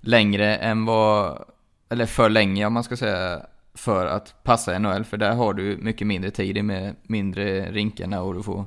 längre 0.00 0.56
än 0.56 0.84
vad, 0.84 1.44
eller 1.88 2.06
för 2.06 2.30
länge 2.30 2.66
om 2.66 2.72
man 2.72 2.84
ska 2.84 2.96
säga, 2.96 3.40
för 3.74 4.06
att 4.06 4.42
passa 4.42 4.78
NHL. 4.78 5.04
För 5.04 5.16
där 5.16 5.32
har 5.32 5.54
du 5.54 5.76
mycket 5.76 6.06
mindre 6.06 6.30
tid 6.30 6.64
med 6.64 6.96
mindre 7.02 7.72
rinkarna 7.72 8.22
och 8.22 8.34
du 8.34 8.42
får, 8.42 8.64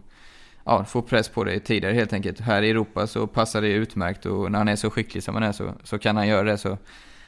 ja, 0.64 0.86
får 0.86 1.02
press 1.02 1.30
på 1.30 1.44
dig 1.44 1.60
tidigare 1.60 1.94
helt 1.94 2.14
enkelt. 2.14 2.40
Här 2.40 2.62
i 2.62 2.70
Europa 2.70 3.08
så 3.08 3.28
passar 3.28 3.62
det 3.62 3.68
utmärkt 3.68 4.26
och 4.26 4.52
när 4.52 4.60
han 4.60 4.68
är 4.68 4.76
så 4.76 4.90
skicklig 4.90 5.24
som 5.24 5.36
han 5.36 5.44
är 5.44 5.52
så, 5.52 5.74
så 5.84 5.98
kan 5.98 6.18
han 6.18 6.28
göra 6.28 6.44
det. 6.44 6.58
Så 6.58 6.78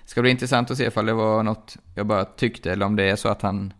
ska 0.08 0.22
bli 0.22 0.32
intressant 0.32 0.72
att 0.72 0.78
se 0.78 0.86
ifall 0.86 1.06
det 1.06 1.13
var 1.13 1.43
något 1.43 1.78
jag 1.96 2.08
bara 2.08 2.26
tyckte 2.26 2.72
eller 2.72 2.86
om 2.86 2.96
det 2.96 3.04
är 3.04 3.15
så 3.15 3.30
att 3.30 3.41
han, 3.41 3.74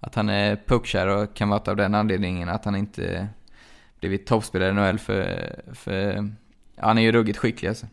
att 0.00 0.14
han 0.14 0.28
är 0.28 0.56
puckkär 0.66 1.06
och 1.06 1.34
kan 1.34 1.48
vara 1.48 1.70
av 1.70 1.76
den 1.76 1.94
anledningen 1.94 2.48
att 2.48 2.64
han 2.64 2.76
inte 2.76 3.28
blivit 4.00 4.26
toppspelare 4.26 4.70
i 4.70 4.72
NHL 4.72 4.98
för, 4.98 5.54
för 5.72 6.28
han 6.76 6.98
är 6.98 7.02
ju 7.02 7.12
ruggigt 7.12 7.38
skicklig 7.38 7.68
alltså. 7.68 7.86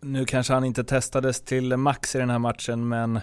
Nu 0.00 0.24
kanske 0.24 0.52
han 0.52 0.64
inte 0.64 0.84
testades 0.84 1.40
till 1.40 1.76
max 1.76 2.14
i 2.14 2.18
den 2.18 2.30
här 2.30 2.38
matchen 2.38 2.88
men 2.88 3.20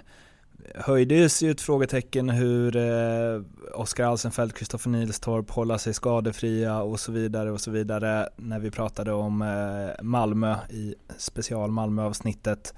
höjdes 0.75 1.43
ju 1.43 1.51
ett 1.51 1.61
frågetecken 1.61 2.29
hur 2.29 2.75
eh, 2.75 3.41
Oskar 3.73 4.05
Alsenfelt, 4.05 4.57
Kristoffer 4.57 4.89
Nilstorp 4.89 5.49
hålla 5.49 5.77
sig 5.77 5.93
skadefria 5.93 6.81
och 6.81 6.99
så 6.99 7.11
vidare 7.11 7.51
och 7.51 7.61
så 7.61 7.71
vidare 7.71 8.29
när 8.35 8.59
vi 8.59 8.71
pratade 8.71 9.11
om 9.11 9.41
eh, 9.41 10.03
Malmö 10.03 10.55
i 10.69 10.95
special 11.17 11.71
Malmö-avsnittet. 11.71 12.73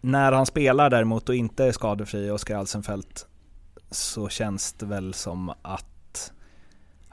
När 0.00 0.32
han 0.32 0.46
spelar 0.46 0.90
däremot 0.90 1.28
och 1.28 1.34
inte 1.34 1.64
är 1.64 1.72
skadefri, 1.72 2.30
Oskar 2.30 2.56
Alsenfelt, 2.56 3.26
så 3.90 4.28
känns 4.28 4.72
det 4.72 4.86
väl 4.86 5.14
som 5.14 5.52
att, 5.62 6.32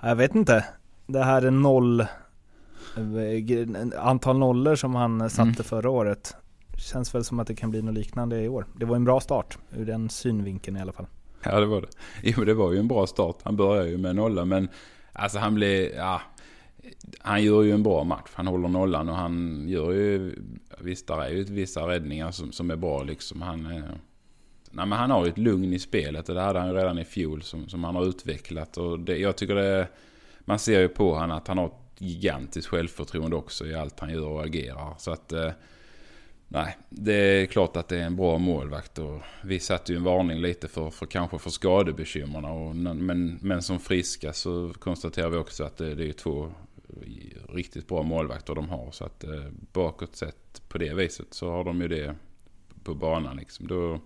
jag 0.01 0.15
vet 0.15 0.35
inte, 0.35 0.65
det 1.07 1.23
här 1.23 1.41
är 1.41 1.51
noll, 1.51 2.05
antal 3.97 4.37
nollor 4.37 4.75
som 4.75 4.95
han 4.95 5.29
satte 5.29 5.41
mm. 5.41 5.53
förra 5.63 5.89
året. 5.89 6.35
Känns 6.77 7.15
väl 7.15 7.23
som 7.23 7.39
att 7.39 7.47
det 7.47 7.55
kan 7.55 7.71
bli 7.71 7.81
något 7.81 7.93
liknande 7.93 8.41
i 8.41 8.49
år. 8.49 8.65
Det 8.75 8.85
var 8.85 8.95
en 8.95 9.03
bra 9.03 9.19
start, 9.19 9.57
ur 9.71 9.85
den 9.85 10.09
synvinkeln 10.09 10.77
i 10.77 10.81
alla 10.81 10.93
fall. 10.93 11.07
Ja 11.43 11.59
det 11.59 11.65
var 11.65 11.81
det. 11.81 11.87
Jo 12.23 12.43
det 12.43 12.53
var 12.53 12.71
ju 12.71 12.79
en 12.79 12.87
bra 12.87 13.07
start. 13.07 13.37
Han 13.43 13.55
började 13.55 13.89
ju 13.89 13.97
med 13.97 14.15
nolla 14.15 14.45
men 14.45 14.69
alltså 15.13 15.39
han 15.39 15.55
blev, 15.55 15.91
ja 15.95 16.21
han 17.19 17.43
gör 17.43 17.63
ju 17.63 17.71
en 17.71 17.83
bra 17.83 18.03
match. 18.03 18.29
Han 18.33 18.47
håller 18.47 18.67
nollan 18.67 19.09
och 19.09 19.15
han 19.15 19.65
gör 19.69 19.91
ju... 19.91 20.35
Visst, 20.79 21.07
där 21.07 21.21
är 21.21 21.29
ju 21.29 21.43
vissa 21.43 21.87
räddningar 21.87 22.31
som, 22.31 22.51
som 22.51 22.71
är 22.71 22.75
bra 22.75 23.03
liksom. 23.03 23.41
Han, 23.41 23.65
eh, 23.65 23.83
nej, 24.71 24.85
men 24.85 24.91
han 24.91 25.11
har 25.11 25.25
ju 25.25 25.31
ett 25.31 25.37
lugn 25.37 25.73
i 25.73 25.79
spelet 25.79 26.29
och 26.29 26.35
det 26.35 26.41
hade 26.41 26.59
han 26.59 26.67
ju 26.67 26.75
redan 26.75 26.99
i 26.99 27.05
fjol 27.05 27.41
som, 27.41 27.69
som 27.69 27.83
han 27.83 27.95
har 27.95 28.05
utvecklat. 28.05 28.77
Och 28.77 28.99
det, 28.99 29.17
jag 29.17 29.35
tycker 29.35 29.55
det... 29.55 29.87
Man 30.39 30.59
ser 30.59 30.79
ju 30.79 30.87
på 30.87 31.13
honom 31.13 31.37
att 31.37 31.47
han 31.47 31.57
har 31.57 31.65
ett 31.65 32.01
gigantiskt 32.01 32.67
självförtroende 32.67 33.35
också 33.35 33.65
i 33.65 33.75
allt 33.75 33.99
han 33.99 34.09
gör 34.09 34.27
och 34.27 34.43
agerar. 34.43 34.95
Så 34.97 35.11
att... 35.11 35.31
Eh, 35.31 35.51
nej, 36.47 36.77
det 36.89 37.13
är 37.13 37.45
klart 37.45 37.77
att 37.77 37.87
det 37.87 37.97
är 37.97 38.05
en 38.05 38.15
bra 38.15 38.37
målvakt 38.37 38.99
och 38.99 39.21
vi 39.43 39.59
satte 39.59 39.91
ju 39.91 39.97
en 39.97 40.03
varning 40.03 40.41
lite 40.41 40.67
för, 40.67 40.89
för 40.89 41.05
kanske 41.05 41.39
för 41.39 41.49
skadebekymren. 41.49 43.05
men, 43.05 43.39
men 43.41 43.61
som 43.61 43.79
friska 43.79 44.33
så 44.33 44.73
konstaterar 44.79 45.29
vi 45.29 45.37
också 45.37 45.63
att 45.63 45.77
det, 45.77 45.95
det 45.95 46.09
är 46.09 46.13
två 46.13 46.51
riktigt 47.57 47.87
bra 47.87 48.03
målvakter 48.03 48.55
de 48.55 48.69
har. 48.69 48.91
Så 48.91 49.05
att 49.05 49.23
eh, 49.23 49.43
bakåt 49.73 50.15
sett 50.15 50.61
på 50.67 50.77
det 50.77 50.93
viset 50.93 51.33
så 51.33 51.51
har 51.51 51.63
de 51.63 51.81
ju 51.81 51.87
det 51.87 52.15
på 52.83 52.95
banan 52.95 53.37
liksom. 53.37 53.67
Då 53.67 53.99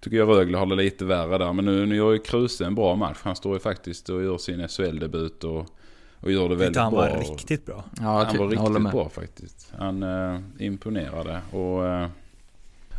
tycker 0.00 0.16
jag 0.16 0.28
Rögle 0.28 0.58
har 0.58 0.66
det 0.66 0.74
lite 0.74 1.04
värre 1.04 1.38
där. 1.38 1.52
Men 1.52 1.64
nu, 1.64 1.86
nu 1.86 1.96
gör 1.96 2.12
ju 2.12 2.18
Kruse 2.18 2.66
en 2.66 2.74
bra 2.74 2.96
match. 2.96 3.18
Han 3.22 3.36
står 3.36 3.54
ju 3.54 3.60
faktiskt 3.60 4.08
och 4.08 4.22
gör 4.22 4.38
sin 4.38 4.68
SHL-debut 4.68 5.44
och, 5.44 5.66
och 6.20 6.32
gör 6.32 6.48
det 6.48 6.54
väldigt 6.54 6.72
bra. 6.72 6.82
han 6.82 6.92
var 6.92 7.18
riktigt 7.18 7.66
bra. 7.66 7.84
Ja, 8.00 8.24
han 8.24 8.38
var 8.38 8.48
riktigt 8.48 8.92
bra 8.92 9.08
faktiskt. 9.08 9.72
Han 9.78 10.02
eh, 10.02 10.40
imponerade. 10.58 11.40
Och, 11.50 11.86
eh, 11.86 12.08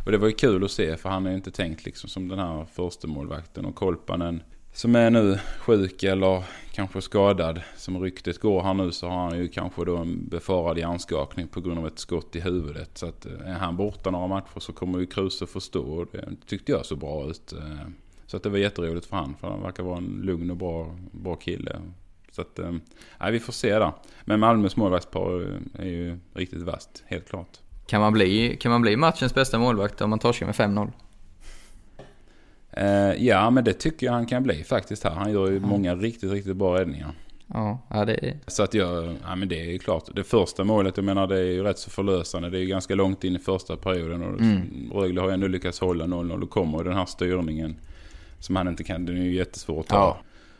och 0.04 0.12
det 0.12 0.18
var 0.18 0.28
ju 0.28 0.34
kul 0.34 0.64
att 0.64 0.70
se 0.70 0.96
för 0.96 1.08
han 1.08 1.26
är 1.26 1.34
inte 1.34 1.50
tänkt 1.50 1.84
liksom 1.84 2.08
som 2.08 2.28
den 2.28 2.38
här 2.38 2.64
första 2.72 3.08
målvakten 3.08 3.64
Och 3.64 3.74
Kolpanen 3.74 4.42
som 4.74 4.96
är 4.96 5.10
nu 5.10 5.38
sjuk 5.58 6.02
eller 6.02 6.44
kanske 6.72 7.02
skadad. 7.02 7.60
Som 7.76 8.02
ryktet 8.02 8.40
går 8.40 8.62
här 8.62 8.74
nu 8.74 8.92
så 8.92 9.08
har 9.08 9.30
han 9.30 9.38
ju 9.38 9.48
kanske 9.48 9.84
då 9.84 9.96
en 9.96 10.28
befarad 10.28 10.78
hjärnskakning 10.78 11.48
på 11.48 11.60
grund 11.60 11.78
av 11.78 11.86
ett 11.86 11.98
skott 11.98 12.36
i 12.36 12.40
huvudet. 12.40 12.98
Så 12.98 13.06
att 13.06 13.26
eh, 13.26 13.50
är 13.50 13.58
han 13.58 13.76
borta 13.76 14.10
några 14.10 14.26
matcher 14.26 14.60
så 14.60 14.72
kommer 14.72 14.98
ju 14.98 15.06
Kruse 15.06 15.46
förstå. 15.46 15.82
Och 15.82 16.06
det 16.12 16.28
tyckte 16.46 16.72
jag 16.72 16.86
så 16.86 16.96
bra 16.96 17.30
ut. 17.30 17.52
Eh, 17.52 17.88
så 18.26 18.36
att 18.36 18.42
det 18.42 18.48
var 18.48 18.58
jätteroligt 18.58 19.06
för 19.06 19.16
han. 19.16 19.34
För 19.40 19.50
han 19.50 19.62
verkar 19.62 19.82
vara 19.82 19.98
en 19.98 20.20
lugn 20.22 20.50
och 20.50 20.56
bra, 20.56 20.96
bra 21.12 21.36
kille. 21.36 21.80
Så 22.30 22.40
att, 22.40 22.58
eh, 22.58 22.72
nej, 23.20 23.32
vi 23.32 23.40
får 23.40 23.52
se 23.52 23.78
där. 23.78 23.92
Men 24.24 24.40
Malmös 24.40 24.76
målvaktspar 24.76 25.60
är 25.78 25.86
ju 25.86 26.18
riktigt 26.34 26.62
vasst, 26.62 27.04
helt 27.06 27.28
klart. 27.28 27.58
Kan 27.86 28.00
man 28.00 28.12
bli, 28.12 28.56
kan 28.56 28.72
man 28.72 28.82
bli 28.82 28.96
matchens 28.96 29.34
bästa 29.34 29.58
målvakt 29.58 30.00
om 30.00 30.10
man 30.10 30.18
torskar 30.18 30.46
med 30.46 30.54
5-0? 30.54 30.92
Eh, 32.76 33.26
ja, 33.26 33.50
men 33.50 33.64
det 33.64 33.72
tycker 33.72 34.06
jag 34.06 34.12
han 34.12 34.26
kan 34.26 34.42
bli 34.42 34.64
faktiskt 34.64 35.04
här. 35.04 35.10
Han 35.10 35.32
gör 35.32 35.50
ju 35.50 35.60
många 35.60 35.94
riktigt, 35.94 36.32
riktigt 36.32 36.56
bra 36.56 36.80
räddningar. 36.80 37.12
Ja, 37.46 37.78
ja 37.90 38.04
det 38.04 38.14
är... 38.26 38.36
Så 38.46 38.62
att 38.62 38.74
jag, 38.74 39.16
ja 39.26 39.36
men 39.36 39.48
det 39.48 39.60
är 39.60 39.72
ju 39.72 39.78
klart. 39.78 40.04
Det 40.14 40.24
första 40.24 40.64
målet, 40.64 40.96
jag 40.96 41.04
menar 41.04 41.26
det 41.26 41.38
är 41.38 41.44
ju 41.44 41.62
rätt 41.62 41.78
så 41.78 41.90
förlösande. 41.90 42.50
Det 42.50 42.58
är 42.58 42.60
ju 42.60 42.66
ganska 42.66 42.94
långt 42.94 43.24
in 43.24 43.36
i 43.36 43.38
första 43.38 43.76
perioden. 43.76 44.22
Och 44.22 44.40
Mm. 44.40 44.90
Rögle 44.92 45.20
har 45.20 45.28
ju 45.28 45.34
ändå 45.34 45.46
lyckats 45.46 45.80
hålla 45.80 46.04
0-0 46.04 46.42
och 46.42 46.50
kommer 46.50 46.84
den 46.84 46.96
här 46.96 47.06
styrningen 47.06 47.76
som 48.38 48.56
han 48.56 48.68
inte 48.68 48.84
kan, 48.84 49.06
den 49.06 49.16
är 49.16 49.24
ju 49.24 49.34
jättesvår 49.34 49.80
att 49.80 49.86
ta. 49.86 49.96
Ja. 49.96 50.18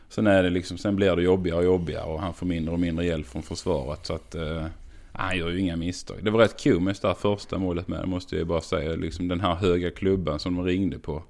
Sen 0.09 0.27
är 0.27 0.43
det 0.43 0.49
liksom, 0.49 0.77
sen 0.77 0.95
blir 0.95 1.15
det 1.15 1.21
jobbigare 1.21 1.59
och 1.59 1.65
jobbigare 1.65 2.05
och 2.05 2.21
han 2.21 2.33
får 2.33 2.45
mindre 2.45 2.73
och 2.73 2.79
mindre 2.79 3.05
hjälp 3.05 3.27
från 3.27 3.43
försvaret. 3.43 4.05
Så 4.05 4.13
att 4.13 4.35
eh, 4.35 4.65
han 5.11 5.37
gör 5.37 5.49
ju 5.49 5.59
inga 5.59 5.75
misstag. 5.75 6.17
Det 6.21 6.31
var 6.31 6.39
rätt 6.39 6.65
med 6.65 6.97
det 7.01 7.07
här 7.07 7.13
första 7.13 7.57
målet 7.57 7.87
med, 7.87 8.07
måste 8.07 8.35
jag 8.35 8.39
ju 8.39 8.45
bara 8.45 8.61
säga. 8.61 8.95
Liksom 8.95 9.27
den 9.27 9.39
här 9.39 9.55
höga 9.55 9.91
klubban 9.91 10.39
som 10.39 10.55
de 10.55 10.65
ringde 10.65 10.99
på. 10.99 11.23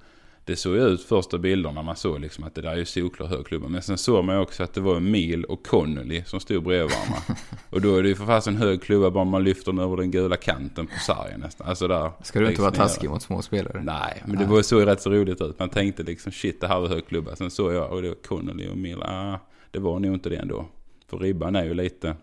Det 0.46 0.56
såg 0.56 0.76
ju 0.76 0.82
ut 0.82 1.04
första 1.04 1.38
bilderna 1.38 1.82
man 1.82 1.96
såg 1.96 2.20
liksom 2.20 2.44
att 2.44 2.56
det 2.56 2.62
där 2.62 2.72
är 2.72 2.78
ju 2.78 2.86
solklar 2.86 3.28
hög 3.28 3.46
klubba. 3.46 3.68
Men 3.68 3.82
sen 3.82 3.98
såg 3.98 4.26
man 4.26 4.36
ju 4.36 4.42
också 4.42 4.64
att 4.64 4.74
det 4.74 4.82
var 4.82 4.98
Emil 4.98 5.44
och 5.44 5.68
Connolly 5.68 6.24
som 6.26 6.40
stod 6.40 6.64
bredvid 6.64 6.92
varandra. 6.92 7.18
och 7.70 7.82
då 7.82 7.96
är 7.96 8.04
det 8.04 8.10
ju 8.10 8.16
för 8.16 8.26
fast 8.26 8.48
en 8.48 8.56
hög 8.56 8.82
klubba 8.82 9.12
bara 9.12 9.24
man 9.24 9.44
lyfter 9.44 9.72
den 9.72 9.82
över 9.82 9.98
den 9.98 10.12
gula 10.12 10.38
kanten 10.38 10.88
på 10.88 11.00
sargen 11.00 11.40
nästan. 11.40 11.68
Alltså 11.68 11.88
där. 11.88 12.12
Ska 12.24 12.40
du 12.40 12.50
inte 12.50 12.62
vara 12.62 12.72
taskig 12.72 13.10
mot 13.10 13.22
små 13.22 13.42
spelare? 13.42 13.82
Nej, 13.84 14.24
men 14.26 14.38
det 14.38 14.46
var 14.46 14.62
så 14.62 14.80
ju 14.80 14.86
rätt 14.86 15.02
så 15.02 15.10
roligt 15.10 15.42
ut. 15.42 15.60
Man 15.60 15.70
tänkte 15.70 16.04
liksom 16.04 16.32
shit 16.32 16.62
det 16.62 16.68
här 16.68 16.80
var 16.80 16.88
hög 16.88 17.08
klubba. 17.08 17.36
Sen 17.36 17.52
såg 17.52 17.74
jag 17.74 17.92
och 17.92 18.02
det 18.02 18.08
var 18.08 18.16
Connolly 18.16 18.68
och 18.68 18.74
Emil. 18.74 19.04
Ah, 19.04 19.40
det 19.72 19.80
var 19.80 20.00
nog 20.00 20.14
inte 20.14 20.30
det 20.30 20.36
ändå. 20.36 20.66
För 21.08 21.18
ribban 21.18 21.56
är 21.56 21.64
ju 21.64 21.74
lite 21.74 22.16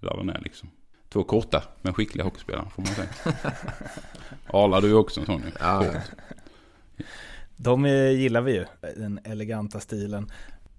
där 0.00 0.16
den 0.16 0.30
är 0.30 0.40
liksom. 0.44 0.70
Två 1.08 1.24
korta 1.24 1.62
men 1.82 1.94
skickliga 1.94 2.24
hockeyspelare 2.24 2.66
får 2.74 2.82
man 2.82 2.92
säga. 2.94 3.08
Arla 4.52 4.80
du 4.80 4.90
är 4.90 4.94
också 4.94 5.20
en 5.20 5.26
sån 5.26 5.40
ju. 5.40 5.52
Ja. 5.60 5.84
De 7.62 7.86
gillar 7.86 8.40
vi 8.40 8.52
ju, 8.52 8.64
den 8.96 9.20
eleganta 9.24 9.80
stilen. 9.80 10.30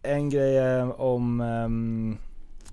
En 0.02 0.30
grej 0.30 0.82
om, 0.84 1.42
ehm, 1.42 2.18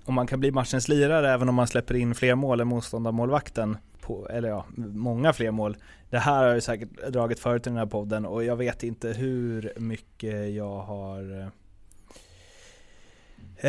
om 0.04 0.14
man 0.14 0.26
kan 0.26 0.40
bli 0.40 0.50
matchens 0.50 0.88
lirare 0.88 1.30
även 1.30 1.48
om 1.48 1.54
man 1.54 1.66
släpper 1.66 1.94
in 1.94 2.14
fler 2.14 2.34
mål 2.34 2.60
än 2.60 2.68
motståndarmålvakten. 2.68 3.76
På, 4.00 4.28
eller 4.28 4.48
ja, 4.48 4.64
många 4.76 5.32
fler 5.32 5.50
mål. 5.50 5.76
Det 6.10 6.18
här 6.18 6.36
har 6.36 6.44
jag 6.44 6.54
ju 6.54 6.60
säkert 6.60 7.08
dragit 7.08 7.38
förut 7.38 7.66
i 7.66 7.70
den 7.70 7.78
här 7.78 7.86
podden 7.86 8.26
och 8.26 8.44
jag 8.44 8.56
vet 8.56 8.82
inte 8.82 9.08
hur 9.08 9.72
mycket 9.76 10.54
jag 10.54 10.78
har 10.78 11.40
eh, 11.40 11.46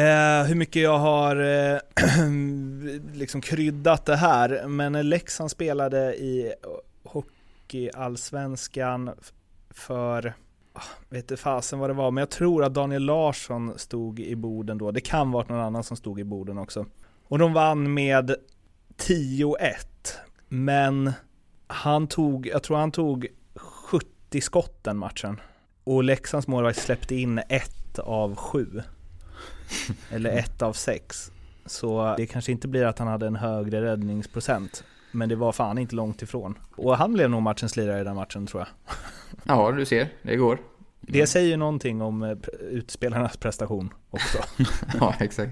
eh 0.02 0.44
hur 0.46 0.56
mycket 0.56 0.82
jag 0.82 0.98
har 0.98 1.36
eh, 1.36 1.80
liksom 3.18 3.42
kryddat 3.42 4.06
det 4.06 4.16
här, 4.16 4.68
men 4.68 4.92
när 4.92 5.04
Leksand 5.04 5.52
spelade 5.52 6.16
i 6.16 6.54
Hockeyallsvenskan 7.04 9.12
för, 9.70 10.34
ah, 10.74 10.82
vet 11.10 11.24
inte 11.24 11.38
fasen 11.38 11.80
vad 11.80 11.90
det 11.90 11.94
var, 11.94 12.12
men 12.12 12.22
jag 12.22 12.30
tror 12.30 12.64
att 12.64 12.74
Daniel 12.74 13.04
Larsson 13.04 13.80
stod 13.80 14.20
i 14.20 14.36
borden 14.36 14.78
då. 14.78 14.92
Det 14.92 15.02
kan 15.02 15.32
vara 15.32 15.46
någon 15.48 15.60
annan 15.60 15.84
som 15.84 15.98
stod 15.98 16.20
i 16.20 16.24
borden 16.24 16.58
också. 16.58 16.86
Och 17.28 17.40
de 17.40 17.54
vann 17.54 17.94
med 17.94 18.36
10-1, 18.98 19.56
men 20.48 21.14
han 21.68 22.08
tog, 22.08 22.48
jag 22.48 22.64
tror 22.64 22.78
han 22.78 22.92
tog 22.92 23.28
70 23.56 24.42
skott 24.42 24.84
den 24.84 24.98
matchen. 24.98 25.40
Och 25.84 26.04
Leksands 26.04 26.48
målvakt 26.48 26.80
släppte 26.80 27.16
in 27.16 27.42
ett 27.50 28.00
av 28.00 28.36
sju. 28.36 28.82
Eller 30.12 30.30
ett 30.30 30.62
av 30.62 30.74
sex. 30.74 31.32
Så 31.66 32.16
det 32.18 32.28
kanske 32.28 32.52
inte 32.52 32.68
blir 32.68 32.86
att 32.86 33.00
han 33.00 33.08
hade 33.08 33.28
en 33.28 33.36
högre 33.36 33.82
räddningsprocent. 33.82 34.84
Men 35.12 35.30
det 35.30 35.36
var 35.36 35.52
fan 35.52 35.78
inte 35.78 35.96
långt 35.96 36.22
ifrån. 36.22 36.58
Och 36.76 36.98
han 36.98 37.14
blev 37.14 37.30
nog 37.30 37.42
matchens 37.42 37.76
lirare 37.76 38.02
i 38.02 38.04
den 38.04 38.16
matchen 38.16 38.48
tror 38.48 38.62
jag. 38.62 38.96
Ja, 39.44 39.72
du 39.72 39.86
ser. 39.86 40.10
Det 40.22 40.36
går. 40.36 40.60
Det 41.02 41.28
säger 41.28 41.58
någonting 41.58 42.02
om 42.02 42.24
eh, 42.24 42.38
utspelarnas 42.60 43.38
prestation 43.38 43.94
också. 44.10 44.38
Ja, 45.00 45.14
exakt. 45.20 45.52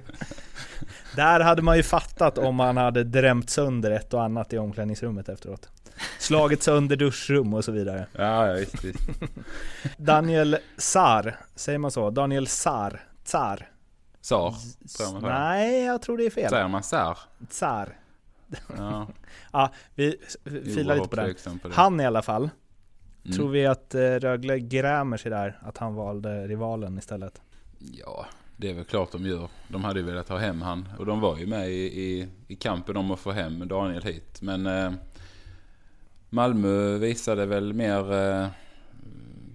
Där 1.16 1.40
hade 1.40 1.62
man 1.62 1.78
ju 1.78 1.84
fattat 1.84 2.38
om 2.38 2.56
man 2.56 2.78
hade 2.78 3.04
drämt 3.04 3.50
sönder 3.50 3.92
ett 3.92 4.14
och 4.14 4.24
annat 4.24 4.54
i 4.54 4.58
omklädningsrummet 4.58 5.30
efteråt. 5.30 5.70
Slagit 6.20 6.64
sönder 6.64 6.96
duschrum 6.96 7.54
och 7.54 7.66
så 7.66 7.72
vidare. 7.72 8.06
Ja, 8.12 8.48
ja 8.48 8.54
visst, 8.54 8.84
visst. 8.84 9.00
Daniel 9.98 10.58
Sar, 10.78 11.36
säger 11.56 11.80
man 11.80 11.92
så? 11.92 12.10
Daniel 12.10 12.48
Sar, 12.48 13.02
Tsar. 13.24 13.70
Sar, 14.22 14.54
tror 14.98 15.12
man 15.12 15.22
säger. 15.22 15.40
Nej, 15.40 15.84
jag 15.86 16.02
tror 16.02 16.18
det 16.18 16.26
är 16.26 16.30
fel. 16.30 16.50
Säger 16.50 16.68
man 16.68 16.84
sär? 16.84 17.18
Tsar. 17.50 17.90
Ja. 18.78 19.08
Ja, 19.52 19.72
vi 19.96 20.18
filar 20.46 20.96
lite 20.96 21.08
på 21.10 21.16
det. 21.16 21.36
det. 21.64 21.74
Han 21.74 22.00
i 22.00 22.06
alla 22.06 22.22
fall. 22.22 22.50
Mm. 23.26 23.38
Tror 23.38 23.50
vi 23.50 23.66
att 23.66 23.96
eh, 23.96 24.00
Rögle 24.00 24.60
grämer 24.60 25.18
sig 25.18 25.32
där, 25.32 25.60
att 25.62 25.78
han 25.78 25.96
valde 25.96 26.48
rivalen 26.48 26.98
istället? 26.98 27.42
Ja, 27.80 28.26
det 28.58 28.70
är 28.70 28.74
väl 28.74 28.86
klart 28.86 29.12
de 29.12 29.26
gör. 29.26 29.50
De 29.68 29.84
hade 29.84 30.00
ju 30.00 30.06
velat 30.06 30.30
ha 30.30 30.38
hem 30.38 30.62
han. 30.62 30.90
Och 30.98 31.06
de 31.06 31.20
var 31.20 31.38
ju 31.38 31.48
med 31.48 31.70
i, 31.72 32.02
i, 32.02 32.28
i 32.48 32.56
kampen 32.56 32.98
om 32.98 33.12
att 33.12 33.20
få 33.20 33.32
hem 33.32 33.68
Daniel 33.68 34.04
hit. 34.04 34.42
Men 34.42 34.66
eh, 34.66 34.92
Malmö 36.30 36.98
visade 36.98 37.46
väl 37.46 37.74
mer... 37.74 38.14
Eh, 38.14 38.48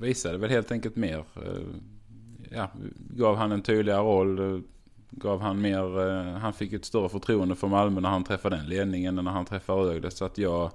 visade 0.01 0.39
väl 0.39 0.51
helt 0.51 0.73
enkelt 0.73 0.97
mer. 0.97 1.25
Eh, 1.37 1.63
ja, 2.51 2.71
gav 3.11 3.37
han 3.37 3.53
en 3.53 3.63
tydligare 3.63 4.01
roll. 4.01 4.63
Gav 5.17 5.41
han 5.41 5.61
mer... 5.61 6.09
Eh, 6.09 6.39
han 6.39 6.53
fick 6.53 6.73
ett 6.73 6.85
större 6.85 7.09
förtroende 7.09 7.55
för 7.55 7.69
Malmö 7.69 8.01
när 8.01 8.09
han 8.09 8.25
träffade 8.25 8.57
den 8.57 8.67
ledningen 8.67 9.19
än 9.19 9.25
när 9.25 9.33
han 9.33 9.45
träffade 9.45 9.83
Rögle. 9.83 10.11
Så 10.11 10.25
att 10.25 10.39
jag... 10.39 10.71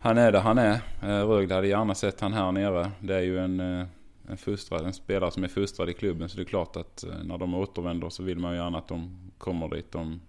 Han 0.00 0.18
är 0.18 0.32
där 0.32 0.40
han 0.40 0.58
är. 0.58 0.80
Eh, 1.02 1.28
Rögle 1.28 1.54
hade 1.54 1.66
gärna 1.66 1.94
sett 1.94 2.20
han 2.20 2.32
här 2.32 2.52
nere. 2.52 2.90
Det 3.00 3.14
är 3.14 3.20
ju 3.20 3.38
en... 3.38 3.60
Eh, 3.60 3.86
en, 4.30 4.36
fustrad, 4.36 4.86
en 4.86 4.92
spelare 4.92 5.30
som 5.30 5.44
är 5.44 5.48
fostrad 5.48 5.90
i 5.90 5.94
klubben. 5.94 6.28
Så 6.28 6.36
det 6.36 6.42
är 6.42 6.44
klart 6.44 6.76
att 6.76 7.04
eh, 7.04 7.14
när 7.24 7.38
de 7.38 7.54
återvänder 7.54 8.08
så 8.08 8.22
vill 8.22 8.38
man 8.38 8.52
ju 8.52 8.58
gärna 8.58 8.78
att 8.78 8.88
de 8.88 9.30
kommer 9.38 9.68
dit 9.68 9.92
de 9.92 10.20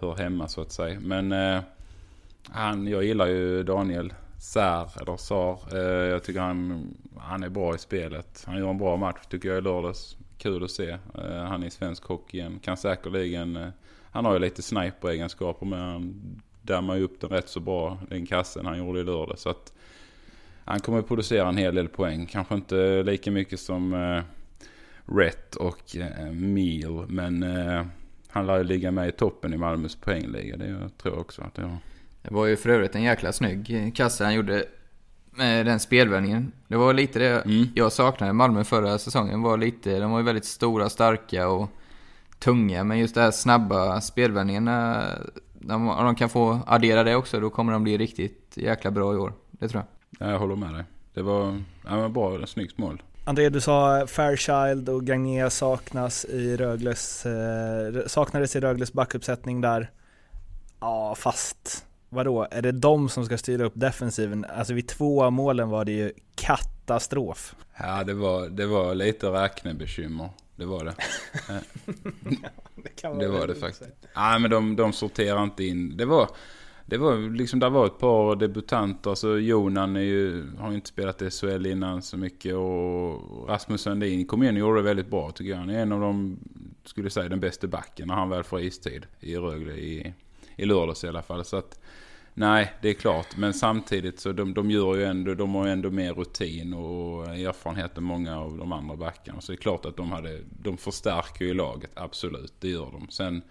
hör 0.00 0.16
hemma 0.16 0.48
så 0.48 0.60
att 0.60 0.72
säga. 0.72 1.00
Men 1.00 1.32
eh, 1.32 1.60
han, 2.48 2.86
jag 2.86 3.04
gillar 3.04 3.26
ju 3.26 3.62
Daniel 3.62 4.12
Sär, 4.38 5.02
eller 5.02 5.16
Sar. 5.16 5.76
Jag 6.06 6.24
tycker 6.24 6.40
han, 6.40 6.86
han 7.18 7.42
är 7.42 7.48
bra 7.48 7.74
i 7.74 7.78
spelet. 7.78 8.44
Han 8.46 8.58
gör 8.58 8.70
en 8.70 8.78
bra 8.78 8.96
match 8.96 9.26
tycker 9.30 9.48
jag 9.48 9.58
i 9.58 9.60
lördags. 9.60 10.16
Kul 10.40 10.64
att 10.64 10.70
se. 10.70 10.90
Eh, 10.90 11.42
han 11.42 11.62
är 11.62 11.66
i 11.66 11.70
svensk 11.70 12.04
hockey 12.04 12.38
igen. 12.38 12.58
Kan 12.62 12.76
säkerligen... 12.76 13.56
Eh, 13.56 13.68
han 14.12 14.24
har 14.24 14.32
ju 14.32 14.38
lite 14.38 14.62
sniper-egenskaper 14.62 15.66
men 15.66 15.78
han 15.78 16.14
dammar 16.62 16.96
ju 16.96 17.02
upp 17.02 17.20
den 17.20 17.30
rätt 17.30 17.48
så 17.48 17.60
bra, 17.60 17.98
den 18.08 18.26
kassen 18.26 18.66
han 18.66 18.78
gjorde 18.78 19.00
i 19.00 19.04
lördag. 19.04 19.38
Så 19.38 19.48
att 19.48 19.72
han 20.64 20.80
kommer 20.80 20.98
att 20.98 21.08
producera 21.08 21.48
en 21.48 21.56
hel 21.56 21.74
del 21.74 21.88
poäng. 21.88 22.26
Kanske 22.26 22.54
inte 22.54 23.02
lika 23.02 23.30
mycket 23.30 23.60
som 23.60 23.94
eh, 23.94 24.22
Rett 25.16 25.56
och 25.56 25.96
eh, 25.96 26.32
Meal. 26.32 27.06
Men 27.08 27.42
eh, 27.42 27.86
han 28.28 28.46
lär 28.46 28.58
ju 28.58 28.64
ligga 28.64 28.90
med 28.90 29.08
i 29.08 29.12
toppen 29.12 29.54
i 29.54 29.56
Malmös 29.56 29.96
poängliga. 29.96 30.56
Det 30.56 30.90
tror 31.02 31.14
jag 31.14 31.20
också 31.20 31.42
att 31.42 31.54
det 31.54 31.62
gör. 31.62 31.78
Det 32.22 32.34
var 32.34 32.46
ju 32.46 32.56
för 32.56 32.70
övrigt 32.70 32.94
en 32.94 33.02
jäkla 33.02 33.32
snygg 33.32 33.92
kasse 33.96 34.24
han 34.24 34.34
gjorde 34.34 34.64
den 35.38 35.80
spelvändningen. 35.80 36.52
Det 36.68 36.76
var 36.76 36.94
lite 36.94 37.18
det 37.18 37.44
jag 37.74 37.92
saknade 37.92 38.30
i 38.30 38.32
Malmö 38.32 38.64
förra 38.64 38.98
säsongen. 38.98 39.42
Var 39.42 39.56
lite, 39.56 39.98
de 39.98 40.10
var 40.10 40.18
ju 40.18 40.24
väldigt 40.24 40.44
stora, 40.44 40.88
starka 40.88 41.48
och 41.48 41.68
tunga. 42.38 42.84
Men 42.84 42.98
just 42.98 43.14
det 43.14 43.20
här 43.20 43.30
snabba 43.30 44.00
spelvändningarna, 44.00 45.04
de, 45.52 45.88
om 45.88 46.04
de 46.04 46.14
kan 46.14 46.28
få 46.28 46.60
addera 46.66 47.04
det 47.04 47.16
också, 47.16 47.40
då 47.40 47.50
kommer 47.50 47.72
de 47.72 47.82
bli 47.82 47.98
riktigt 47.98 48.52
jäkla 48.54 48.90
bra 48.90 49.14
i 49.14 49.16
år. 49.16 49.32
Det 49.50 49.68
tror 49.68 49.82
jag. 49.82 50.26
Ja, 50.26 50.32
jag 50.32 50.38
håller 50.38 50.56
med 50.56 50.74
dig. 50.74 50.84
Det 51.14 51.22
var, 51.22 51.62
ja, 51.84 51.96
men 51.96 52.12
bra, 52.12 52.46
snyggt 52.46 52.78
mål. 52.78 53.02
André, 53.24 53.48
du 53.48 53.60
sa 53.60 54.06
Fairchild 54.06 54.88
och 54.88 55.04
Gagné 55.04 55.50
saknas 55.50 56.24
i 56.24 56.56
Rögles, 56.56 57.26
eh, 57.26 58.06
saknades 58.06 58.56
i 58.56 58.60
Rögles 58.60 58.92
backuppsättning 58.92 59.60
där. 59.60 59.90
Ja, 60.80 61.14
fast 61.18 61.86
vadå, 62.10 62.46
är 62.50 62.62
det 62.62 62.72
de 62.72 63.08
som 63.08 63.24
ska 63.24 63.38
styra 63.38 63.64
upp 63.64 63.72
defensiven? 63.76 64.44
Alltså 64.44 64.74
vid 64.74 64.88
två 64.88 65.22
av 65.22 65.32
målen 65.32 65.68
var 65.68 65.84
det 65.84 65.92
ju 65.92 66.12
katastrof. 66.34 67.54
Ja, 67.78 68.04
det 68.04 68.14
var, 68.14 68.48
det 68.48 68.66
var 68.66 68.94
lite 68.94 69.26
räknebekymmer. 69.26 70.28
Det 70.56 70.64
var 70.66 70.84
det. 70.84 70.94
det 72.82 72.88
kan 72.88 73.18
det 73.18 73.28
vara 73.28 73.40
var 73.40 73.46
det 73.46 73.54
faktiskt. 73.54 73.90
Nej, 74.16 74.40
men 74.40 74.50
de, 74.50 74.76
de 74.76 74.92
sorterar 74.92 75.42
inte 75.42 75.64
in. 75.64 75.96
Det 75.96 76.04
var, 76.04 76.28
det 76.86 76.98
var 76.98 77.36
liksom, 77.36 77.60
där 77.60 77.70
var 77.70 77.86
ett 77.86 77.98
par 77.98 78.36
debutanter. 78.36 79.10
Alltså 79.10 79.38
Jonan 79.38 79.96
är 79.96 80.00
ju, 80.00 80.56
har 80.56 80.70
ju 80.70 80.74
inte 80.74 80.88
spelat 80.88 81.22
i 81.22 81.30
SHL 81.30 81.66
innan 81.66 82.02
så 82.02 82.16
mycket. 82.16 82.54
Och 82.54 83.48
Rasmus 83.48 83.82
Sandin 83.82 84.26
kom 84.26 84.42
in 84.42 84.54
och 84.54 84.60
gjorde 84.60 84.78
det 84.78 84.82
väldigt 84.82 85.10
bra 85.10 85.30
tycker 85.30 85.50
jag. 85.50 85.58
Han 85.58 85.70
är 85.70 85.82
en 85.82 85.92
av 85.92 86.00
de, 86.00 86.38
skulle 86.84 87.10
säga, 87.10 87.28
den 87.28 87.40
bästa 87.40 87.66
backen 87.66 88.08
när 88.08 88.14
han 88.14 88.28
väl 88.28 88.42
får 88.42 88.60
istid 88.60 89.06
i 89.20 89.36
Rögle 89.36 89.72
i, 89.72 90.14
i 90.56 90.64
lördags 90.64 91.04
i 91.04 91.08
alla 91.08 91.22
fall. 91.22 91.44
Så 91.44 91.56
att 91.56 91.80
Nej, 92.34 92.72
det 92.82 92.88
är 92.88 92.94
klart. 92.94 93.36
Men 93.36 93.54
samtidigt 93.54 94.20
så 94.20 94.32
de, 94.32 94.54
de 94.54 94.70
gör 94.70 94.96
ju 94.96 95.04
ändå, 95.04 95.34
de 95.34 95.54
har 95.54 95.66
ju 95.66 95.72
ändå 95.72 95.90
mer 95.90 96.14
rutin 96.14 96.74
och 96.74 97.26
erfarenhet 97.26 97.98
än 97.98 98.04
många 98.04 98.38
av 98.38 98.58
de 98.58 98.72
andra 98.72 98.96
backarna. 98.96 99.40
Så 99.40 99.52
det 99.52 99.56
är 99.56 99.60
klart 99.60 99.84
att 99.84 99.96
de 99.96 100.12
hade, 100.12 100.40
de 100.62 100.76
förstärker 100.76 101.44
ju 101.44 101.54
laget, 101.54 101.90
absolut. 101.94 102.54
Det 102.60 102.68
gör 102.68 102.90
de. 102.92 103.08
Sen, 103.10 103.42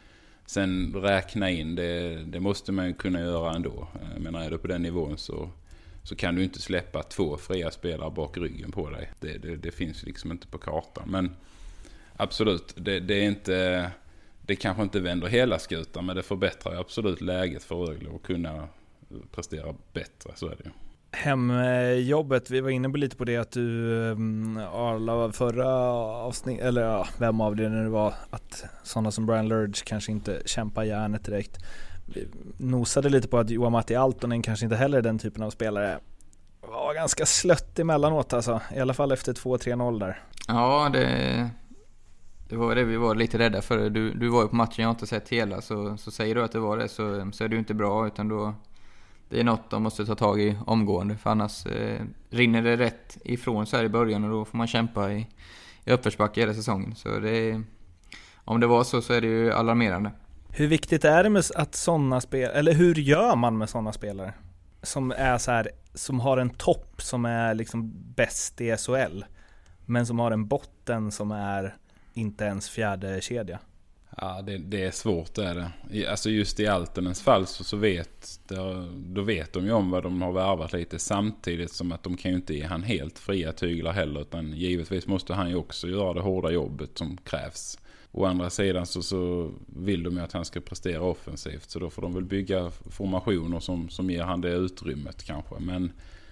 sen 0.45 0.93
räkna 0.95 1.49
in, 1.49 1.75
det, 1.75 2.23
det 2.23 2.39
måste 2.39 2.71
man 2.71 2.87
ju 2.87 2.93
kunna 2.93 3.19
göra 3.19 3.55
ändå. 3.55 3.87
Jag 4.13 4.21
menar, 4.21 4.41
är 4.41 4.49
du 4.49 4.57
på 4.57 4.67
den 4.67 4.81
nivån 4.81 5.17
så, 5.17 5.49
så 6.03 6.15
kan 6.15 6.35
du 6.35 6.43
inte 6.43 6.61
släppa 6.61 7.03
två 7.03 7.37
fria 7.37 7.71
spelare 7.71 8.11
bak 8.11 8.37
ryggen 8.37 8.71
på 8.71 8.89
dig. 8.89 9.11
Det, 9.19 9.37
det, 9.37 9.55
det 9.55 9.71
finns 9.71 10.03
liksom 10.03 10.31
inte 10.31 10.47
på 10.47 10.57
kartan. 10.57 11.09
Men 11.09 11.35
absolut, 12.15 12.73
det, 12.77 12.99
det 12.99 13.13
är 13.13 13.23
inte 13.23 13.91
det 14.49 14.55
kanske 14.55 14.83
inte 14.83 14.99
vänder 14.99 15.27
hela 15.27 15.59
skutan 15.59 16.05
men 16.05 16.15
det 16.15 16.23
förbättrar 16.23 16.79
absolut 16.79 17.21
läget 17.21 17.63
för 17.63 17.75
Rögle 17.75 18.09
att 18.15 18.23
kunna 18.23 18.67
prestera 19.31 19.75
bättre, 19.93 20.31
så 20.35 20.45
är 20.45 20.55
det 20.55 20.63
ju. 20.65 20.71
Hemjobbet, 21.11 22.49
vi 22.49 22.61
var 22.61 22.69
inne 22.69 22.89
på 22.89 22.97
lite 22.97 23.15
på 23.15 23.25
det 23.25 23.37
att 23.37 23.51
du 23.51 23.91
um, 24.11 24.57
Arla 24.57 25.31
förra 25.31 25.67
avsnitt, 26.03 26.61
eller 26.61 26.81
ja, 26.81 27.07
vem 27.17 27.41
av 27.41 27.55
det 27.55 27.69
nu 27.69 27.87
var, 27.89 28.13
att 28.29 28.65
sådana 28.83 29.11
som 29.11 29.25
Brian 29.25 29.47
Lurge 29.47 29.83
kanske 29.85 30.11
inte 30.11 30.41
kämpar 30.45 30.83
järnet 30.83 31.25
direkt. 31.25 31.57
Vi 32.05 32.27
nosade 32.57 33.09
lite 33.09 33.27
på 33.27 33.37
att 33.37 33.49
Johan 33.49 33.71
Matti 33.71 33.95
Altonen 33.95 34.41
kanske 34.41 34.65
inte 34.65 34.75
heller 34.75 34.97
är 34.97 35.01
den 35.01 35.19
typen 35.19 35.43
av 35.43 35.49
spelare. 35.49 35.99
Var 36.61 36.93
ganska 36.93 37.25
slött 37.25 37.79
emellanåt 37.79 38.33
alltså, 38.33 38.61
i 38.75 38.79
alla 38.79 38.93
fall 38.93 39.11
efter 39.11 39.33
2-3-0 39.33 39.99
där. 39.99 40.23
Ja, 40.47 40.89
det, 40.93 41.49
det 42.49 42.55
var 42.55 42.75
det 42.75 42.83
vi 42.83 42.97
var 42.97 43.15
lite 43.15 43.37
rädda 43.37 43.61
för. 43.61 43.89
Du, 43.89 44.13
du 44.13 44.29
var 44.29 44.41
ju 44.41 44.47
på 44.47 44.55
matchen, 44.55 44.75
jag 44.77 44.87
har 44.87 44.93
inte 44.93 45.07
sett 45.07 45.29
hela, 45.29 45.61
så, 45.61 45.97
så 45.97 46.11
säger 46.11 46.35
du 46.35 46.43
att 46.43 46.51
det 46.51 46.59
var 46.59 46.77
det 46.77 46.89
så, 46.89 47.31
så 47.31 47.43
är 47.43 47.47
det 47.47 47.53
ju 47.53 47.59
inte 47.59 47.73
bra 47.73 48.07
utan 48.07 48.27
då 48.27 48.53
det 49.29 49.39
är 49.39 49.43
något 49.43 49.69
de 49.69 49.83
måste 49.83 50.05
ta 50.05 50.15
tag 50.15 50.41
i 50.41 50.57
omgående 50.65 51.17
för 51.17 51.29
annars 51.29 51.65
eh, 51.65 52.01
rinner 52.29 52.61
det 52.61 52.77
rätt 52.77 53.17
ifrån 53.23 53.65
så 53.65 53.77
här 53.77 53.83
i 53.83 53.89
början 53.89 54.23
och 54.23 54.29
då 54.29 54.45
får 54.45 54.57
man 54.57 54.67
kämpa 54.67 55.11
i, 55.11 55.27
i 55.85 55.91
uppförsbacke 55.91 56.41
hela 56.41 56.53
säsongen. 56.53 56.95
Så 56.95 57.19
det, 57.19 57.61
om 58.35 58.59
det 58.59 58.67
var 58.67 58.83
så 58.83 59.01
så 59.01 59.13
är 59.13 59.21
det 59.21 59.27
ju 59.27 59.51
alarmerande. 59.51 60.11
Hur 60.49 60.67
viktigt 60.67 61.05
är 61.05 61.23
det 61.23 61.29
med 61.29 61.43
att 61.55 61.75
sådana 61.75 62.21
spel, 62.21 62.51
eller 62.53 62.73
hur 62.73 62.95
gör 62.95 63.35
man 63.35 63.57
med 63.57 63.69
sådana 63.69 63.93
spelare? 63.93 64.33
Som 64.81 65.11
är 65.11 65.37
så 65.37 65.51
här, 65.51 65.69
som 65.93 66.19
har 66.19 66.37
en 66.37 66.49
topp 66.49 67.01
som 67.01 67.25
är 67.25 67.53
liksom 67.53 67.93
bäst 68.15 68.61
i 68.61 68.77
SHL, 68.77 69.23
men 69.85 70.05
som 70.05 70.19
har 70.19 70.31
en 70.31 70.47
botten 70.47 71.11
som 71.11 71.31
är 71.31 71.75
inte 72.19 72.43
ens 72.43 72.69
fjärde 72.69 73.21
kedja. 73.21 73.59
Ja, 74.17 74.41
det, 74.41 74.57
det, 74.57 74.83
är 74.83 74.91
svårt 74.91 75.33
det 75.33 75.45
är 75.45 75.71
det. 75.89 76.07
Alltså 76.07 76.29
just 76.29 76.59
i 76.59 76.67
Altenens 76.67 77.21
fall 77.21 77.47
så, 77.47 77.63
så 77.63 77.77
vet, 77.77 78.39
då 78.95 79.21
vet 79.21 79.53
de 79.53 79.65
ju 79.65 79.71
om 79.71 79.91
vad 79.91 80.03
de 80.03 80.21
har 80.21 80.31
värvat 80.31 80.73
lite. 80.73 80.99
Samtidigt 80.99 81.71
som 81.71 81.91
att 81.91 82.03
de 82.03 82.17
kan 82.17 82.31
ju 82.31 82.37
inte 82.37 82.53
ge 82.53 82.65
han 82.65 82.83
helt 82.83 83.19
fria 83.19 83.51
tyglar 83.51 83.91
heller. 83.91 84.21
Utan 84.21 84.53
givetvis 84.53 85.07
måste 85.07 85.33
han 85.33 85.49
ju 85.49 85.55
också 85.55 85.87
göra 85.87 86.13
det 86.13 86.21
hårda 86.21 86.51
jobbet 86.51 86.97
som 86.97 87.17
krävs. 87.17 87.79
Å 88.11 88.25
andra 88.25 88.49
sidan 88.49 88.85
så, 88.85 89.03
så 89.03 89.51
vill 89.67 90.03
de 90.03 90.17
ju 90.17 90.23
att 90.23 90.33
han 90.33 90.45
ska 90.45 90.61
prestera 90.61 91.01
offensivt. 91.01 91.69
Så 91.69 91.79
då 91.79 91.89
får 91.89 92.01
de 92.01 92.13
väl 92.13 92.25
bygga 92.25 92.71
formationer 92.71 93.59
som, 93.59 93.89
som 93.89 94.09
ger 94.09 94.23
han 94.23 94.41
det 94.41 94.51
utrymmet 94.51 95.23
kanske. 95.23 95.55
Men 95.59 95.91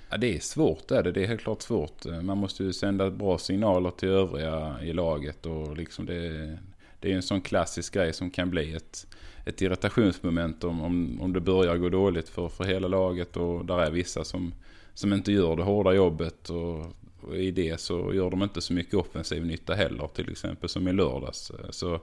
ja, 0.09 0.17
det 0.17 0.35
är 0.35 0.39
svårt 0.39 0.87
det 0.87 0.97
är 0.97 1.03
det. 1.03 1.11
Det 1.11 1.23
är 1.23 1.27
helt 1.27 1.41
klart 1.41 1.61
svårt. 1.61 2.05
Man 2.23 2.37
måste 2.37 2.63
ju 2.63 2.73
sända 2.73 3.11
bra 3.11 3.37
signaler 3.37 3.91
till 3.91 4.09
övriga 4.09 4.75
i 4.81 4.93
laget. 4.93 5.45
och 5.45 5.77
liksom 5.77 6.05
det 6.05 6.57
det 6.99 7.11
är 7.11 7.15
en 7.15 7.23
sån 7.23 7.41
klassisk 7.41 7.93
grej 7.93 8.13
som 8.13 8.29
kan 8.29 8.49
bli 8.49 8.73
ett, 8.73 9.07
ett 9.45 9.61
irritationsmoment 9.61 10.63
om, 10.63 10.81
om, 10.81 11.21
om 11.21 11.33
det 11.33 11.39
börjar 11.39 11.77
gå 11.77 11.89
dåligt 11.89 12.29
för, 12.29 12.49
för 12.49 12.63
hela 12.63 12.87
laget 12.87 13.37
och 13.37 13.65
där 13.65 13.79
är 13.79 13.91
vissa 13.91 14.23
som, 14.23 14.53
som 14.93 15.13
inte 15.13 15.31
gör 15.31 15.55
det 15.55 15.63
hårda 15.63 15.93
jobbet 15.93 16.49
och, 16.49 16.85
och 17.21 17.35
i 17.35 17.51
det 17.51 17.79
så 17.79 18.13
gör 18.13 18.29
de 18.29 18.43
inte 18.43 18.61
så 18.61 18.73
mycket 18.73 18.93
offensiv 18.93 19.45
nytta 19.45 19.73
heller 19.73 20.07
till 20.07 20.31
exempel 20.31 20.69
som 20.69 20.87
i 20.87 20.93
lördags. 20.93 21.51
Så 21.69 21.99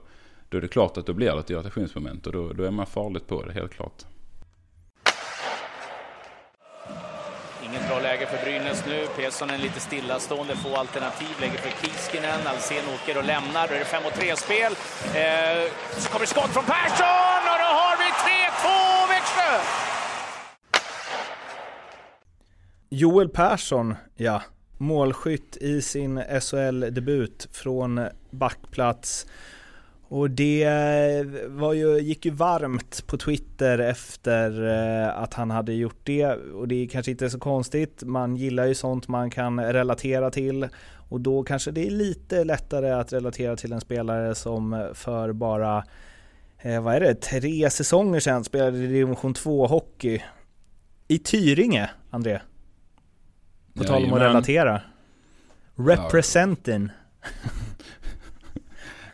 då 0.49 0.57
är 0.57 0.61
det 0.61 0.67
klart 0.67 0.97
att 0.97 1.05
då 1.05 1.13
blir 1.13 1.31
det 1.31 1.39
ett 1.39 1.49
irritationsmoment 1.49 2.27
och 2.27 2.33
då, 2.33 2.53
då 2.53 2.63
är 2.63 2.71
man 2.71 2.85
farligt 2.85 3.27
på 3.27 3.45
det 3.45 3.53
helt 3.53 3.71
klart. 3.71 4.05
Inget 7.75 7.87
bra 7.87 7.99
läge 7.99 8.25
för 8.25 8.45
Brynäs 8.45 8.85
nu. 8.87 9.07
Pesonen 9.17 9.61
lite 9.61 9.79
stillastående, 9.79 10.55
få 10.55 10.75
alternativ. 10.75 11.27
Lägger 11.41 11.57
för 11.57 11.69
Kiskinen. 11.69 12.47
Alsen 12.47 12.85
åker 12.95 13.17
och 13.17 13.23
lämnar. 13.23 13.67
Då 13.67 13.73
är 13.73 13.79
det 13.79 13.85
5 13.85 14.03
3-spel. 14.03 14.71
Eh, 15.15 15.71
så 15.97 16.09
kommer 16.09 16.25
skott 16.25 16.49
från 16.49 16.63
Persson 16.63 17.41
och 17.51 17.59
då 17.63 17.69
har 17.81 17.97
vi 17.97 18.03
3-2 18.03 19.09
Växjö! 19.09 19.61
Joel 22.89 23.29
Persson, 23.29 23.95
ja. 24.15 24.41
Målskytt 24.77 25.57
i 25.57 25.81
sin 25.81 26.23
SHL-debut 26.41 27.47
från 27.51 28.07
backplats. 28.29 29.25
Och 30.15 30.29
det 30.29 31.25
var 31.47 31.73
ju, 31.73 31.99
gick 31.99 32.25
ju 32.25 32.31
varmt 32.31 33.07
på 33.07 33.17
Twitter 33.17 33.79
efter 33.79 34.67
eh, 34.67 35.17
att 35.17 35.33
han 35.33 35.51
hade 35.51 35.73
gjort 35.73 35.99
det 36.03 36.25
och 36.25 36.67
det 36.67 36.75
är 36.75 36.87
kanske 36.87 37.11
inte 37.11 37.29
så 37.29 37.39
konstigt. 37.39 38.03
Man 38.03 38.35
gillar 38.35 38.65
ju 38.65 38.75
sånt 38.75 39.07
man 39.07 39.29
kan 39.29 39.59
relatera 39.59 40.31
till 40.31 40.67
och 41.09 41.21
då 41.21 41.43
kanske 41.43 41.71
det 41.71 41.87
är 41.87 41.91
lite 41.91 42.43
lättare 42.43 42.91
att 42.91 43.13
relatera 43.13 43.55
till 43.55 43.73
en 43.73 43.81
spelare 43.81 44.35
som 44.35 44.89
för 44.93 45.33
bara, 45.33 45.83
eh, 46.59 46.81
vad 46.81 46.95
är 46.95 46.99
det, 46.99 47.15
tre 47.15 47.69
säsonger 47.69 48.19
sedan 48.19 48.43
spelade 48.43 48.77
i 48.77 48.87
division 48.87 49.33
2 49.33 49.67
hockey 49.67 50.23
i 51.07 51.19
Tyringe, 51.19 51.89
André. 52.09 52.39
På 53.73 53.83
tal 53.83 54.05
om 54.05 54.13
att 54.13 54.21
relatera. 54.21 54.81
Representing. 55.75 56.89
Ja. 57.21 57.49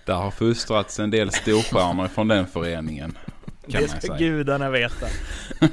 Där 0.06 0.14
har 0.14 0.32
fostrats 0.32 0.99
en 0.99 1.12
del 1.12 1.32
storstjärnor 1.32 2.08
från 2.08 2.28
den 2.28 2.47
föreningen. 2.47 3.18
Kan 3.68 3.82
det 3.82 3.88
ska 3.88 4.18
gudarna 4.18 4.70
veta. 4.70 5.08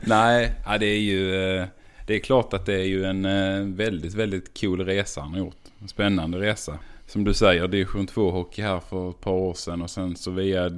Nej, 0.00 0.52
ja, 0.64 0.78
det 0.78 0.86
är 0.86 1.00
ju... 1.00 1.34
Eh, 1.34 1.66
det 2.06 2.14
är 2.14 2.18
klart 2.18 2.52
att 2.52 2.66
det 2.66 2.74
är 2.74 2.84
ju 2.84 3.04
en 3.04 3.24
eh, 3.24 3.60
väldigt, 3.60 4.14
väldigt 4.14 4.60
cool 4.60 4.84
resa 4.84 5.20
han 5.20 5.30
har 5.30 5.38
gjort. 5.38 5.56
En 5.78 5.88
spännande 5.88 6.40
resa. 6.40 6.78
Som 7.06 7.24
du 7.24 7.34
säger, 7.34 7.68
division 7.68 8.06
2-hockey 8.06 8.62
här 8.62 8.80
för 8.80 9.10
ett 9.10 9.20
par 9.20 9.32
år 9.32 9.54
sedan 9.54 9.82
och 9.82 9.90
sen 9.90 10.16
så 10.16 10.30
via 10.30 10.70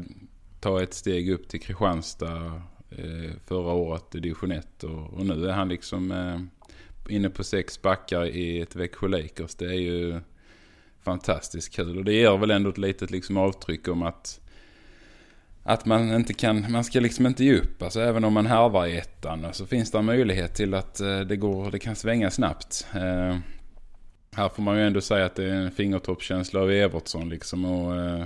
ta 0.61 0.83
ett 0.83 0.95
steg 0.95 1.31
upp 1.31 1.49
till 1.49 1.61
Kristianstad 1.61 2.63
eh, 2.91 3.31
förra 3.47 3.73
året 3.73 4.15
i 4.15 4.21
division 4.21 4.53
1 4.53 4.85
och, 4.85 5.13
och 5.13 5.27
nu 5.27 5.49
är 5.49 5.53
han 5.53 5.69
liksom 5.69 6.13
inne 7.09 7.31
på 7.31 7.45
sex 7.45 7.83
backar 7.83 8.27
i 8.27 8.61
ett 8.61 8.77
Växjö 8.77 9.09
Lakers. 9.09 9.55
Det 9.55 9.67
är 9.67 9.81
ju 9.81 10.21
fantastiskt 11.09 11.75
kul. 11.75 11.99
Och 11.99 12.05
det 12.05 12.13
ger 12.13 12.37
väl 12.37 12.51
ändå 12.51 12.71
ett 12.71 12.79
litet 12.79 13.11
liksom 13.11 13.37
avtryck 13.37 13.89
om 13.89 14.03
att 14.03 14.41
att 15.63 15.87
man 15.87 16.15
inte 16.15 16.35
kan, 16.35 16.73
man 16.73 16.85
ska 16.85 17.01
liksom 17.01 17.27
inte 17.27 17.45
ge 17.45 17.59
upp. 17.59 17.83
Alltså 17.83 18.01
även 18.01 18.25
om 18.25 18.33
man 18.33 18.47
härvar 18.47 18.87
i 18.87 18.99
ettan 18.99 19.47
så 19.53 19.67
finns 19.67 19.91
det 19.91 19.99
en 19.99 20.05
möjlighet 20.05 20.55
till 20.55 20.75
att 20.75 21.01
eh, 21.01 21.21
det 21.21 21.37
går, 21.37 21.71
det 21.71 21.79
kan 21.79 21.97
svänga 21.97 22.31
snabbt. 22.31 22.87
Eh, 22.95 23.39
här 24.33 24.49
får 24.49 24.63
man 24.63 24.77
ju 24.77 24.87
ändå 24.87 25.01
säga 25.01 25.25
att 25.27 25.35
det 25.35 25.45
är 25.45 25.55
en 25.55 25.71
fingertoppskänsla 25.71 26.61
av 26.61 26.71
Evertsson 26.71 27.29
liksom 27.29 27.65
och 27.65 27.97
eh, 27.97 28.25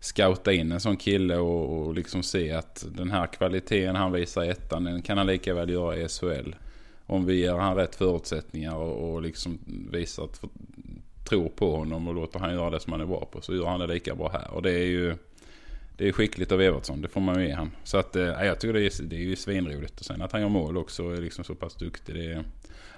scouta 0.00 0.52
in 0.52 0.72
en 0.72 0.80
sån 0.80 0.96
kille 0.96 1.36
och, 1.36 1.78
och 1.78 1.94
liksom 1.94 2.22
se 2.22 2.52
att 2.52 2.86
den 2.96 3.10
här 3.10 3.26
kvaliteten 3.26 3.96
han 3.96 4.12
visar 4.12 4.44
i 4.44 4.48
ettan 4.48 4.84
den 4.84 5.02
kan 5.02 5.18
han 5.18 5.26
lika 5.26 5.54
väl 5.54 5.70
göra 5.70 5.96
i 5.96 6.08
SHL. 6.08 6.54
Om 7.06 7.26
vi 7.26 7.34
ger 7.34 7.54
han 7.54 7.76
rätt 7.76 7.94
förutsättningar 7.94 8.74
och, 8.74 9.14
och 9.14 9.22
liksom 9.22 9.58
visar 9.90 10.24
att 10.24 10.40
tror 11.24 11.48
på 11.48 11.76
honom 11.76 12.08
och 12.08 12.14
låter 12.14 12.38
han 12.38 12.54
göra 12.54 12.70
det 12.70 12.80
som 12.80 12.92
han 12.92 13.00
är 13.02 13.06
bra 13.06 13.28
på 13.32 13.40
så 13.40 13.54
gör 13.54 13.66
han 13.66 13.80
det 13.80 13.86
lika 13.86 14.14
bra 14.14 14.28
här. 14.32 14.50
Och 14.50 14.62
det 14.62 14.72
är 14.72 14.86
ju 14.86 15.16
det 15.96 16.08
är 16.08 16.12
skickligt 16.12 16.52
av 16.52 16.62
Evertsson, 16.62 17.00
det 17.02 17.08
får 17.08 17.20
man 17.20 17.40
ju 17.40 17.46
ge 17.46 17.54
han. 17.54 17.70
Så 17.84 17.98
att, 17.98 18.16
äh, 18.16 18.22
jag 18.24 18.60
tycker 18.60 18.72
det 18.72 18.80
är, 18.80 19.02
det 19.02 19.16
är 19.16 19.20
ju 19.20 19.36
svinroligt. 19.36 20.00
Och 20.00 20.06
sen 20.06 20.22
att 20.22 20.32
han 20.32 20.40
gör 20.40 20.48
mål 20.48 20.76
också 20.76 21.10
är 21.10 21.16
liksom 21.16 21.44
så 21.44 21.54
pass 21.54 21.74
duktig. 21.74 22.14
Det 22.14 22.32
är, 22.32 22.44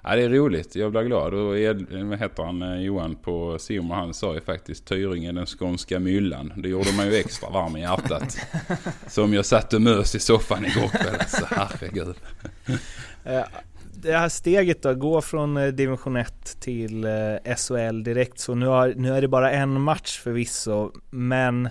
ja, 0.03 0.17
det 0.17 0.23
är 0.23 0.29
roligt, 0.29 0.77
jag 0.77 0.91
blir 0.91 1.03
glad. 1.03 1.35
Och 1.35 1.59
Ed, 1.59 1.87
vad 1.91 2.19
heter 2.19 2.43
han, 2.43 2.63
eh, 2.63 2.81
Johan 2.81 3.17
på 3.17 3.59
Simon, 3.59 3.91
han 3.91 4.15
sa 4.15 4.35
ju 4.35 4.41
faktiskt 4.41 4.87
Tyringen 4.87 5.35
den 5.35 5.47
skånska 5.47 5.99
myllan. 5.99 6.53
Det 6.57 6.69
gjorde 6.69 6.93
man 6.97 7.07
ju 7.07 7.15
extra 7.15 7.51
varm 7.51 7.77
i 7.77 7.81
hjärtat. 7.81 8.39
Som 9.09 9.35
jag 9.35 9.47
satt 9.47 9.73
och 9.73 9.83
mös 9.83 10.15
i 10.15 10.19
soffan 10.19 10.65
igår 10.65 10.89
kväll. 10.89 11.21
Så 11.29 11.45
herregud 11.51 12.17
det 14.03 14.17
här 14.17 14.29
steget 14.29 14.83
då, 14.83 14.95
gå 14.95 15.21
från 15.21 15.57
eh, 15.57 15.69
division 15.69 16.17
1 16.17 16.61
till 16.61 17.05
eh, 17.05 17.57
SHL 17.57 18.03
direkt, 18.03 18.39
så 18.39 18.55
nu, 18.55 18.67
har, 18.67 18.95
nu 18.97 19.15
är 19.15 19.21
det 19.21 19.29
bara 19.29 19.51
en 19.51 19.81
match 19.81 20.19
förvisso, 20.19 20.91
men 21.11 21.69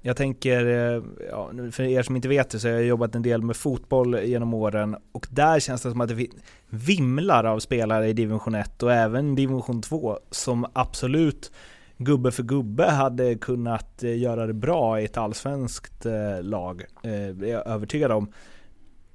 jag 0.00 0.16
tänker, 0.16 0.66
eh, 0.66 1.02
ja, 1.30 1.50
för 1.72 1.82
er 1.82 2.02
som 2.02 2.16
inte 2.16 2.28
vet 2.28 2.50
det 2.50 2.58
så 2.58 2.68
har 2.68 2.74
jag 2.74 2.84
jobbat 2.84 3.14
en 3.14 3.22
del 3.22 3.42
med 3.42 3.56
fotboll 3.56 4.18
genom 4.24 4.54
åren 4.54 4.96
och 5.12 5.26
där 5.30 5.60
känns 5.60 5.82
det 5.82 5.90
som 5.90 6.00
att 6.00 6.08
det 6.08 6.26
vimlar 6.68 7.44
av 7.44 7.58
spelare 7.58 8.08
i 8.08 8.12
division 8.12 8.54
1 8.54 8.82
och 8.82 8.92
även 8.92 9.34
division 9.34 9.82
2 9.82 10.18
som 10.30 10.66
absolut 10.72 11.52
gubbe 11.96 12.30
för 12.30 12.42
gubbe 12.42 12.90
hade 12.90 13.34
kunnat 13.34 14.02
göra 14.02 14.46
det 14.46 14.52
bra 14.52 15.00
i 15.00 15.04
ett 15.04 15.16
allsvenskt 15.16 16.06
lag, 16.40 16.84
det 17.02 17.48
är 17.48 17.52
jag 17.52 17.66
övertygad 17.66 18.12
om. 18.12 18.32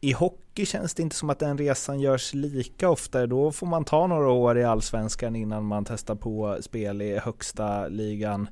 i 0.02 0.12
hockey 0.12 0.47
känns 0.66 0.94
det 0.94 1.04
inte 1.04 1.16
som 1.16 1.30
att 1.30 1.40
den 1.40 1.58
resan 1.58 2.00
görs 2.00 2.34
lika 2.34 2.90
ofta. 2.90 3.28
Då 3.28 3.52
får 3.52 3.68
man 3.68 3.86
ta 3.86 4.08
några 4.08 4.30
år 4.30 4.58
i 4.58 4.64
allsvenskan 4.64 5.36
innan 5.36 5.66
man 5.66 5.86
testar 5.86 6.16
på 6.16 6.58
spel 6.62 7.02
i 7.02 7.20
högsta 7.20 7.88
ligan. 7.88 8.48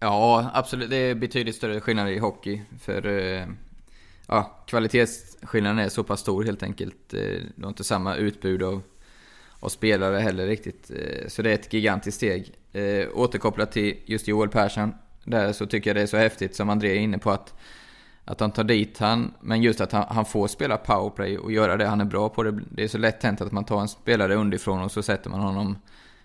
Ja, 0.00 0.50
absolut. 0.54 0.90
Det 0.90 0.96
är 0.96 1.14
betydligt 1.14 1.56
större 1.56 1.80
skillnad 1.80 2.10
i 2.10 2.18
hockey. 2.18 2.62
För 2.80 3.06
eh, 3.06 3.46
ja, 4.28 4.64
kvalitetsskillnaden 4.66 5.78
är 5.78 5.88
så 5.88 6.04
pass 6.04 6.20
stor 6.20 6.44
helt 6.44 6.62
enkelt. 6.62 7.14
Eh, 7.14 7.20
det 7.56 7.62
har 7.62 7.68
inte 7.68 7.84
samma 7.84 8.16
utbud 8.16 8.62
av, 8.62 8.82
av 9.60 9.68
spelare 9.68 10.18
heller 10.18 10.46
riktigt. 10.46 10.90
Eh, 10.90 11.28
så 11.28 11.42
det 11.42 11.50
är 11.50 11.54
ett 11.54 11.72
gigantiskt 11.72 12.16
steg. 12.16 12.52
Eh, 12.72 13.08
återkopplat 13.14 13.72
till 13.72 13.96
just 14.04 14.28
Joel 14.28 14.48
Persson. 14.48 14.94
Där 15.24 15.52
så 15.52 15.66
tycker 15.66 15.90
jag 15.90 15.96
det 15.96 16.02
är 16.02 16.06
så 16.06 16.16
häftigt 16.16 16.56
som 16.56 16.70
André 16.70 16.90
är 16.90 17.00
inne 17.00 17.18
på 17.18 17.30
att 17.30 17.54
att 18.24 18.40
han 18.40 18.50
tar 18.50 18.64
dit 18.64 18.98
han, 18.98 19.34
men 19.40 19.62
just 19.62 19.80
att 19.80 19.92
han, 19.92 20.04
han, 20.08 20.24
får 20.24 20.48
spela 20.48 20.76
powerplay 20.76 21.38
och 21.38 21.52
göra 21.52 21.76
det 21.76 21.86
han 21.86 22.00
är 22.00 22.04
bra 22.04 22.28
på. 22.28 22.42
Det, 22.42 22.60
det 22.70 22.84
är 22.84 22.88
så 22.88 22.98
lätt 22.98 23.22
hänt 23.22 23.40
att 23.40 23.52
man 23.52 23.64
tar 23.64 23.80
en 23.80 23.88
spelare 23.88 24.34
underifrån 24.34 24.82
och 24.82 24.92
så 24.92 25.02
sätter 25.02 25.30
man 25.30 25.40
honom, 25.40 25.76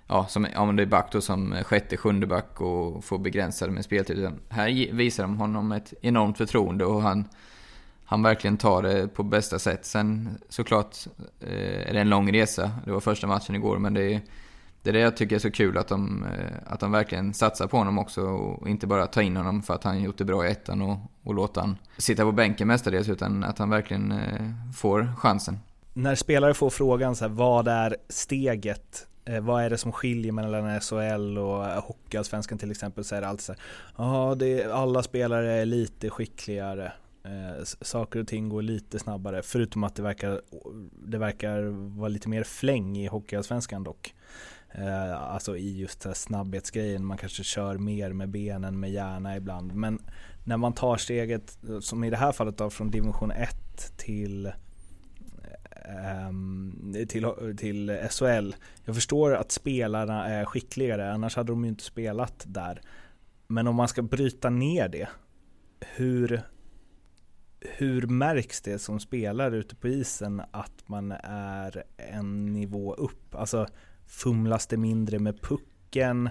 ja, 0.08 0.26
som, 0.30 0.48
ja 0.54 0.66
det 0.66 0.84
är 0.84 0.88
back 0.88 1.12
då 1.12 1.22
som 1.22 1.56
sjätte, 1.64 1.98
sjunde 1.98 2.28
back 2.28 2.62
och 2.62 3.04
får 3.04 3.18
begränsade 3.18 3.72
med 3.72 3.86
speltid. 3.86 4.30
Här 4.50 4.94
visar 4.94 5.24
de 5.24 5.38
honom 5.38 5.72
ett 5.72 5.94
enormt 6.02 6.38
förtroende 6.38 6.86
och 6.86 7.02
han, 7.02 7.26
han 8.06 8.24
verkligen 8.24 8.58
tar 8.58 8.84
det 8.84 9.08
på 9.08 9.24
bästa 9.24 9.60
sätt. 9.60 9.86
Sen 9.86 10.38
såklart 10.50 10.98
eh, 11.40 11.90
är 11.90 11.94
det 11.94 12.00
en 12.00 12.10
lång 12.10 12.34
resa. 12.34 12.72
Det 12.86 12.92
var 12.92 13.00
första 13.00 13.28
matchen 13.28 13.56
igår, 13.56 13.78
men 13.78 13.94
det 13.94 14.14
är 14.14 14.22
det 14.84 14.90
är 14.90 14.94
det 14.94 15.00
jag 15.00 15.18
tycker 15.18 15.36
är 15.36 15.40
så 15.40 15.52
kul, 15.52 15.78
att 15.78 15.88
de, 15.88 16.26
eh, 16.26 16.74
att 16.74 16.80
de 16.80 16.92
verkligen 16.92 17.34
satsar 17.34 17.68
på 17.68 17.78
honom 17.78 18.00
också 18.00 18.22
och 18.22 18.70
inte 18.70 18.88
bara 18.88 19.08
tar 19.08 19.22
in 19.22 19.38
honom 19.38 19.62
för 19.62 19.74
att 19.74 19.84
han 19.84 20.02
gjort 20.02 20.18
det 20.18 20.26
bra 20.26 20.48
i 20.48 20.52
ettan 20.52 20.82
och, 20.82 20.98
och 21.24 21.34
låter 21.34 21.62
han 21.62 21.78
sitta 21.98 22.24
på 22.24 22.32
bänken 22.32 22.68
mestadels, 22.68 23.10
utan 23.10 23.44
att 23.44 23.58
han 23.58 23.70
verkligen 23.70 24.12
eh, 24.12 24.74
får 24.76 25.14
chansen. 25.18 25.60
När 25.94 26.16
spelare 26.16 26.54
får 26.54 26.70
frågan 26.70 27.16
så 27.16 27.26
här, 27.26 27.32
vad 27.32 27.68
är 27.68 27.98
steget? 28.10 29.08
Eh, 29.26 29.42
vad 29.42 29.64
är 29.64 29.70
det 29.70 29.78
som 29.78 29.92
skiljer 29.92 30.32
mellan 30.32 30.82
SHL 30.82 31.38
och 31.38 31.66
Hockeyallsvenskan 31.66 32.58
till 32.58 32.72
exempel? 32.72 33.04
Så 33.04 33.16
är 33.16 33.22
det 33.22 33.28
alltid 33.28 33.46
så 33.46 33.54
här, 33.54 33.62
ja, 33.98 34.74
alla 34.74 35.04
spelare 35.04 35.54
är 35.54 35.66
lite 35.66 36.10
skickligare. 36.10 36.92
Eh, 37.24 37.64
saker 37.82 38.20
och 38.20 38.28
ting 38.28 38.50
går 38.50 38.62
lite 38.62 39.00
snabbare, 39.00 39.42
förutom 39.44 39.84
att 39.84 39.96
det 39.96 40.02
verkar, 40.02 40.42
det 41.08 41.18
verkar 41.18 41.62
vara 42.00 42.10
lite 42.10 42.30
mer 42.30 42.44
fläng 42.44 42.98
i 42.98 43.08
Hockeyallsvenskan 43.08 43.84
dock. 43.84 44.14
Eh, 44.72 45.22
alltså 45.22 45.58
i 45.58 45.78
just 45.78 46.04
här 46.04 46.14
snabbhetsgrejen, 46.14 47.06
man 47.06 47.18
kanske 47.18 47.44
kör 47.44 47.78
mer 47.78 48.14
med 48.14 48.30
benen 48.30 48.80
med 48.80 48.92
hjärna 48.92 49.38
ibland. 49.38 49.76
Men 49.76 50.00
när 50.44 50.58
man 50.58 50.74
tar 50.74 50.98
steget, 50.98 51.58
som 51.82 52.04
i 52.04 52.10
det 52.10 52.18
här 52.18 52.32
fallet 52.32 52.58
då, 52.58 52.70
från 52.70 52.92
division 52.92 53.32
1 53.32 53.40
eh, 53.40 53.96
till 53.98 54.52
till, 57.08 57.56
till 57.58 57.98
SHL. 58.10 58.56
Jag 58.86 58.96
förstår 58.96 59.36
att 59.36 59.52
spelarna 59.52 60.28
är 60.28 60.46
skickligare, 60.46 61.14
annars 61.14 61.36
hade 61.36 61.52
de 61.52 61.64
ju 61.64 61.70
inte 61.70 61.84
spelat 61.84 62.44
där. 62.48 62.82
Men 63.48 63.68
om 63.68 63.76
man 63.76 63.88
ska 63.88 64.02
bryta 64.02 64.50
ner 64.50 64.90
det, 64.90 65.08
hur, 65.80 66.42
hur 67.60 68.08
märks 68.08 68.62
det 68.62 68.80
som 68.80 69.00
spelare 69.00 69.58
ute 69.58 69.76
på 69.76 69.88
isen 69.88 70.42
att 70.52 70.84
man 70.90 71.12
är 71.24 71.84
en 71.98 72.54
nivå 72.54 72.94
upp? 72.94 73.36
Alltså 73.36 73.68
Fumlas 74.10 74.68
det 74.68 74.78
mindre 74.78 75.20
med 75.20 75.42
pucken? 75.42 76.30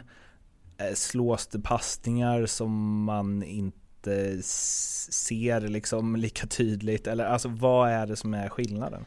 Eh, 0.78 0.94
slås 0.94 1.46
det 1.46 1.60
passningar 1.60 2.46
som 2.46 3.02
man 3.04 3.42
inte 3.42 4.42
ser 4.42 5.60
liksom 5.60 6.16
lika 6.16 6.46
tydligt? 6.46 7.06
Eller 7.06 7.24
alltså 7.24 7.48
vad 7.48 7.90
är 7.90 8.06
det 8.06 8.16
som 8.16 8.34
är 8.34 8.48
skillnaden? 8.48 9.04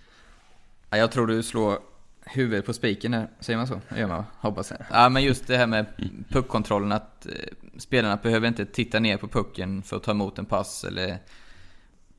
Jag 0.90 1.12
tror 1.12 1.28
du 1.28 1.44
slår 1.44 1.80
huvudet 2.26 2.66
på 2.66 2.74
spiken 2.74 3.14
här, 3.14 3.30
säger 3.40 3.58
man 3.58 3.68
så? 3.68 3.82
gör 3.98 4.08
man 4.08 4.24
Hoppas 4.40 4.72
jag. 4.72 4.80
Ja, 4.92 5.10
men 5.10 5.24
just 5.24 5.48
det 5.48 5.58
här 5.58 5.68
med 5.68 5.86
puckkontrollen, 6.30 6.92
att 6.92 7.26
eh, 7.26 7.32
spelarna 7.78 8.18
behöver 8.18 8.48
inte 8.48 8.66
titta 8.66 9.00
ner 9.00 9.18
på 9.18 9.28
pucken 9.28 9.84
för 9.84 9.98
att 9.98 10.04
ta 10.04 10.12
emot 10.12 10.40
en 10.40 10.46
pass 10.46 10.84
eller 10.84 11.18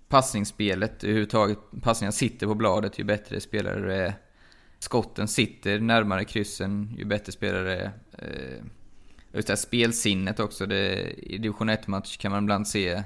passningsspelet 0.09 1.05
överhuvudtaget. 1.05 1.59
Passningar 1.82 2.12
sitter 2.12 2.46
på 2.46 2.55
bladet 2.55 2.98
ju 2.98 3.05
bättre 3.05 3.40
spelare 3.40 3.96
är 3.96 4.14
skotten 4.82 5.28
sitter 5.28 5.80
närmare 5.80 6.24
kryssen 6.24 6.94
ju 6.98 7.04
bättre 7.04 7.32
spelare 7.32 7.74
är. 7.74 7.92
Eh, 8.18 8.64
just 9.32 9.46
det 9.46 9.52
här 9.52 9.56
spelsinnet 9.56 10.40
också. 10.40 10.66
Det, 10.66 11.10
I 11.10 11.38
division 11.38 11.70
1-match 11.70 12.16
kan 12.16 12.32
man 12.32 12.44
ibland 12.44 12.68
se, 12.68 13.02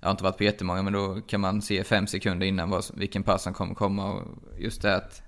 jag 0.00 0.06
har 0.06 0.10
inte 0.10 0.24
varit 0.24 0.36
på 0.36 0.44
jättemånga, 0.44 0.82
men 0.82 0.92
då 0.92 1.20
kan 1.20 1.40
man 1.40 1.62
se 1.62 1.84
fem 1.84 2.06
sekunder 2.06 2.46
innan 2.46 2.70
vad, 2.70 2.84
vilken 2.94 3.22
pass 3.22 3.42
som 3.42 3.54
kommer 3.54 3.74
komma. 3.74 4.12
Och 4.12 4.22
just 4.58 4.82
det 4.82 4.96
att 4.96 5.22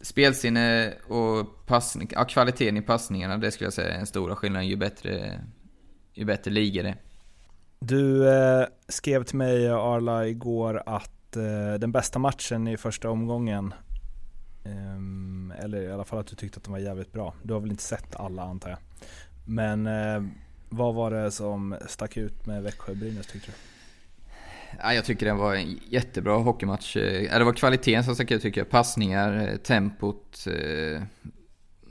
spelsinne 0.00 0.94
och 1.08 1.66
passning, 1.66 2.08
ja, 2.12 2.24
kvaliteten 2.24 2.76
i 2.76 2.82
passningarna, 2.82 3.36
det 3.36 3.50
skulle 3.50 3.66
jag 3.66 3.74
säga 3.74 3.94
är 3.94 3.98
en 3.98 4.06
stora 4.06 4.36
skillnad 4.36 4.64
ju 4.64 4.76
bättre, 4.76 5.40
ju 6.12 6.24
bättre 6.24 6.50
liga 6.50 6.82
det 6.82 6.96
Du 7.78 8.28
eh, 8.28 8.66
skrev 8.88 9.24
till 9.24 9.36
mig 9.36 9.68
Arla 9.68 10.26
igår 10.26 10.82
att 10.86 11.36
eh, 11.36 11.74
den 11.78 11.92
bästa 11.92 12.18
matchen 12.18 12.68
i 12.68 12.76
första 12.76 13.10
omgången 13.10 13.74
Um, 14.64 15.52
eller 15.58 15.82
i 15.82 15.92
alla 15.92 16.04
fall 16.04 16.18
att 16.18 16.26
du 16.26 16.36
tyckte 16.36 16.56
att 16.56 16.64
de 16.64 16.72
var 16.72 16.78
jävligt 16.78 17.12
bra. 17.12 17.34
Du 17.42 17.52
har 17.52 17.60
väl 17.60 17.70
inte 17.70 17.82
sett 17.82 18.16
alla 18.16 18.42
antar 18.42 18.70
jag. 18.70 18.78
Men 19.44 19.86
uh, 19.86 20.28
vad 20.68 20.94
var 20.94 21.10
det 21.10 21.30
som 21.30 21.76
stack 21.86 22.16
ut 22.16 22.46
med 22.46 22.62
Växjö-Brynäs 22.62 23.26
tyckte 23.26 23.50
du? 23.50 23.56
Ja, 24.82 24.94
jag 24.94 25.04
tycker 25.04 25.26
det 25.26 25.32
var 25.32 25.54
en 25.54 25.80
jättebra 25.88 26.36
hockeymatch. 26.36 26.96
Eh, 26.96 27.22
ja, 27.22 27.38
det 27.38 27.44
var 27.44 27.52
kvaliteten 27.52 28.04
som 28.04 28.14
stack 28.14 28.30
ut 28.30 28.42
tycker 28.42 28.60
jag. 28.60 28.70
Passningar, 28.70 29.48
eh, 29.48 29.56
tempot, 29.56 30.46
eh, 30.46 31.02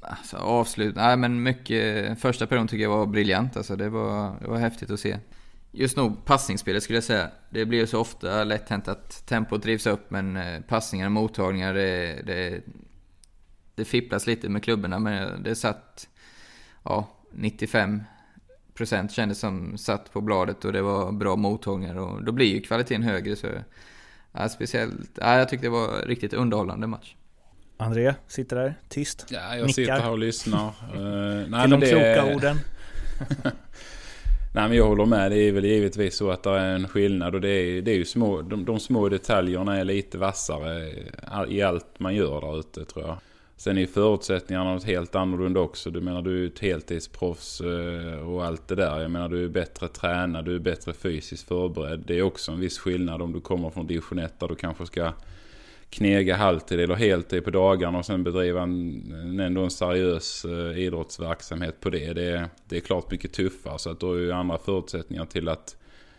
alltså 0.02 0.38
avslut. 0.38 0.96
Nej 0.96 1.18
men 1.18 1.44
mycket, 1.44 2.20
första 2.20 2.48
perioden 2.48 2.68
tycker 2.68 2.84
jag 2.84 2.98
var 2.98 3.06
briljant. 3.06 3.58
Alltså 3.58 3.76
det 3.76 3.90
var, 3.90 4.36
det 4.42 4.48
var 4.48 4.58
häftigt 4.58 4.92
att 4.92 5.00
se. 5.00 5.18
Just 5.76 5.98
nog 5.98 6.26
passningsspelet 6.26 6.84
skulle 6.84 6.98
jag 6.98 7.04
säga. 7.04 7.30
Det 7.50 7.66
blir 7.66 7.80
ju 7.80 7.88
så 7.88 8.00
ofta 8.00 8.44
lätt 8.44 8.70
hänt 8.70 8.88
att 8.88 9.26
tempot 9.26 9.64
drivs 9.64 9.88
upp 9.88 10.12
men 10.12 10.38
eh, 10.38 10.62
passningar 10.62 11.06
och 11.06 11.12
mottagningar 11.12 11.74
det, 11.74 12.22
det, 12.26 12.62
det 13.76 13.86
fipplas 13.86 14.28
lite 14.28 14.50
med 14.50 14.64
klubborna 14.64 15.00
men 15.00 15.44
det 15.44 15.56
satt 15.56 16.08
ja, 16.84 17.08
95 17.32 18.04
procent 18.74 19.12
kändes 19.12 19.40
som 19.40 19.78
satt 19.78 20.14
på 20.14 20.22
bladet 20.22 20.66
och 20.66 20.74
det 20.74 20.82
var 20.82 21.12
bra 21.12 21.36
mottagningar 21.36 21.96
och 21.96 22.24
då 22.24 22.32
blir 22.32 22.56
ju 22.56 22.62
kvaliteten 22.62 23.04
högre 23.04 23.36
så 23.36 23.48
ja, 24.32 24.50
speciellt, 24.50 25.12
ja, 25.16 25.38
jag 25.38 25.50
tyckte 25.50 25.66
det 25.66 25.72
var 25.72 26.06
riktigt 26.06 26.34
underhållande 26.34 26.88
match. 26.88 27.16
André 27.78 28.16
sitter 28.28 28.56
där 28.56 28.80
tyst, 28.90 29.26
Ja, 29.30 29.56
jag 29.56 29.56
nickar. 29.56 29.74
sitter 29.74 30.00
här 30.00 30.12
och 30.12 30.20
lyssnar. 30.20 30.68
Uh, 30.96 31.50
nej, 31.50 31.62
Till 31.62 31.72
de 31.72 31.80
det... 31.80 31.90
kloka 31.90 32.36
orden. 32.36 32.58
Nej 34.56 34.68
men 34.68 34.78
jag 34.78 34.88
håller 34.88 35.06
med. 35.06 35.32
Det 35.32 35.38
är 35.38 35.52
väl 35.52 35.66
givetvis 35.66 36.16
så 36.16 36.32
att 36.32 36.44
det 36.44 36.50
är 36.50 36.76
en 36.76 36.88
skillnad. 36.88 37.36
Och 37.36 37.42
det 37.42 37.50
är, 37.50 37.82
det 37.82 37.92
är 37.92 37.96
ju 37.96 38.06
små, 38.06 38.42
de, 38.42 38.66
de 38.66 38.80
små 38.80 39.10
detaljerna 39.10 39.78
är 39.78 39.84
lite 39.84 40.18
vassare 40.18 40.94
i 41.48 41.62
allt 41.62 42.00
man 42.00 42.16
gör 42.16 42.42
där 42.42 42.60
ute 42.60 42.86
tror 42.86 43.06
jag. 43.06 43.18
Sen 43.58 43.78
är 43.78 43.86
förutsättningarna 43.86 44.74
något 44.74 44.84
helt 44.84 45.16
annorlunda 45.16 45.60
också. 45.60 45.92
Du 45.92 46.02
menar 46.02 46.22
du 46.22 46.44
är 46.44 46.48
ett 46.48 46.60
heltidsproffs 46.60 47.62
eh, 47.62 48.30
och 48.30 48.46
allt 48.46 48.68
det 48.68 48.76
där. 48.76 49.02
Jag 49.02 49.12
menar 49.12 49.30
du 49.30 49.44
är 49.44 49.50
bättre 49.50 49.88
tränad, 49.88 50.46
du 50.46 50.56
är 50.56 50.60
bättre 50.60 50.94
fysiskt 50.94 51.48
förberedd. 51.48 52.04
Det 52.08 52.18
är 52.18 52.22
också 52.22 52.52
en 52.52 52.60
viss 52.60 52.80
skillnad 52.80 53.22
om 53.22 53.34
du 53.34 53.42
kommer 53.42 53.70
från 53.70 53.88
division 53.88 54.20
1 54.20 54.40
där 54.40 54.48
du 54.48 54.56
kanske 54.56 54.86
ska 54.86 55.14
knega 55.94 56.36
halvtid 56.36 56.80
eller 56.80 56.96
heltid 56.96 57.44
på 57.44 57.50
dagarna 57.50 57.98
och 57.98 58.06
sen 58.06 58.24
bedriva 58.24 58.62
en, 58.62 59.40
ändå 59.40 59.62
en 59.62 59.72
seriös 59.72 60.46
eh, 60.46 60.80
idrottsverksamhet 60.80 61.80
på 61.80 61.90
det. 61.90 62.14
det. 62.14 62.24
är, 62.24 62.50
det 62.68 62.78
är 62.78 62.82
klart 62.82 63.12
mycket 63.12 63.34
tuffare 63.34 63.80
så 63.80 63.90
att 63.90 64.00
då 64.00 64.14
är 64.14 64.20
ju 64.20 64.32
andra 64.32 64.58
förutsättningar 64.58 65.26
till 65.26 65.50
att 65.50 65.78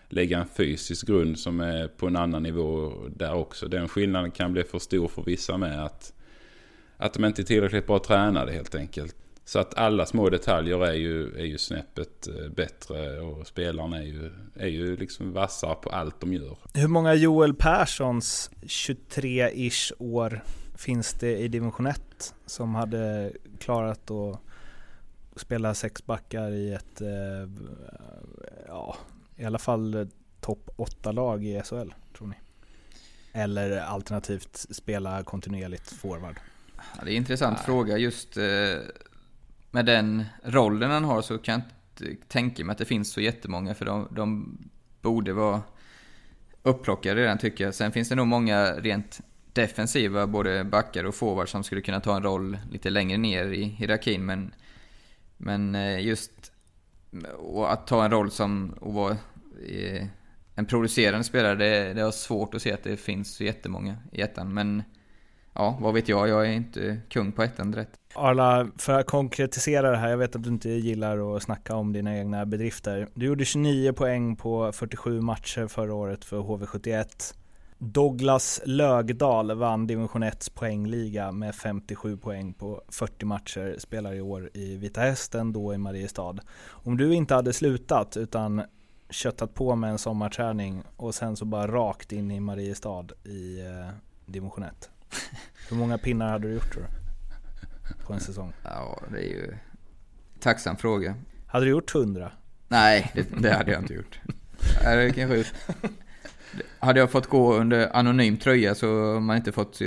lägga 0.09 0.39
en 0.39 0.47
fysisk 0.47 1.07
grund 1.07 1.39
som 1.39 1.61
är 1.61 1.89
på 1.89 2.07
en 2.07 2.17
annan 2.17 2.43
nivå 2.43 2.93
där 3.09 3.35
också. 3.35 3.69
Den 3.69 3.89
skillnaden 3.89 4.31
kan 4.31 4.53
bli 4.53 4.65
för 4.65 4.79
stor 4.79 5.09
för 5.09 5.23
vissa 5.23 5.57
med 5.57 5.85
att, 5.85 6.13
att 6.97 7.15
de 7.15 7.25
inte 7.25 7.43
är 7.43 7.45
tillräckligt 7.45 7.87
bra 7.87 7.99
tränade 7.99 8.53
helt 8.53 8.75
enkelt. 8.75 9.17
Så 9.45 9.59
att 9.59 9.75
alla 9.75 10.07
små 10.07 10.31
detaljer 10.31 10.87
är 10.87 10.93
ju, 10.93 11.39
är 11.39 11.45
ju 11.45 11.59
snäppet 11.59 12.27
eh, 12.27 12.49
bättre 12.49 13.21
och 13.21 13.47
spelarna 13.47 13.99
är 13.99 14.03
ju, 14.03 14.31
är 14.55 14.67
ju 14.67 14.97
liksom 14.97 15.33
vassare 15.33 15.75
på 15.75 15.91
allt 15.91 16.21
de 16.21 16.33
gör. 16.33 16.57
Hur 16.75 16.89
många 16.89 17.15
Joel 17.15 17.55
Perssons 17.55 18.51
23-ish 18.63 19.93
år 19.99 20.45
finns 20.75 21.13
det 21.13 21.39
i 21.39 21.49
division 21.49 21.87
1 21.87 22.35
som 22.47 22.75
hade 22.75 23.33
klarat 23.59 24.11
att 24.11 24.41
spela 25.37 25.75
sex 25.75 26.07
backar 26.07 26.51
i 26.51 26.73
ett, 26.75 27.01
eh, 27.01 27.51
ja, 28.67 28.97
i 29.37 29.45
alla 29.45 29.59
fall 29.59 30.09
topp 30.41 30.71
8-lag 30.77 31.45
i 31.45 31.63
SHL, 31.65 31.95
tror 32.17 32.29
ni? 32.29 32.37
Eller 33.33 33.81
alternativt 33.81 34.67
spela 34.71 35.23
kontinuerligt 35.23 35.93
forward? 35.93 36.37
Ja, 36.77 37.05
det 37.05 37.11
är 37.11 37.13
en 37.13 37.17
intressant 37.17 37.57
Nej. 37.57 37.67
fråga. 37.67 37.99
Just 37.99 38.37
eh, 38.37 38.45
med 39.75 39.87
den 39.87 40.25
rollen 40.43 40.91
han 40.91 41.05
har 41.05 41.23
så 41.23 41.39
kan 41.39 41.53
jag 41.53 41.63
inte 42.11 42.27
tänka 42.29 42.65
mig 42.65 42.73
att 42.73 42.79
det 42.79 42.85
finns 42.85 43.13
så 43.13 43.21
jättemånga 43.21 43.75
för 43.75 43.85
de, 43.85 44.09
de 44.11 44.59
borde 45.01 45.33
vara 45.33 45.63
upplockade 46.63 47.23
redan 47.23 47.39
tycker 47.39 47.65
jag. 47.65 47.75
Sen 47.75 47.93
finns 47.93 48.09
det 48.09 48.15
nog 48.15 48.27
många 48.27 48.73
rent 48.73 49.21
defensiva, 49.53 50.27
både 50.27 50.65
backar 50.65 51.05
och 51.05 51.15
forwards, 51.15 51.51
som 51.51 51.65
skulle 51.65 51.81
kunna 51.81 52.01
ta 52.01 52.17
en 52.17 52.23
roll 52.23 52.59
lite 52.71 52.91
längre 52.91 53.19
ner 53.19 53.45
i 53.47 53.65
hierarkin. 53.65 54.27
Men, 54.27 54.55
men 55.37 55.75
eh, 55.75 56.01
just 56.01 56.53
att 57.69 57.87
ta 57.87 58.05
en 58.05 58.11
roll 58.11 58.31
som 58.31 58.75
att 58.83 58.95
vara 58.95 59.17
eh, 59.69 60.07
en 60.55 60.67
producerande 60.67 61.25
spelare, 61.25 61.55
det, 61.55 61.95
det 61.95 62.01
är 62.01 62.11
svårt 62.11 62.55
att 62.55 62.63
se 62.63 62.73
att 62.73 62.83
det 62.83 62.97
finns 62.97 63.35
så 63.35 63.45
jättemånga 63.45 63.97
i 64.13 64.21
ettan. 64.21 64.55
Men 64.55 64.83
ja, 65.55 65.79
vad 65.81 65.95
vet 65.95 66.09
jag, 66.09 66.29
jag 66.29 66.47
är 66.47 66.53
inte 66.53 67.01
kung 67.09 67.33
på 67.33 67.43
ettan 67.43 67.71
direkt. 67.71 67.91
Arla, 68.15 68.69
för 68.79 69.01
att 69.01 69.07
konkretisera 69.07 69.91
det 69.91 69.97
här, 69.97 70.11
jag 70.11 70.17
vet 70.17 70.37
att 70.37 70.43
du 70.43 70.49
inte 70.49 70.71
gillar 70.71 71.37
att 71.37 71.43
snacka 71.43 71.77
om 71.77 71.93
dina 71.93 72.19
egna 72.19 72.47
bedrifter. 72.47 73.09
Du 73.15 73.27
gjorde 73.27 73.45
29 73.45 73.93
poäng 73.93 74.37
på 74.37 74.73
47 74.73 75.21
matcher 75.21 75.67
förra 75.67 75.95
året 75.95 76.25
för 76.25 76.37
HV71. 76.37 77.35
Douglas 77.79 78.61
Lögdal 78.65 79.55
vann 79.57 79.87
division 79.87 80.23
1 80.23 80.55
poängliga 80.55 81.33
med 81.33 81.55
57 81.55 82.17
poäng 82.17 82.53
på 82.53 82.83
40 82.89 83.27
matcher, 83.27 83.77
spelar 83.79 84.15
i 84.15 84.21
år 84.21 84.51
i 84.55 84.77
Vita 84.77 85.01
Hästen, 85.01 85.53
då 85.53 85.75
i 85.75 85.79
Mariestad. 85.79 86.37
Om 86.69 86.97
du 86.97 87.15
inte 87.15 87.35
hade 87.35 87.53
slutat 87.53 88.17
utan 88.17 88.63
köttat 89.11 89.55
på 89.55 89.77
med 89.77 89.91
en 89.91 89.99
sommarträning 89.99 90.83
och 90.97 91.15
sen 91.15 91.37
så 91.37 91.45
bara 91.45 91.67
rakt 91.67 92.13
in 92.13 92.31
i 92.31 92.41
Mariestad 92.41 93.07
i 93.25 93.61
eh, 93.61 93.95
division 94.27 94.65
1. 94.65 94.91
Hur 95.69 95.77
många 95.77 95.99
pinnar 95.99 96.29
hade 96.29 96.49
du 96.49 96.55
gjort 96.55 96.73
tror 96.73 96.83
du? 96.83 98.05
På 98.05 98.13
en 98.13 98.21
säsong? 98.21 98.53
Ja, 98.63 99.03
det 99.13 99.19
är 99.19 99.29
ju 99.29 99.55
tacksam 100.41 100.77
fråga. 100.77 101.15
Hade 101.47 101.65
du 101.65 101.71
gjort 101.71 101.95
100? 101.95 102.33
Nej, 102.69 103.11
det, 103.15 103.43
det 103.43 103.53
hade 103.53 103.73
jag 103.73 103.83
inte 103.83 103.95
gjort. 103.95 104.21
Det 104.83 105.13
kanske. 105.15 105.45
Hade 106.79 107.01
jag 107.01 107.11
fått 107.11 107.27
gå 107.27 107.55
under 107.55 107.97
anonym 107.97 108.37
tröja 108.37 108.75
så 108.75 108.87
man 109.21 109.37
inte 109.37 109.53
fått, 109.53 109.81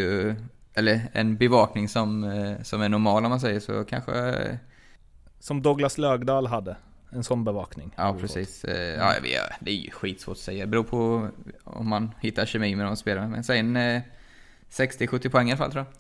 eller 0.74 1.10
en 1.14 1.38
bevakning 1.38 1.90
som, 1.90 2.24
eh, 2.24 2.62
som 2.64 2.82
är 2.82 2.90
normal 2.90 3.26
om 3.26 3.30
man 3.30 3.40
säger 3.40 3.60
så 3.60 3.84
kanske... 3.84 4.60
Som 5.40 5.62
Douglas 5.62 5.98
Lögdal 5.98 6.48
hade? 6.48 6.78
En 7.10 7.24
sån 7.24 7.44
bevakning? 7.44 7.94
Ja, 7.98 8.18
precis. 8.20 8.66
Eh, 8.66 8.96
ja, 8.96 9.14
det 9.60 9.72
är 9.72 9.76
ju 9.76 9.92
skitsvårt 9.92 10.34
att 10.34 10.38
säga. 10.38 10.66
Det 10.66 10.72
beror 10.72 10.84
på 10.84 11.30
om 11.64 11.90
man 11.90 12.12
hittar 12.20 12.46
kemi 12.46 12.76
med 12.76 12.86
de 12.86 12.96
spelarna. 12.96 13.28
Men 13.28 13.44
sen 13.44 13.78
60-70 14.72 15.30
poäng 15.30 15.50
i 15.50 15.52
alla 15.52 15.58
fall 15.58 15.72
tror 15.72 15.86
jag. 15.86 15.94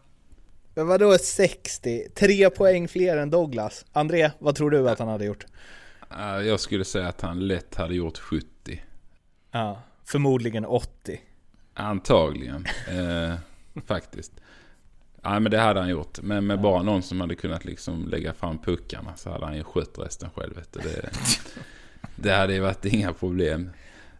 Men 0.73 0.87
vadå 0.87 1.17
60? 1.17 2.07
Tre 2.15 2.49
poäng 2.49 2.87
fler 2.87 3.17
än 3.17 3.29
Douglas. 3.29 3.85
André, 3.93 4.31
vad 4.39 4.55
tror 4.55 4.71
du 4.71 4.89
att 4.89 4.99
han 4.99 5.07
hade 5.07 5.25
gjort? 5.25 5.45
Jag 6.45 6.59
skulle 6.59 6.85
säga 6.85 7.07
att 7.07 7.21
han 7.21 7.47
lätt 7.47 7.75
hade 7.75 7.95
gjort 7.95 8.17
70. 8.17 8.47
Ja, 9.51 9.81
förmodligen 10.05 10.65
80. 10.65 11.21
Antagligen, 11.73 12.65
eh, 12.87 13.35
faktiskt. 13.85 14.31
Ja 15.21 15.39
men 15.39 15.51
det 15.51 15.59
hade 15.59 15.79
han 15.79 15.89
gjort. 15.89 16.21
Men 16.21 16.47
med 16.47 16.57
ja. 16.57 16.61
bara 16.61 16.83
någon 16.83 17.03
som 17.03 17.21
hade 17.21 17.35
kunnat 17.35 17.65
liksom 17.65 18.07
lägga 18.07 18.33
fram 18.33 18.57
puckarna 18.57 19.15
så 19.15 19.31
hade 19.31 19.45
han 19.45 19.55
ju 19.55 19.63
skött 19.63 19.97
resten 19.97 20.29
själv. 20.35 20.61
Det, 20.71 21.09
det 22.15 22.31
hade 22.31 22.53
ju 22.53 22.59
varit 22.59 22.85
inga 22.85 23.13
problem. 23.13 23.69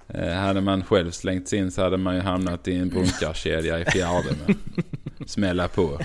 Eh, 0.09 0.33
hade 0.33 0.61
man 0.61 0.83
själv 0.83 1.11
slängt 1.11 1.53
in 1.53 1.71
så 1.71 1.81
hade 1.81 1.97
man 1.97 2.15
ju 2.15 2.21
hamnat 2.21 2.67
i 2.67 2.75
en 2.75 2.89
brunkarkedja 2.89 3.79
i 3.79 3.85
fjärde. 3.85 4.29
Men 4.45 4.55
smälla 5.27 5.67
på. 5.67 5.99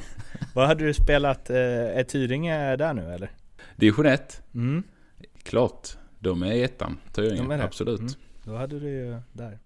Vad 0.55 0.66
hade 0.66 0.84
du 0.84 0.94
spelat? 0.94 1.50
Eh, 1.50 1.57
är 1.57 2.05
Tyringe 2.05 2.76
där 2.76 2.94
nu 2.94 3.14
eller? 3.14 3.30
Division 3.76 4.07
1? 4.07 4.42
Mm. 4.55 4.82
Klart. 5.42 5.88
De 6.18 6.42
är 6.42 6.53
i 6.53 6.62
ettan, 6.62 6.98
Tyringe. 7.12 7.57
De 7.57 7.61
Absolut. 7.61 8.00
Mm. 8.00 8.12
Då 8.44 8.57
hade 8.57 8.80
du 8.80 8.88
ju 8.88 9.20
där. 9.32 9.59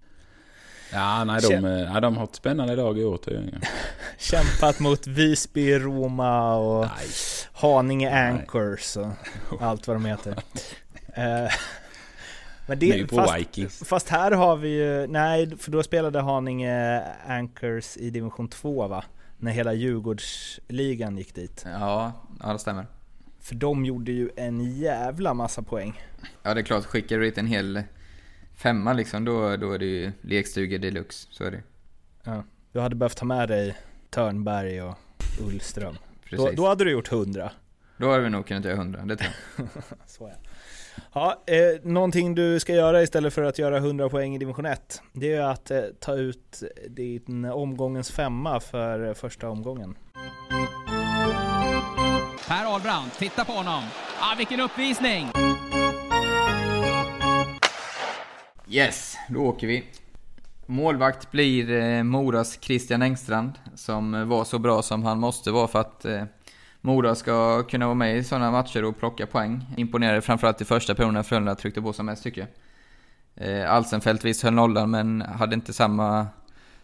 Ja, 0.92 1.24
nej, 1.24 1.40
de, 1.40 1.48
Käm 1.48 1.64
ja, 1.64 2.00
de 2.00 2.16
har 2.16 2.24
ett 2.24 2.34
spännande 2.34 2.76
lag 2.76 2.98
i 2.98 3.04
år 3.04 3.16
Tyringe. 3.16 3.60
Kämpat 4.18 4.80
mot 4.80 5.06
Visby, 5.06 5.78
Roma 5.78 6.56
och 6.56 6.86
nej. 6.96 7.08
Haninge 7.52 8.28
Anchors 8.28 8.96
och 8.96 9.12
allt 9.62 9.86
vad 9.86 9.96
de 9.96 10.04
heter. 10.04 10.34
Men 12.66 12.78
det, 12.78 13.10
fast, 13.10 13.86
fast, 13.86 14.08
här 14.08 14.32
har 14.32 14.56
vi 14.56 14.68
ju, 14.68 15.06
nej 15.06 15.56
för 15.56 15.70
då 15.70 15.82
spelade 15.82 16.20
Haninge 16.20 17.02
Anchors 17.26 17.96
i 17.96 18.10
division 18.10 18.48
2 18.48 18.88
va? 18.88 19.04
När 19.38 19.52
hela 19.52 19.72
Djurgårdsligan 19.72 21.18
gick 21.18 21.34
dit. 21.34 21.66
Ja, 21.66 22.12
ja 22.42 22.52
det 22.52 22.58
stämmer. 22.58 22.86
För 23.40 23.54
de 23.54 23.84
gjorde 23.84 24.12
ju 24.12 24.30
en 24.36 24.78
jävla 24.78 25.34
massa 25.34 25.62
poäng. 25.62 26.00
Ja 26.42 26.54
det 26.54 26.60
är 26.60 26.64
klart, 26.64 26.84
skickar 26.84 27.18
du 27.18 27.24
dit 27.24 27.38
en 27.38 27.46
hel 27.46 27.82
femma 28.54 28.92
liksom, 28.92 29.24
då, 29.24 29.56
då 29.56 29.72
är 29.72 29.78
det 29.78 29.86
ju 29.86 30.12
lekstuga 30.20 30.78
deluxe. 30.78 31.28
Så 31.30 31.44
är 31.44 31.50
det 31.50 31.62
Ja, 32.24 32.44
du 32.72 32.80
hade 32.80 32.94
behövt 32.94 33.16
ta 33.16 33.24
med 33.24 33.48
dig 33.48 33.76
Törnberg 34.10 34.82
och 34.82 34.98
Ullström. 35.40 35.94
Precis. 36.24 36.46
Då, 36.46 36.52
då 36.52 36.68
hade 36.68 36.84
du 36.84 36.90
gjort 36.90 37.08
hundra. 37.08 37.50
Då 37.96 38.10
hade 38.10 38.22
vi 38.22 38.30
nog 38.30 38.46
kunnat 38.46 38.64
göra 38.64 38.76
hundra, 38.76 39.04
det 39.04 39.16
tror 39.16 39.30
jag. 39.56 39.68
så 40.06 40.32
ja. 40.32 40.45
Ja, 41.12 41.42
eh, 41.46 41.56
någonting 41.82 42.34
du 42.34 42.60
ska 42.60 42.72
göra 42.74 43.02
istället 43.02 43.34
för 43.34 43.42
att 43.42 43.58
göra 43.58 43.76
100 43.76 44.08
poäng 44.08 44.34
i 44.34 44.38
division 44.38 44.66
1, 44.66 45.02
det 45.12 45.32
är 45.32 45.40
att 45.42 45.70
eh, 45.70 45.80
ta 46.00 46.14
ut 46.14 46.62
din 46.88 47.44
omgångens 47.44 48.10
femma 48.10 48.60
för 48.60 49.14
första 49.14 49.48
omgången. 49.48 49.96
Per 52.48 52.74
Ahlbrand, 52.74 53.10
titta 53.18 53.44
på 53.44 53.52
honom! 53.52 53.82
Ah, 54.20 54.34
vilken 54.38 54.60
uppvisning! 54.60 55.26
Yes, 58.68 59.16
då 59.28 59.40
åker 59.40 59.66
vi. 59.66 59.84
Målvakt 60.66 61.30
blir 61.30 61.70
eh, 61.70 62.02
Moras 62.02 62.58
Christian 62.60 63.02
Engstrand, 63.02 63.52
som 63.74 64.28
var 64.28 64.44
så 64.44 64.58
bra 64.58 64.82
som 64.82 65.04
han 65.04 65.18
måste 65.20 65.50
vara 65.50 65.68
för 65.68 65.78
att 65.78 66.04
eh, 66.04 66.22
Mora 66.86 67.14
ska 67.14 67.62
kunna 67.62 67.86
vara 67.86 67.94
med 67.94 68.16
i 68.16 68.24
sådana 68.24 68.50
matcher 68.50 68.84
och 68.84 68.98
plocka 68.98 69.26
poäng. 69.26 69.66
Imponerade 69.76 70.20
framförallt 70.20 70.60
i 70.60 70.64
första 70.64 70.94
perioden 70.94 71.14
när 71.14 71.22
Frölunda 71.22 71.54
tryckte 71.54 71.82
på 71.82 71.92
som 71.92 72.06
mest 72.06 72.22
tycker 72.22 72.46
jag. 73.34 73.48
Eh, 73.48 73.72
Alsenfelt 73.72 74.24
visst 74.24 74.42
höll 74.42 74.52
nollan 74.52 74.90
men 74.90 75.22
hade 75.22 75.54
inte 75.54 75.72
samma, 75.72 76.26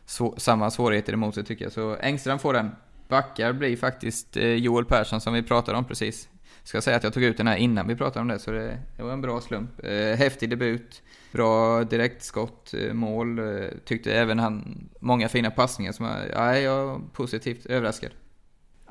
så, 0.07 0.34
samma 0.36 0.70
svårigheter 0.70 1.12
emot 1.12 1.34
sig 1.34 1.44
tycker 1.44 1.64
jag. 1.64 1.72
Så 1.72 1.96
Engstrand 1.96 2.40
får 2.40 2.53
den. 2.53 2.70
Backar 3.09 3.53
blir 3.53 3.76
faktiskt 3.76 4.36
eh, 4.36 4.55
Joel 4.55 4.84
Persson 4.84 5.20
som 5.20 5.34
vi 5.34 5.42
pratade 5.42 5.78
om 5.78 5.84
precis. 5.84 6.28
Ska 6.62 6.80
säga 6.80 6.96
att 6.96 7.05
jag 7.05 7.12
tog 7.12 7.22
ut 7.22 7.36
den 7.36 7.46
här 7.46 7.57
innan 7.57 7.88
vi 7.88 7.96
pratade 7.96 8.20
om 8.20 8.28
det, 8.28 8.38
så 8.38 8.50
det, 8.50 8.78
det 8.96 9.03
var 9.03 9.12
en 9.12 9.20
bra 9.20 9.40
slump. 9.40 9.84
Eh, 9.84 10.16
häftig 10.18 10.50
debut, 10.50 11.03
bra 11.32 11.84
direktskott, 11.84 12.74
eh, 12.74 12.92
mål. 12.92 13.38
Eh, 13.38 13.68
tyckte 13.84 14.12
även 14.12 14.38
han, 14.38 14.88
många 15.00 15.28
fina 15.28 15.50
passningar 15.50 15.92
som 15.92 16.07
ja, 16.07 16.59
jag 16.59 16.94
är 16.94 17.00
positivt 17.12 17.66
överraskad. 17.66 18.11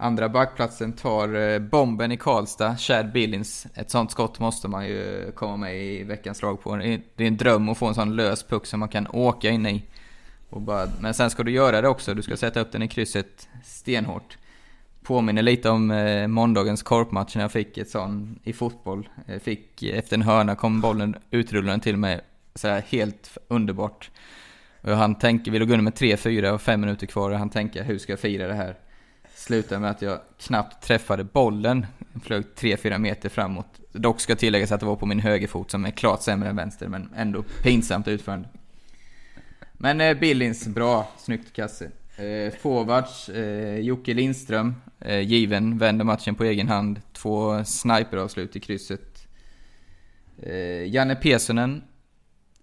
Andra 0.01 0.29
backplatsen 0.29 0.93
tar 0.93 1.35
eh, 1.35 1.59
bomben 1.59 2.11
i 2.11 2.17
Karlstad, 2.17 2.77
Chad 2.77 3.11
Billings. 3.11 3.67
Ett 3.73 3.89
sånt 3.89 4.11
skott 4.11 4.39
måste 4.39 4.67
man 4.67 4.87
ju 4.87 5.31
komma 5.35 5.57
med 5.57 5.83
i 5.83 6.03
veckans 6.03 6.41
lag 6.41 6.61
på. 6.61 6.75
Det 6.75 7.23
är 7.23 7.27
en 7.27 7.37
dröm 7.37 7.69
att 7.69 7.77
få 7.77 7.87
en 7.87 7.95
sån 7.95 8.15
lös 8.15 8.43
puck 8.43 8.65
som 8.65 8.79
man 8.79 8.89
kan 8.89 9.07
åka 9.07 9.49
in 9.49 9.65
i. 9.65 9.83
Bara, 10.49 10.87
men 10.99 11.13
sen 11.13 11.29
ska 11.29 11.43
du 11.43 11.51
göra 11.51 11.81
det 11.81 11.87
också, 11.87 12.13
du 12.13 12.21
ska 12.21 12.37
sätta 12.37 12.59
upp 12.59 12.71
den 12.71 12.81
i 12.81 12.87
krysset 12.87 13.47
stenhårt. 13.63 14.37
Påminner 15.03 15.41
lite 15.41 15.69
om 15.69 15.91
eh, 15.91 16.27
måndagens 16.27 16.83
korpmatch 16.83 17.35
när 17.35 17.41
jag 17.41 17.51
fick 17.51 17.77
ett 17.77 17.89
sån 17.89 18.39
i 18.43 18.53
fotboll. 18.53 19.09
Jag 19.25 19.41
fick, 19.41 19.83
eh, 19.83 19.99
efter 19.99 20.15
en 20.15 20.21
hörna 20.21 20.55
kom 20.55 20.81
bollen 20.81 21.15
utrullande 21.31 21.83
till 21.83 21.97
mig. 21.97 22.21
Så 22.55 22.67
här, 22.67 22.83
helt 22.89 23.37
underbart. 23.47 24.11
Och 24.81 24.91
han 24.91 25.15
tänker, 25.15 25.51
vi 25.51 25.59
låg 25.59 25.71
under 25.71 25.83
med 25.83 25.93
3-4 25.93 26.49
och 26.51 26.61
5 26.61 26.81
minuter 26.81 27.07
kvar 27.07 27.31
och 27.31 27.37
han 27.37 27.49
tänker, 27.49 27.83
hur 27.83 27.97
ska 27.97 28.11
jag 28.11 28.19
fira 28.19 28.47
det 28.47 28.53
här? 28.53 28.75
Slutade 29.41 29.81
med 29.81 29.91
att 29.91 30.01
jag 30.01 30.19
knappt 30.39 30.83
träffade 30.83 31.23
bollen. 31.23 31.85
Jag 32.13 32.23
flög 32.23 32.43
3-4 32.55 32.97
meter 32.97 33.29
framåt. 33.29 33.79
Dock 33.91 34.19
ska 34.19 34.35
tilläggas 34.35 34.71
att 34.71 34.79
det 34.79 34.85
var 34.85 34.95
på 34.95 35.05
min 35.05 35.19
högerfot 35.19 35.71
som 35.71 35.85
är 35.85 35.91
klart 35.91 36.21
sämre 36.21 36.49
än 36.49 36.55
vänster, 36.55 36.87
men 36.87 37.09
ändå 37.15 37.43
pinsamt 37.63 38.07
utförande. 38.07 38.49
Men 39.73 40.01
eh, 40.01 40.17
Billings, 40.17 40.67
bra. 40.67 41.07
Snyggt 41.17 41.53
kasse. 41.53 41.85
Eh, 42.15 42.53
forwards, 42.59 43.29
eh, 43.29 43.79
Jocke 43.79 44.13
Lindström, 44.13 44.75
eh, 44.99 45.19
given, 45.19 45.77
vänder 45.77 46.05
matchen 46.05 46.35
på 46.35 46.43
egen 46.43 46.67
hand. 46.67 47.01
Två 47.13 47.63
sniperavslut 47.65 48.55
i 48.55 48.59
krysset. 48.59 49.27
Eh, 50.43 50.93
Janne 50.93 51.15
Pesonen 51.15 51.83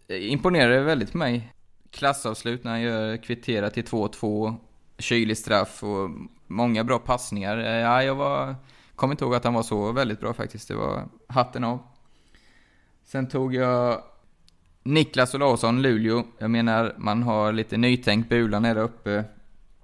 eh, 0.09 0.33
imponerade 0.33 0.81
väldigt 0.81 1.13
på 1.13 1.19
mig. 1.19 1.53
Klassavslut 1.91 2.65
när 2.65 2.71
han 2.71 2.81
gör 2.81 3.17
kvittera 3.17 3.71
till 3.71 3.85
2-2. 3.85 4.57
Kylig 4.99 5.37
straff 5.37 5.83
och 5.83 6.11
många 6.49 6.85
bra 6.85 6.99
passningar. 6.99 7.59
Eh, 7.59 7.77
ja, 7.77 8.03
jag 8.03 8.15
var, 8.15 8.55
kommer 8.97 9.15
inte 9.15 9.25
ihåg 9.25 9.35
att 9.35 9.45
han 9.45 9.55
var 9.55 9.63
så 9.63 9.93
väldigt 9.93 10.21
bra 10.21 10.35
faktiskt. 10.35 10.69
Det 10.69 10.75
var 10.75 11.09
hatten 11.27 11.65
av. 11.65 11.79
Sen 13.05 13.29
tog 13.29 13.55
jag 13.55 14.03
Niklas 14.83 15.35
Olausson, 15.35 15.83
Luleå. 15.83 16.25
Jag 16.39 16.51
menar, 16.51 16.95
man 16.99 17.23
har 17.23 17.53
lite 17.53 17.77
nytänkt 17.77 18.29
Bulan 18.29 18.65
är 18.65 18.75
där 18.75 18.83
uppe. 18.83 19.25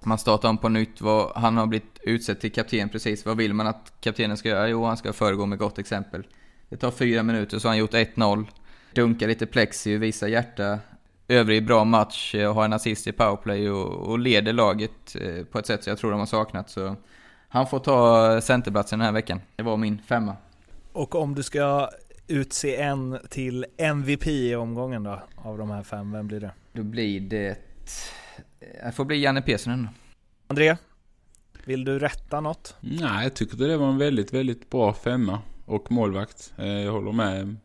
Man 0.04 0.18
startar 0.18 0.48
om 0.48 0.58
på 0.58 0.68
nytt. 0.68 1.00
Han 1.34 1.56
har 1.56 1.66
blivit 1.66 1.98
utsedd 2.02 2.40
till 2.40 2.52
kapten 2.52 2.88
precis. 2.88 3.26
Vad 3.26 3.36
vill 3.36 3.54
man 3.54 3.66
att 3.66 3.92
kaptenen 4.00 4.36
ska 4.36 4.48
göra? 4.48 4.68
Jo, 4.68 4.84
han 4.84 4.96
ska 4.96 5.12
föregå 5.12 5.46
med 5.46 5.58
gott 5.58 5.78
exempel. 5.78 6.26
Det 6.68 6.76
tar 6.76 6.90
fyra 6.90 7.22
minuter 7.22 7.58
så 7.58 7.68
har 7.68 7.70
han 7.70 7.78
gjort 7.78 7.94
1-0. 7.94 8.46
Dunkar 8.94 9.28
lite 9.28 9.46
plexi, 9.46 9.96
visar 9.96 10.28
hjärta 10.28 10.78
övrig 11.28 11.66
bra 11.66 11.84
match, 11.84 12.34
eh, 12.34 12.54
har 12.54 12.64
en 12.64 12.72
assist 12.72 13.06
i 13.06 13.12
powerplay 13.12 13.70
och, 13.70 14.08
och 14.08 14.18
leder 14.18 14.52
laget 14.52 15.16
eh, 15.20 15.44
på 15.44 15.58
ett 15.58 15.66
sätt 15.66 15.84
som 15.84 15.90
jag 15.90 15.98
tror 15.98 16.10
de 16.10 16.20
har 16.20 16.26
saknat. 16.26 16.70
Så 16.70 16.96
han 17.48 17.66
får 17.66 17.78
ta 17.78 18.40
centerplatsen 18.40 18.98
den 18.98 19.06
här 19.06 19.12
veckan. 19.12 19.40
Det 19.56 19.62
var 19.62 19.76
min 19.76 19.98
femma. 19.98 20.36
Och 20.92 21.14
om 21.14 21.34
du 21.34 21.42
ska 21.42 21.88
utse 22.28 22.76
en 22.76 23.18
till 23.30 23.66
MVP 23.76 24.26
i 24.26 24.54
omgången 24.54 25.02
då, 25.02 25.22
av 25.36 25.58
de 25.58 25.70
här 25.70 25.82
fem, 25.82 26.12
vem 26.12 26.26
blir 26.26 26.40
det? 26.40 26.50
Då 26.72 26.82
blir 26.82 27.20
det... 27.20 27.58
Det 28.84 28.92
får 28.94 29.04
bli 29.04 29.22
Janne 29.22 29.42
Pesonen. 29.42 29.88
André? 30.46 30.76
Vill 31.64 31.84
du 31.84 31.98
rätta 31.98 32.40
något? 32.40 32.76
Nej, 32.80 33.22
jag 33.22 33.34
tycker 33.34 33.56
det 33.56 33.76
var 33.76 33.88
en 33.88 33.98
väldigt, 33.98 34.34
väldigt 34.34 34.70
bra 34.70 34.92
femma. 34.92 35.38
Och 35.64 35.92
målvakt. 35.92 36.54
Eh, 36.58 36.66
jag 36.66 36.92
håller 36.92 37.12
med 37.12 37.56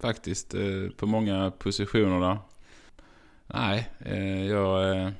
faktiskt 0.00 0.54
eh, 0.54 0.60
på 0.96 1.06
många 1.06 1.50
positioner 1.50 2.20
där. 2.20 2.38
Nej, 3.46 3.88
eh, 4.04 4.46
jag... 4.46 5.12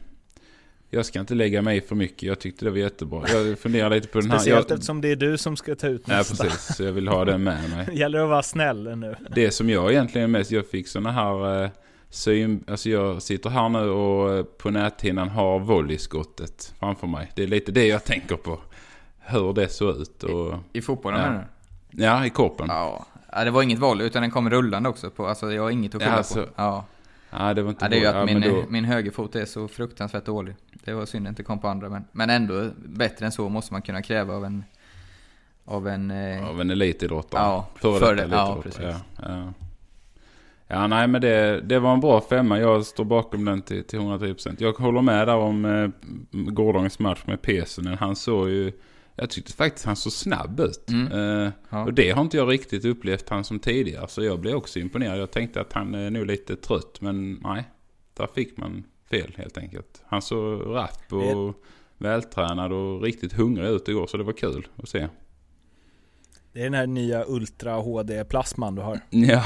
Jag 0.91 1.07
ska 1.07 1.21
inte 1.21 1.35
lägga 1.35 1.63
mig 1.63 1.81
för 1.81 1.95
mycket. 1.95 2.23
Jag 2.23 2.39
tyckte 2.39 2.65
det 2.65 2.71
var 2.71 2.79
jättebra. 2.79 3.29
Jag 3.29 3.59
funderar 3.59 3.91
lite 3.91 4.09
på 4.09 4.21
den 4.21 4.31
här... 4.31 4.39
Speciellt 4.39 4.71
jag... 4.71 4.77
eftersom 4.77 5.01
det 5.01 5.09
är 5.09 5.17
du 5.17 5.39
som 5.39 5.57
ska 5.57 5.75
ta 5.75 5.87
ut 5.87 6.07
nästa. 6.07 6.45
Ja, 6.45 6.51
precis. 6.51 6.77
Så 6.77 6.83
jag 6.83 6.93
vill 6.93 7.09
ha 7.09 7.25
den 7.25 7.45
med 7.45 7.71
mig. 7.71 7.89
gäller 7.99 8.19
att 8.19 8.29
vara 8.29 8.43
snäll 8.43 8.99
nu. 8.99 9.17
Det 9.35 9.51
som 9.51 9.71
jag 9.71 9.93
egentligen 9.93 10.31
mest... 10.31 10.51
Jag 10.51 10.67
fick 10.67 10.89
såna 10.89 11.13
här... 11.13 11.71
Syn, 12.11 12.65
alltså 12.69 12.89
jag 12.89 13.23
sitter 13.23 13.51
här 13.51 13.69
nu 13.69 13.89
och 13.89 14.59
på 14.59 14.71
näthinnan 14.71 15.29
har 15.29 15.59
volleyskottet 15.59 16.75
framför 16.79 17.07
mig. 17.07 17.33
Det 17.35 17.43
är 17.43 17.47
lite 17.47 17.73
det 17.73 17.87
jag 17.87 18.05
tänker 18.05 18.37
på. 18.37 18.59
Hur 19.19 19.53
det 19.53 19.69
såg 19.69 19.97
ut. 19.97 20.23
Och, 20.23 20.55
I, 20.73 20.79
i 20.79 20.83
fotbollen 20.83 21.21
ja. 21.21 21.41
du? 21.91 22.05
Ja, 22.05 22.27
i 22.27 22.31
korpen. 22.31 22.67
Ja. 22.69 23.07
ja, 23.33 23.45
det 23.45 23.51
var 23.51 23.63
inget 23.63 23.79
volley 23.79 24.07
utan 24.07 24.23
den 24.23 24.31
kom 24.31 24.51
rullande 24.51 24.89
också. 24.89 25.11
På, 25.11 25.27
alltså 25.27 25.53
jag 25.53 25.63
har 25.63 25.71
inget 25.71 25.95
att 25.95 26.03
skylla 26.03 26.13
ja, 26.13 26.19
alltså, 26.19 26.43
på. 26.43 26.49
Ja. 26.57 26.85
Ja, 27.31 27.55
det 27.55 27.63
var 27.63 27.71
inte 27.71 27.85
ja, 27.85 27.89
det 27.89 27.97
är 27.97 28.01
ju 28.01 28.07
att 28.07 28.27
min, 28.27 28.41
då... 28.41 28.65
min 28.69 28.85
högerfot 28.85 29.37
är 29.37 29.45
så 29.45 29.69
fruktansvärt 29.69 30.25
dålig. 30.25 30.55
Det 30.85 30.93
var 30.93 31.07
synd 31.07 31.27
att 31.27 31.31
inte 31.31 31.43
kom 31.43 31.59
på 31.59 31.69
andra, 31.69 31.89
men, 31.89 32.05
men 32.13 32.31
ändå 32.31 32.71
bättre 32.77 33.27
än 33.27 33.33
så 33.33 33.49
måste 33.49 33.75
man 33.75 33.83
kunna 33.83 34.03
kräva 34.03 34.35
av 34.35 34.45
en... 34.45 34.65
Av 35.65 35.89
en... 35.89 36.11
Eh... 36.11 36.49
Av 36.49 36.61
en 36.61 36.71
elitidrottare. 36.71 37.43
Ja, 37.43 37.69
före 37.75 37.99
för 37.99 38.15
det. 38.15 38.29
Ja, 38.31 38.61
precis. 38.63 38.83
Ja, 38.83 38.97
ja. 39.23 39.53
ja, 40.69 40.87
nej 40.87 41.09
men 41.09 41.21
det, 41.21 41.61
det 41.61 41.79
var 41.79 41.93
en 41.93 42.01
bra 42.01 42.21
femma. 42.21 42.59
Jag 42.59 42.87
står 42.87 43.05
bakom 43.05 43.45
den 43.45 43.63
till, 43.63 43.85
till 43.85 43.99
110%. 43.99 44.57
Jag 44.59 44.73
håller 44.73 45.03
med 45.03 45.29
där 45.29 45.37
om 45.37 45.65
eh, 45.65 45.91
gårdagens 46.31 46.99
match 46.99 47.23
med 47.25 47.43
Pesonen. 47.43 47.99
Han 47.99 48.17
såg 48.17 48.49
ju... 48.49 48.73
Jag 49.19 49.31
tyckte 49.31 49.53
faktiskt 49.53 49.87
han 49.87 49.97
såg 49.97 50.13
snabb 50.13 50.61
ut. 50.61 50.91
Mm. 50.91 51.13
Uh, 51.13 51.51
ja. 51.71 51.85
Och 51.85 51.95
det 51.95 52.11
har 52.11 52.23
inte 52.23 52.37
jag 52.37 52.53
riktigt 52.53 52.85
upplevt 52.85 53.29
han 53.29 53.45
som 53.45 53.59
tidigare. 53.59 54.09
Så 54.09 54.25
jag 54.25 54.41
blev 54.41 54.55
också 54.55 54.79
imponerad. 54.79 55.19
Jag 55.19 55.31
tänkte 55.31 55.61
att 55.61 55.73
han 55.73 55.95
är 55.95 56.11
nog 56.11 56.27
lite 56.27 56.57
trött. 56.57 57.01
Men 57.01 57.33
nej, 57.33 57.65
där 58.15 58.29
fick 58.35 58.57
man 58.57 58.85
fel 59.11 59.35
helt 59.37 59.59
enkelt. 59.59 60.03
Han 60.07 60.23
såg 60.23 60.75
rapp 60.75 61.13
och 61.13 61.19
det... 61.19 61.55
vältränad 61.99 62.73
och 62.73 63.03
riktigt 63.03 63.33
hungrig 63.33 63.69
ut 63.69 63.89
igår. 63.89 64.07
Så 64.07 64.17
det 64.17 64.25
var 64.25 64.33
kul 64.33 64.69
att 64.77 64.89
se. 64.89 65.09
Det 66.53 66.61
är 66.61 66.65
den 66.65 66.75
här 66.75 66.87
nya 66.87 67.25
Ultra 67.27 67.75
HD-plasman 67.75 68.75
du 68.75 68.83
har. 68.83 69.01
Ja. 69.11 69.45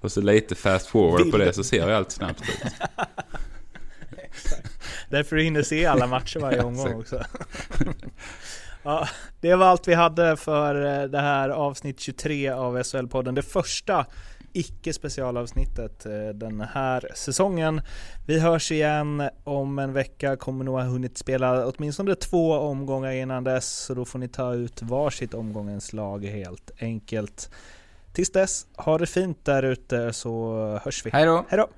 och 0.00 0.12
så 0.12 0.20
lite 0.20 0.54
fast 0.54 0.86
forward 0.86 1.30
på 1.30 1.38
det 1.38 1.52
så 1.52 1.64
ser 1.64 1.78
jag 1.78 1.90
allt 1.90 2.10
snabbt 2.10 2.42
ut. 2.42 2.72
Därför 5.08 5.36
du 5.36 5.42
hinner 5.42 5.62
se 5.62 5.86
alla 5.86 6.06
matcher 6.06 6.40
varje 6.40 6.62
omgång 6.62 7.00
också. 7.00 7.24
ja, 8.82 9.08
det 9.40 9.54
var 9.54 9.66
allt 9.66 9.88
vi 9.88 9.94
hade 9.94 10.36
för 10.36 11.02
eh, 11.02 11.08
det 11.08 11.20
här 11.20 11.48
avsnitt 11.48 12.00
23 12.00 12.48
av 12.48 12.78
SHL-podden. 12.78 13.34
Det 13.34 13.42
första 13.42 14.06
icke 14.52 14.92
specialavsnittet 14.92 16.06
eh, 16.06 16.28
den 16.34 16.60
här 16.60 17.08
säsongen. 17.14 17.80
Vi 18.26 18.40
hörs 18.40 18.72
igen 18.72 19.28
om 19.44 19.78
en 19.78 19.92
vecka, 19.92 20.36
kommer 20.36 20.64
nog 20.64 20.74
ha 20.74 20.82
hunnit 20.82 21.18
spela 21.18 21.66
åtminstone 21.66 22.14
två 22.14 22.52
omgångar 22.52 23.12
innan 23.12 23.44
dess, 23.44 23.68
så 23.68 23.94
då 23.94 24.04
får 24.04 24.18
ni 24.18 24.28
ta 24.28 24.54
ut 24.54 24.82
varsitt 24.82 25.34
omgångens 25.34 25.92
lag 25.92 26.24
helt 26.24 26.70
enkelt. 26.80 27.50
Tills 28.12 28.32
dess, 28.32 28.66
ha 28.76 28.98
det 28.98 29.06
fint 29.06 29.44
där 29.44 29.62
ute 29.62 30.12
så 30.12 30.54
hörs 30.84 31.06
vi. 31.06 31.10
Hej 31.10 31.26
då! 31.26 31.44
Hej 31.48 31.58
då! 31.58 31.68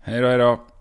Hej 0.00 0.20
då, 0.20 0.28
hej 0.28 0.38
då! 0.38 0.73